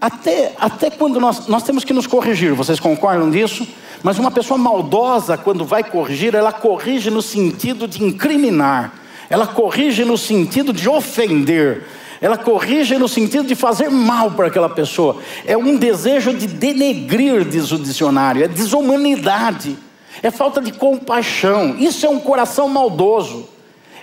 Até, 0.00 0.54
até 0.58 0.90
quando 0.90 1.18
nós, 1.18 1.48
nós 1.48 1.62
temos 1.64 1.84
que 1.84 1.92
nos 1.92 2.06
corrigir, 2.06 2.54
vocês 2.54 2.78
concordam 2.78 3.30
disso? 3.30 3.66
Mas 4.02 4.18
uma 4.18 4.30
pessoa 4.30 4.56
maldosa, 4.56 5.36
quando 5.36 5.64
vai 5.64 5.82
corrigir, 5.82 6.34
ela 6.36 6.52
corrige 6.52 7.10
no 7.10 7.20
sentido 7.20 7.88
de 7.88 8.04
incriminar, 8.04 8.94
ela 9.28 9.46
corrige 9.46 10.04
no 10.04 10.16
sentido 10.16 10.72
de 10.72 10.88
ofender, 10.88 11.84
ela 12.20 12.38
corrige 12.38 12.96
no 12.96 13.08
sentido 13.08 13.46
de 13.46 13.56
fazer 13.56 13.90
mal 13.90 14.30
para 14.30 14.46
aquela 14.46 14.68
pessoa. 14.68 15.16
É 15.44 15.56
um 15.56 15.76
desejo 15.76 16.32
de 16.32 16.46
denegrir, 16.46 17.44
diz 17.44 17.72
o 17.72 17.78
dicionário, 17.78 18.44
é 18.44 18.48
desumanidade, 18.48 19.76
é 20.22 20.30
falta 20.30 20.60
de 20.60 20.72
compaixão. 20.72 21.76
Isso 21.76 22.06
é 22.06 22.08
um 22.08 22.20
coração 22.20 22.68
maldoso, 22.68 23.48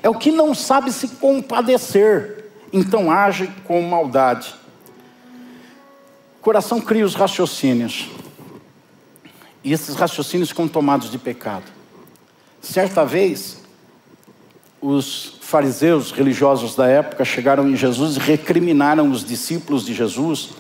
é 0.06 0.10
o 0.10 0.16
que 0.16 0.32
não 0.32 0.54
sabe 0.54 0.92
se 0.92 1.08
compadecer, 1.08 2.52
então 2.72 3.12
age 3.12 3.50
com 3.66 3.82
maldade 3.82 4.54
coração 6.46 6.80
cria 6.80 7.04
os 7.04 7.16
raciocínios. 7.16 8.08
E 9.64 9.74
esses 9.74 9.96
raciocínios 9.96 10.50
ficam 10.50 10.68
tomados 10.68 11.10
de 11.10 11.18
pecado. 11.18 11.64
Certa 12.62 13.04
vez, 13.04 13.64
os 14.80 15.40
fariseus 15.42 16.12
religiosos 16.12 16.76
da 16.76 16.86
época 16.86 17.26
chegaram 17.26 17.68
em 17.68 17.76
Jesus 17.76 18.16
e 18.16 18.20
recriminaram 18.20 19.10
os 19.10 19.26
discípulos 19.26 19.84
de 19.84 19.96
Jesus, 19.96 20.52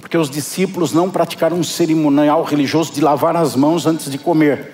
porque 0.00 0.16
os 0.16 0.30
discípulos 0.30 0.94
não 0.94 1.10
praticaram 1.10 1.58
um 1.58 1.62
cerimonial 1.62 2.42
religioso 2.42 2.94
de 2.94 3.02
lavar 3.02 3.36
as 3.36 3.54
mãos 3.54 3.84
antes 3.84 4.10
de 4.10 4.16
comer. 4.16 4.72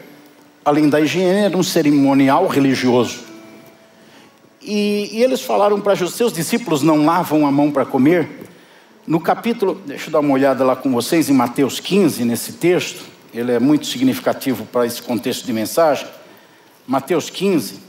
Além 0.65 0.89
da 0.89 1.01
higiene, 1.01 1.47
era 1.47 1.57
um 1.57 1.63
cerimonial 1.65 2.47
religioso. 2.47 3.32
E, 4.63 5.11
e 5.13 5.23
eles 5.23 5.43
falaram 5.43 5.81
para 5.81 5.95
Jesus: 5.95 6.17
seus 6.17 6.33
discípulos 6.33 6.83
não 6.83 7.05
lavam 7.05 7.47
a 7.47 7.51
mão 7.51 7.71
para 7.71 7.85
comer? 7.85 8.49
No 9.07 9.19
capítulo, 9.19 9.81
deixa 9.85 10.09
eu 10.09 10.13
dar 10.13 10.21
uma 10.21 10.33
olhada 10.33 10.65
lá 10.65 10.77
com 10.77 10.91
vocês 10.93 11.29
em 11.29 11.33
Mateus 11.33 11.81
15, 11.81 12.25
nesse 12.25 12.53
texto, 12.53 13.05
ele 13.35 13.51
é 13.51 13.59
muito 13.59 13.87
significativo 13.87 14.65
para 14.67 14.87
esse 14.87 15.03
contexto 15.03 15.45
de 15.45 15.53
mensagem. 15.53 16.07
Mateus 16.87 17.29
15. 17.29 17.81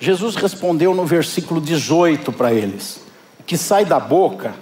Jesus 0.00 0.34
respondeu 0.34 0.92
no 0.94 1.06
versículo 1.06 1.60
18 1.60 2.32
para 2.32 2.52
eles: 2.52 3.00
O 3.38 3.44
que 3.44 3.56
sai 3.56 3.84
da 3.84 4.00
boca 4.00 4.54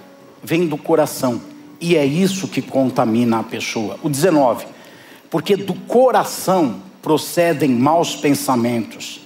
vem 0.43 0.67
do 0.67 0.77
coração, 0.77 1.41
e 1.79 1.95
é 1.95 2.05
isso 2.05 2.47
que 2.47 2.61
contamina 2.61 3.39
a 3.39 3.43
pessoa. 3.43 3.97
O 4.03 4.09
19: 4.09 4.67
Porque 5.31 5.55
do 5.55 5.73
coração 5.73 6.83
procedem 7.01 7.69
maus 7.71 8.15
pensamentos, 8.15 9.21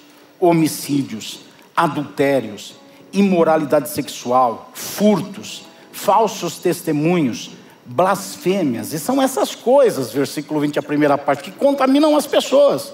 homicídios, 0.45 1.41
adultérios, 1.75 2.75
imoralidade 3.11 3.89
sexual, 3.89 4.71
furtos, 4.73 5.65
falsos 5.91 6.57
testemunhos, 6.57 7.51
blasfêmias, 7.85 8.93
e 8.93 8.99
são 8.99 9.21
essas 9.21 9.55
coisas, 9.55 10.11
versículo 10.11 10.59
20, 10.59 10.79
a 10.79 10.83
primeira 10.83 11.17
parte, 11.17 11.43
que 11.43 11.51
contaminam 11.51 12.15
as 12.15 12.27
pessoas. 12.27 12.91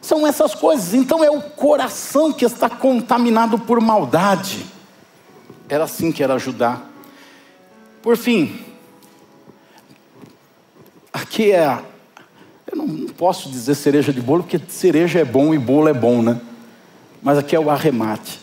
São 0.00 0.26
essas 0.26 0.54
coisas, 0.54 0.92
então 0.92 1.24
é 1.24 1.30
o 1.30 1.40
coração 1.40 2.32
que 2.32 2.44
está 2.44 2.68
contaminado 2.68 3.58
por 3.58 3.80
maldade. 3.80 4.66
Era 5.68 5.84
assim 5.84 6.12
que 6.12 6.22
era 6.22 6.38
Judá. 6.38 6.82
Por 8.02 8.16
fim, 8.18 8.60
aqui 11.10 11.52
é. 11.52 11.82
Eu 12.70 12.76
não 12.76 13.06
posso 13.06 13.48
dizer 13.48 13.74
cereja 13.74 14.12
de 14.12 14.20
bolo, 14.20 14.42
porque 14.42 14.60
cereja 14.68 15.20
é 15.20 15.24
bom 15.24 15.54
e 15.54 15.58
bolo 15.58 15.88
é 15.88 15.94
bom, 15.94 16.20
né? 16.20 16.38
Mas 17.24 17.38
aqui 17.38 17.56
é 17.56 17.58
o 17.58 17.70
arremate. 17.70 18.38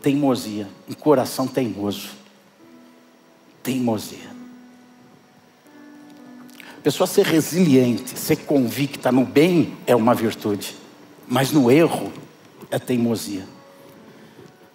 Teimosia, 0.00 0.66
um 0.88 0.94
coração 0.94 1.46
teimoso. 1.46 2.08
Teimosia. 3.62 4.32
A 6.78 6.80
pessoa 6.82 7.06
ser 7.06 7.26
resiliente, 7.26 8.18
ser 8.18 8.36
convicta 8.36 9.12
no 9.12 9.26
bem 9.26 9.76
é 9.86 9.94
uma 9.94 10.14
virtude, 10.14 10.74
mas 11.28 11.52
no 11.52 11.70
erro 11.70 12.10
é 12.70 12.78
teimosia. 12.78 13.46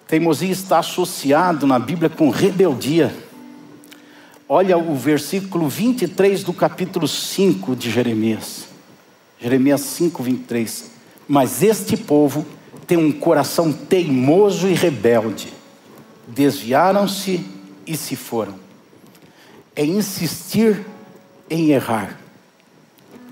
Teimosia 0.07 0.51
está 0.51 0.77
associado 0.79 1.65
na 1.65 1.79
Bíblia 1.79 2.09
com 2.09 2.29
rebeldia. 2.29 3.13
Olha 4.47 4.77
o 4.77 4.95
versículo 4.95 5.67
23 5.67 6.43
do 6.43 6.53
capítulo 6.53 7.07
5 7.07 7.75
de 7.75 7.89
Jeremias. 7.89 8.67
Jeremias 9.41 9.81
5, 9.81 10.21
23. 10.21 10.91
Mas 11.27 11.61
este 11.61 11.97
povo 11.97 12.45
tem 12.87 12.97
um 12.97 13.11
coração 13.11 13.73
teimoso 13.73 14.67
e 14.69 14.73
rebelde. 14.73 15.53
Desviaram-se 16.25 17.45
e 17.85 17.97
se 17.97 18.15
foram. 18.15 18.55
É 19.75 19.85
insistir 19.85 20.85
em 21.49 21.71
errar. 21.71 22.17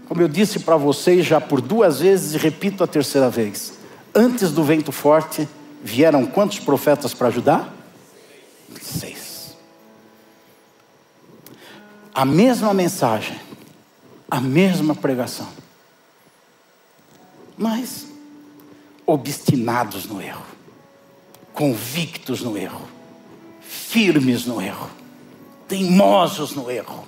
Como 0.07 0.21
eu 0.21 0.27
disse 0.27 0.59
para 0.59 0.75
vocês 0.75 1.25
já 1.25 1.39
por 1.41 1.61
duas 1.61 2.01
vezes 2.01 2.33
e 2.33 2.37
repito 2.37 2.83
a 2.83 2.87
terceira 2.87 3.29
vez: 3.29 3.73
antes 4.13 4.51
do 4.51 4.63
vento 4.63 4.91
forte, 4.91 5.47
vieram 5.81 6.25
quantos 6.25 6.59
profetas 6.59 7.13
para 7.13 7.29
ajudar? 7.29 7.73
Seis. 8.81 9.55
A 12.13 12.23
mesma 12.23 12.73
mensagem, 12.73 13.39
a 14.29 14.39
mesma 14.39 14.93
pregação, 14.93 15.47
mas 17.57 18.14
obstinados 19.05 20.05
no 20.05 20.21
erro, 20.21 20.45
convictos 21.53 22.41
no 22.41 22.57
erro, 22.57 22.81
firmes 23.61 24.45
no 24.45 24.61
erro, 24.61 24.89
teimosos 25.67 26.53
no 26.53 26.69
erro 26.69 27.07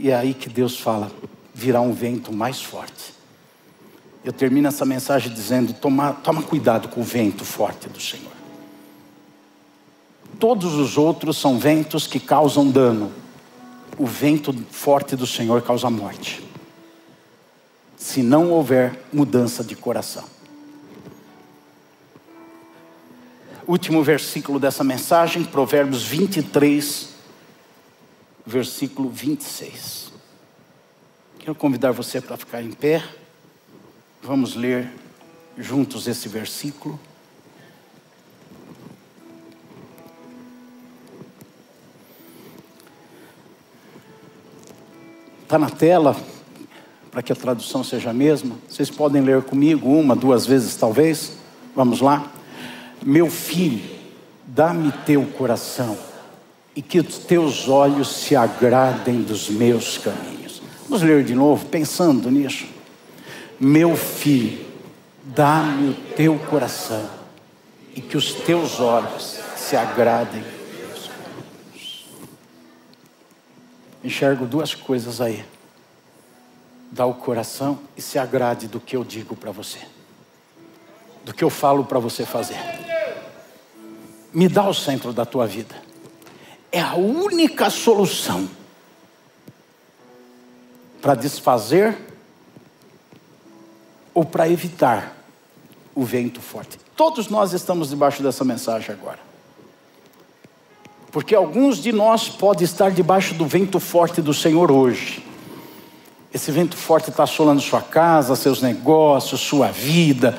e 0.00 0.10
é 0.10 0.14
aí 0.14 0.32
que 0.32 0.48
Deus 0.48 0.78
fala: 0.78 1.12
virá 1.54 1.80
um 1.80 1.92
vento 1.92 2.32
mais 2.32 2.60
forte. 2.62 3.14
Eu 4.24 4.32
termino 4.32 4.66
essa 4.66 4.86
mensagem 4.86 5.32
dizendo: 5.32 5.74
toma, 5.74 6.14
toma 6.14 6.42
cuidado 6.42 6.88
com 6.88 7.02
o 7.02 7.04
vento 7.04 7.44
forte 7.44 7.86
do 7.86 8.00
Senhor. 8.00 8.32
Todos 10.38 10.74
os 10.74 10.96
outros 10.96 11.36
são 11.36 11.58
ventos 11.58 12.06
que 12.06 12.18
causam 12.18 12.70
dano. 12.70 13.12
O 13.98 14.06
vento 14.06 14.54
forte 14.70 15.14
do 15.14 15.26
Senhor 15.26 15.60
causa 15.60 15.90
morte. 15.90 16.42
Se 17.94 18.22
não 18.22 18.50
houver 18.50 19.04
mudança 19.12 19.62
de 19.62 19.76
coração. 19.76 20.24
Último 23.70 24.02
versículo 24.02 24.58
dessa 24.58 24.82
mensagem, 24.82 25.44
Provérbios 25.44 26.02
23, 26.02 27.10
versículo 28.44 29.08
26. 29.08 30.10
Quero 31.38 31.54
convidar 31.54 31.92
você 31.92 32.20
para 32.20 32.36
ficar 32.36 32.60
em 32.62 32.72
pé. 32.72 33.00
Vamos 34.20 34.56
ler 34.56 34.90
juntos 35.56 36.08
esse 36.08 36.28
versículo. 36.28 36.98
Está 45.44 45.60
na 45.60 45.70
tela, 45.70 46.16
para 47.12 47.22
que 47.22 47.32
a 47.32 47.36
tradução 47.36 47.84
seja 47.84 48.10
a 48.10 48.12
mesma. 48.12 48.56
Vocês 48.68 48.90
podem 48.90 49.22
ler 49.22 49.40
comigo 49.42 49.88
uma, 49.88 50.16
duas 50.16 50.44
vezes 50.44 50.74
talvez. 50.74 51.34
Vamos 51.76 52.00
lá. 52.00 52.39
Meu 53.02 53.30
filho, 53.30 53.98
dá-me 54.44 54.92
teu 55.06 55.24
coração 55.26 55.96
e 56.76 56.82
que 56.82 57.00
os 57.00 57.18
teus 57.18 57.68
olhos 57.68 58.08
se 58.08 58.36
agradem 58.36 59.22
dos 59.22 59.48
meus 59.48 59.98
caminhos. 59.98 60.62
Vamos 60.84 61.02
ler 61.02 61.24
de 61.24 61.34
novo, 61.34 61.66
pensando 61.66 62.30
nisso. 62.30 62.66
Meu 63.58 63.96
filho, 63.96 64.66
dá-me 65.24 65.90
o 65.90 65.94
teu 66.16 66.38
coração 66.38 67.08
e 67.94 68.00
que 68.00 68.16
os 68.16 68.32
teus 68.32 68.80
olhos 68.80 69.38
se 69.56 69.76
agradem 69.76 70.42
dos 70.42 71.08
caminhos. 71.08 72.06
Enxergo 74.04 74.46
duas 74.46 74.74
coisas 74.74 75.20
aí. 75.20 75.44
Dá 76.90 77.06
o 77.06 77.14
coração 77.14 77.78
e 77.96 78.02
se 78.02 78.18
agrade 78.18 78.66
do 78.66 78.80
que 78.80 78.96
eu 78.96 79.04
digo 79.04 79.36
para 79.36 79.52
você, 79.52 79.78
do 81.24 81.32
que 81.32 81.44
eu 81.44 81.50
falo 81.50 81.84
para 81.84 81.98
você 81.98 82.26
fazer. 82.26 82.58
Me 84.32 84.48
dá 84.48 84.68
o 84.68 84.74
centro 84.74 85.12
da 85.12 85.24
tua 85.24 85.46
vida 85.46 85.90
é 86.72 86.80
a 86.80 86.94
única 86.94 87.68
solução 87.68 88.48
para 91.02 91.14
desfazer 91.14 91.96
ou 94.14 94.24
para 94.24 94.48
evitar 94.48 95.16
o 95.94 96.04
vento 96.04 96.40
forte. 96.40 96.78
Todos 96.94 97.28
nós 97.28 97.52
estamos 97.52 97.88
debaixo 97.88 98.22
dessa 98.22 98.44
mensagem 98.44 98.90
agora. 98.90 99.18
Porque 101.10 101.34
alguns 101.34 101.78
de 101.78 101.90
nós 101.90 102.28
podem 102.28 102.64
estar 102.64 102.90
debaixo 102.90 103.34
do 103.34 103.46
vento 103.46 103.80
forte 103.80 104.22
do 104.22 104.32
Senhor 104.32 104.70
hoje. 104.70 105.26
Esse 106.32 106.52
vento 106.52 106.76
forte 106.76 107.10
está 107.10 107.24
assolando 107.24 107.60
sua 107.60 107.82
casa, 107.82 108.36
seus 108.36 108.62
negócios, 108.62 109.40
sua 109.40 109.72
vida 109.72 110.38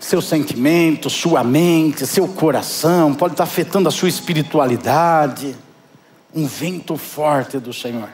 seus 0.00 0.24
sentimentos, 0.24 1.12
sua 1.12 1.44
mente, 1.44 2.06
seu 2.06 2.26
coração, 2.26 3.14
pode 3.14 3.34
estar 3.34 3.44
afetando 3.44 3.86
a 3.86 3.92
sua 3.92 4.08
espiritualidade. 4.08 5.54
Um 6.34 6.46
vento 6.46 6.96
forte 6.96 7.58
do 7.58 7.72
Senhor. 7.72 8.08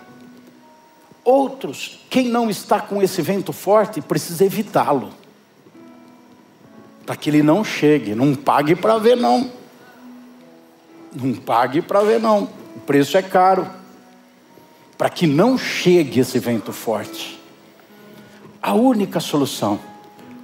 Outros, 1.24 2.00
quem 2.10 2.28
não 2.28 2.50
está 2.50 2.80
com 2.80 3.00
esse 3.00 3.22
vento 3.22 3.52
forte, 3.52 4.00
precisa 4.00 4.44
evitá-lo. 4.44 5.10
Para 7.06 7.14
que 7.14 7.30
ele 7.30 7.42
não 7.42 7.62
chegue, 7.62 8.16
não 8.16 8.34
pague 8.34 8.74
para 8.74 8.98
ver, 8.98 9.16
não. 9.16 9.52
Não 11.14 11.34
pague 11.34 11.80
para 11.80 12.00
ver, 12.00 12.20
não. 12.20 12.48
O 12.74 12.80
preço 12.80 13.16
é 13.16 13.22
caro. 13.22 13.66
Para 14.98 15.08
que 15.08 15.26
não 15.26 15.56
chegue 15.56 16.18
esse 16.18 16.38
vento 16.40 16.72
forte. 16.72 17.40
A 18.60 18.74
única 18.74 19.20
solução, 19.20 19.78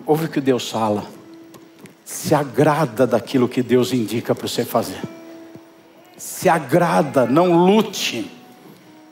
ouve 0.07 0.27
o 0.27 0.29
que 0.29 0.41
Deus 0.41 0.71
fala 0.71 1.22
se 2.05 2.35
agrada 2.35 3.07
daquilo 3.07 3.49
que 3.49 3.63
Deus 3.63 3.93
indica 3.93 4.35
para 4.35 4.47
você 4.47 4.65
fazer. 4.65 5.01
Se 6.17 6.49
agrada, 6.49 7.27
não 7.27 7.67
lute, 7.67 8.31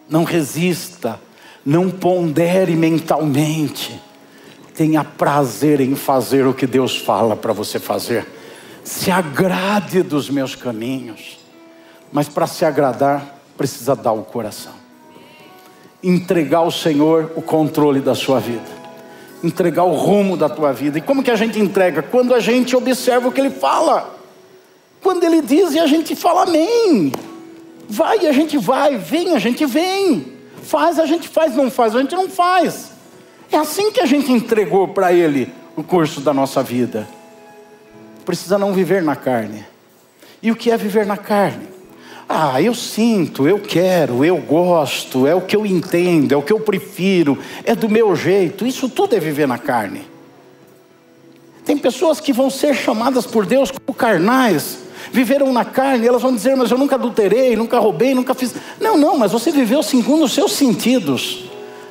não 0.09 0.25
resista, 0.25 1.21
não 1.65 1.91
pondere 1.91 2.75
mentalmente. 2.75 4.01
Tenha 4.75 5.05
prazer 5.05 5.81
em 5.81 5.95
fazer 5.95 6.47
o 6.47 6.55
que 6.55 6.67
Deus 6.67 6.97
fala 6.97 7.37
para 7.37 7.53
você 7.53 7.79
fazer. 7.79 8.27
Se 8.85 9.11
agrade 9.11 10.03
dos 10.03 10.31
meus 10.31 10.55
caminhos. 10.55 11.39
Mas 12.13 12.29
para 12.29 12.47
se 12.47 12.65
agradar, 12.65 13.41
precisa 13.57 13.95
dar 13.95 14.13
o 14.13 14.25
coração. 14.25 14.73
Entregar 16.03 16.59
ao 16.59 16.71
Senhor 16.71 17.31
o 17.37 17.43
controle 17.43 18.01
da 18.01 18.15
sua 18.15 18.41
vida 18.41 18.80
entregar 19.43 19.85
o 19.85 19.95
rumo 19.95 20.37
da 20.37 20.49
tua 20.49 20.73
vida. 20.73 20.99
E 20.99 21.01
como 21.01 21.23
que 21.23 21.31
a 21.31 21.37
gente 21.37 21.59
entrega? 21.59 22.03
Quando 22.03 22.35
a 22.35 22.41
gente 22.41 22.77
observa 22.77 23.29
o 23.29 23.33
que 23.33 23.41
ele 23.41 23.51
fala. 23.51 24.19
Quando 25.03 25.25
ele 25.25 25.41
diz 25.41 25.73
e 25.73 25.79
a 25.79 25.87
gente 25.87 26.15
fala 26.15 26.43
amém. 26.43 27.13
Vai, 27.89 28.27
a 28.27 28.33
gente 28.33 28.59
vai, 28.59 28.97
vem, 28.99 29.35
a 29.35 29.39
gente 29.39 29.65
vem. 29.67 30.33
Faz, 30.63 30.99
a 30.99 31.07
gente 31.07 31.29
faz, 31.29 31.57
não 31.57 31.71
faz, 31.71 31.97
a 31.97 32.01
gente 32.01 32.15
não 32.15 32.29
faz. 32.29 32.93
É 33.51 33.57
assim 33.57 33.91
que 33.91 34.01
a 34.01 34.07
gente 34.07 34.31
entregou 34.31 34.89
para 34.89 35.13
ele 35.13 35.53
o 35.77 35.83
curso 35.83 36.21
da 36.21 36.33
nossa 36.33 36.63
vida. 36.63 37.09
Precisa 38.25 38.59
não 38.59 38.73
viver 38.73 39.03
na 39.03 39.17
carne. 39.17 39.65
E 40.43 40.53
o 40.53 40.57
que 40.57 40.71
é 40.71 40.77
viver 40.77 41.05
na 41.05 41.17
carne? 41.17 41.69
Ah, 42.33 42.63
eu 42.63 42.73
sinto, 42.77 43.49
eu 43.49 43.59
quero, 43.59 44.25
eu 44.25 44.37
gosto, 44.37 45.27
é 45.27 45.35
o 45.35 45.41
que 45.41 45.57
eu 45.57 45.67
entendo, 45.67 46.31
é 46.31 46.37
o 46.37 46.43
que 46.43 46.53
eu 46.53 46.61
prefiro, 46.61 47.37
é 47.65 47.75
do 47.75 47.89
meu 47.89 48.15
jeito. 48.15 48.65
Isso 48.65 48.89
tudo 48.89 49.17
é 49.17 49.19
viver 49.19 49.49
na 49.49 49.59
carne. 49.59 50.03
Tem 51.65 51.77
pessoas 51.77 52.21
que 52.21 52.33
vão 52.33 52.49
ser 52.49 52.73
chamadas 52.73 53.27
por 53.27 53.45
Deus 53.45 53.73
como 53.73 53.99
carnais, 53.99 54.79
viveram 55.11 55.53
na 55.53 55.65
carne, 55.65 56.07
elas 56.07 56.23
vão 56.23 56.33
dizer, 56.33 56.57
mas 56.57 56.71
eu 56.71 56.79
nunca 56.79 56.95
adulterei, 56.95 57.57
nunca 57.57 57.81
roubei, 57.81 58.15
nunca 58.15 58.33
fiz. 58.33 58.55
Não, 58.81 58.97
não, 58.97 59.19
mas 59.19 59.33
você 59.33 59.51
viveu 59.51 59.83
segundo 59.83 60.23
os 60.23 60.33
seus 60.33 60.53
sentidos 60.53 61.50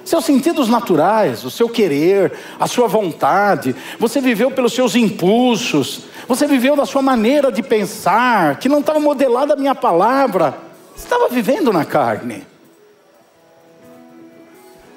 seus 0.09 0.25
sentidos 0.25 0.67
naturais, 0.67 1.45
o 1.45 1.51
seu 1.51 1.69
querer, 1.69 2.33
a 2.59 2.65
sua 2.65 2.87
vontade, 2.87 3.75
você 3.99 4.19
viveu 4.19 4.49
pelos 4.49 4.73
seus 4.73 4.95
impulsos, 4.95 6.01
você 6.27 6.47
viveu 6.47 6.75
da 6.75 6.85
sua 6.85 7.01
maneira 7.01 7.51
de 7.51 7.61
pensar, 7.61 8.57
que 8.57 8.67
não 8.67 8.79
estava 8.79 8.99
modelada 8.99 9.53
a 9.53 9.55
minha 9.55 9.75
palavra, 9.75 10.57
você 10.95 11.03
estava 11.03 11.29
vivendo 11.29 11.71
na 11.71 11.85
carne. 11.85 12.45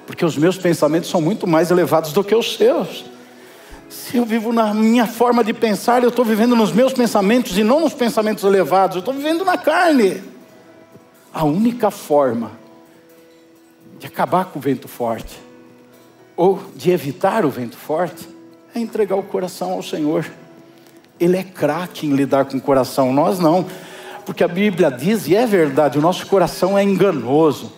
Porque 0.07 0.25
os 0.25 0.35
meus 0.35 0.57
pensamentos 0.57 1.11
são 1.11 1.21
muito 1.21 1.45
mais 1.45 1.69
elevados 1.69 2.11
do 2.11 2.23
que 2.23 2.33
os 2.33 2.55
seus. 2.55 3.05
Se 3.89 4.17
eu 4.17 4.25
vivo 4.25 4.51
na 4.51 4.73
minha 4.73 5.05
forma 5.05 5.43
de 5.43 5.53
pensar, 5.53 6.01
eu 6.01 6.09
estou 6.09 6.25
vivendo 6.25 6.55
nos 6.55 6.71
meus 6.71 6.91
pensamentos 6.91 7.55
e 7.55 7.63
não 7.63 7.79
nos 7.79 7.93
pensamentos 7.93 8.43
elevados, 8.43 8.95
eu 8.95 8.99
estou 8.99 9.13
vivendo 9.13 9.45
na 9.45 9.59
carne. 9.59 10.23
A 11.31 11.43
única 11.43 11.91
forma 11.91 12.62
de 14.03 14.07
acabar 14.07 14.43
com 14.43 14.59
o 14.59 14.61
vento 14.61 14.89
forte, 14.89 15.39
ou 16.35 16.61
de 16.75 16.91
evitar 16.91 17.45
o 17.45 17.49
vento 17.49 17.77
forte, 17.77 18.27
é 18.75 18.79
entregar 18.79 19.15
o 19.15 19.23
coração 19.23 19.71
ao 19.71 19.81
Senhor. 19.81 20.29
Ele 21.17 21.37
é 21.37 21.43
craque 21.43 22.05
em 22.05 22.13
lidar 22.13 22.43
com 22.43 22.57
o 22.57 22.61
coração, 22.61 23.13
nós 23.13 23.39
não. 23.39 23.65
Porque 24.25 24.43
a 24.43 24.47
Bíblia 24.47 24.91
diz, 24.91 25.25
e 25.27 25.37
é 25.37 25.45
verdade, 25.45 25.97
o 25.97 26.01
nosso 26.01 26.27
coração 26.27 26.77
é 26.77 26.83
enganoso. 26.83 27.71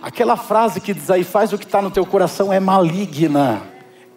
Aquela 0.00 0.36
frase 0.36 0.80
que 0.80 0.94
diz 0.94 1.10
aí, 1.10 1.24
faz 1.24 1.52
o 1.52 1.58
que 1.58 1.64
está 1.64 1.82
no 1.82 1.90
teu 1.90 2.06
coração 2.06 2.52
é 2.52 2.60
maligna. 2.60 3.60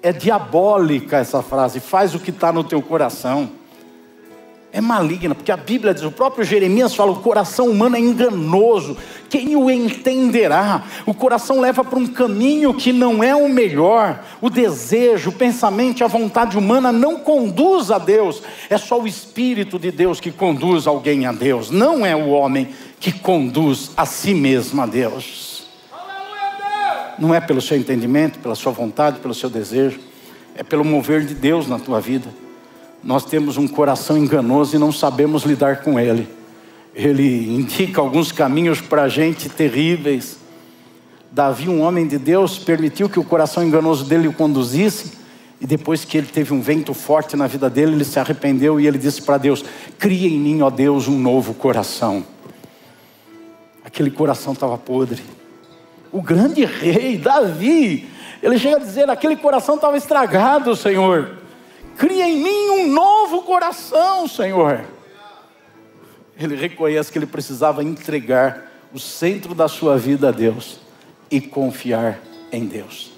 É 0.04 0.14
diabólica 0.14 1.18
essa 1.18 1.42
frase, 1.42 1.80
faz 1.80 2.14
o 2.14 2.20
que 2.20 2.30
está 2.30 2.54
no 2.54 2.64
teu 2.64 2.84
coração 2.84 3.50
é 4.78 4.82
maligna, 4.82 5.34
porque 5.34 5.52
a 5.52 5.58
Bíblia 5.58 5.92
diz, 5.92 6.04
o 6.04 6.12
próprio 6.12 6.46
Jeremias 6.46 6.94
fala: 6.94 7.12
o 7.12 7.20
coração 7.22 7.68
humano 7.68 7.96
é 7.96 8.00
enganoso, 8.00 8.96
quem 9.28 9.56
o 9.56 9.72
entenderá? 9.72 10.84
O 11.04 11.16
coração 11.16 11.60
leva 11.60 11.84
para 11.84 11.98
um 11.98 12.06
caminho 12.06 12.72
que 12.76 12.94
não 12.94 13.24
é 13.24 13.36
o 13.36 13.50
melhor, 13.50 14.24
o 14.40 14.52
desejo, 14.52 15.32
o 15.32 15.34
pensamento, 15.34 16.04
a 16.04 16.08
vontade 16.08 16.56
humana 16.56 16.92
não 16.92 17.18
conduz 17.18 17.90
a 17.90 17.98
Deus, 17.98 18.44
é 18.70 18.78
só 18.78 19.02
o 19.02 19.08
Espírito 19.08 19.80
de 19.80 19.90
Deus 19.90 20.20
que 20.20 20.32
conduz 20.32 20.86
alguém 20.86 21.26
a 21.26 21.32
Deus, 21.32 21.72
não 21.72 22.06
é 22.06 22.16
o 22.16 22.30
homem 22.30 22.70
que 23.00 23.12
conduz 23.12 23.90
a 23.98 24.06
si 24.06 24.36
mesmo 24.36 24.80
a 24.80 24.86
Deus. 24.86 25.66
Não 27.18 27.34
é 27.34 27.42
pelo 27.42 27.62
seu 27.62 27.76
entendimento, 27.76 28.38
pela 28.38 28.54
sua 28.54 28.72
vontade, 28.72 29.22
pelo 29.22 29.34
seu 29.34 29.50
desejo, 29.50 30.00
é 30.54 30.62
pelo 30.62 30.86
mover 30.86 31.26
de 31.26 31.34
Deus 31.34 31.68
na 31.68 31.80
tua 31.80 32.00
vida 32.00 32.30
nós 33.04 33.26
temos 33.26 33.58
um 33.58 33.68
coração 33.68 34.18
enganoso 34.18 34.76
e 34.76 34.80
não 34.80 34.92
sabemos 34.92 35.44
lidar 35.44 35.82
com 35.82 36.00
ele. 36.00 36.28
Ele 36.94 37.56
indica 37.56 38.02
alguns 38.02 38.32
caminhos 38.32 38.82
para 38.82 39.04
a 39.04 39.10
gente 39.10 39.50
terríveis. 39.50 40.38
Davi, 41.32 41.70
um 41.70 41.82
homem 41.82 42.08
de 42.08 42.18
Deus, 42.18 42.58
permitiu 42.58 43.08
que 43.08 43.20
o 43.20 43.24
coração 43.24 43.64
enganoso 43.64 44.06
dele 44.06 44.28
o 44.28 44.34
conduzisse, 44.34 45.14
e 45.60 45.66
depois 45.66 46.06
que 46.06 46.18
ele 46.18 46.28
teve 46.28 46.54
um 46.54 46.62
vento 46.62 46.94
forte 46.94 47.36
na 47.36 47.48
vida 47.48 47.70
dele, 47.70 47.94
ele 47.94 48.06
se 48.06 48.20
arrependeu 48.20 48.80
e 48.80 48.88
ele 48.88 48.98
disse 48.98 49.22
para 49.22 49.38
Deus: 49.38 49.64
Cria 49.98 50.28
em 50.28 50.40
mim, 50.40 50.62
ó 50.62 50.70
Deus, 50.70 51.08
um 51.08 51.18
novo 51.18 51.54
coração. 51.54 52.26
Aquele 53.84 54.12
coração 54.12 54.54
estava 54.54 54.78
podre. 54.78 55.24
O 56.12 56.22
grande 56.22 56.64
rei, 56.66 57.18
Davi, 57.18 58.08
ele 58.42 58.58
chega 58.60 58.78
a 58.78 58.80
dizer: 58.80 59.10
aquele 59.10 59.36
coração 59.36 59.76
estava 59.76 59.98
estragado, 59.98 60.76
Senhor. 60.76 61.38
Cria 61.98 62.30
em 62.30 62.38
mim 62.38 62.70
um 62.70 62.92
novo 62.94 63.42
coração, 63.42 64.28
Senhor. 64.28 64.86
Ele 66.40 66.56
reconhece 66.56 67.12
que 67.12 67.18
ele 67.18 67.26
precisava 67.26 67.84
entregar 67.84 68.72
o 68.94 69.00
centro 69.00 69.56
da 69.56 69.68
sua 69.68 69.98
vida 69.98 70.30
a 70.30 70.32
Deus 70.32 70.80
e 71.30 71.42
confiar 71.42 72.20
em 72.52 72.66
Deus. 72.66 73.17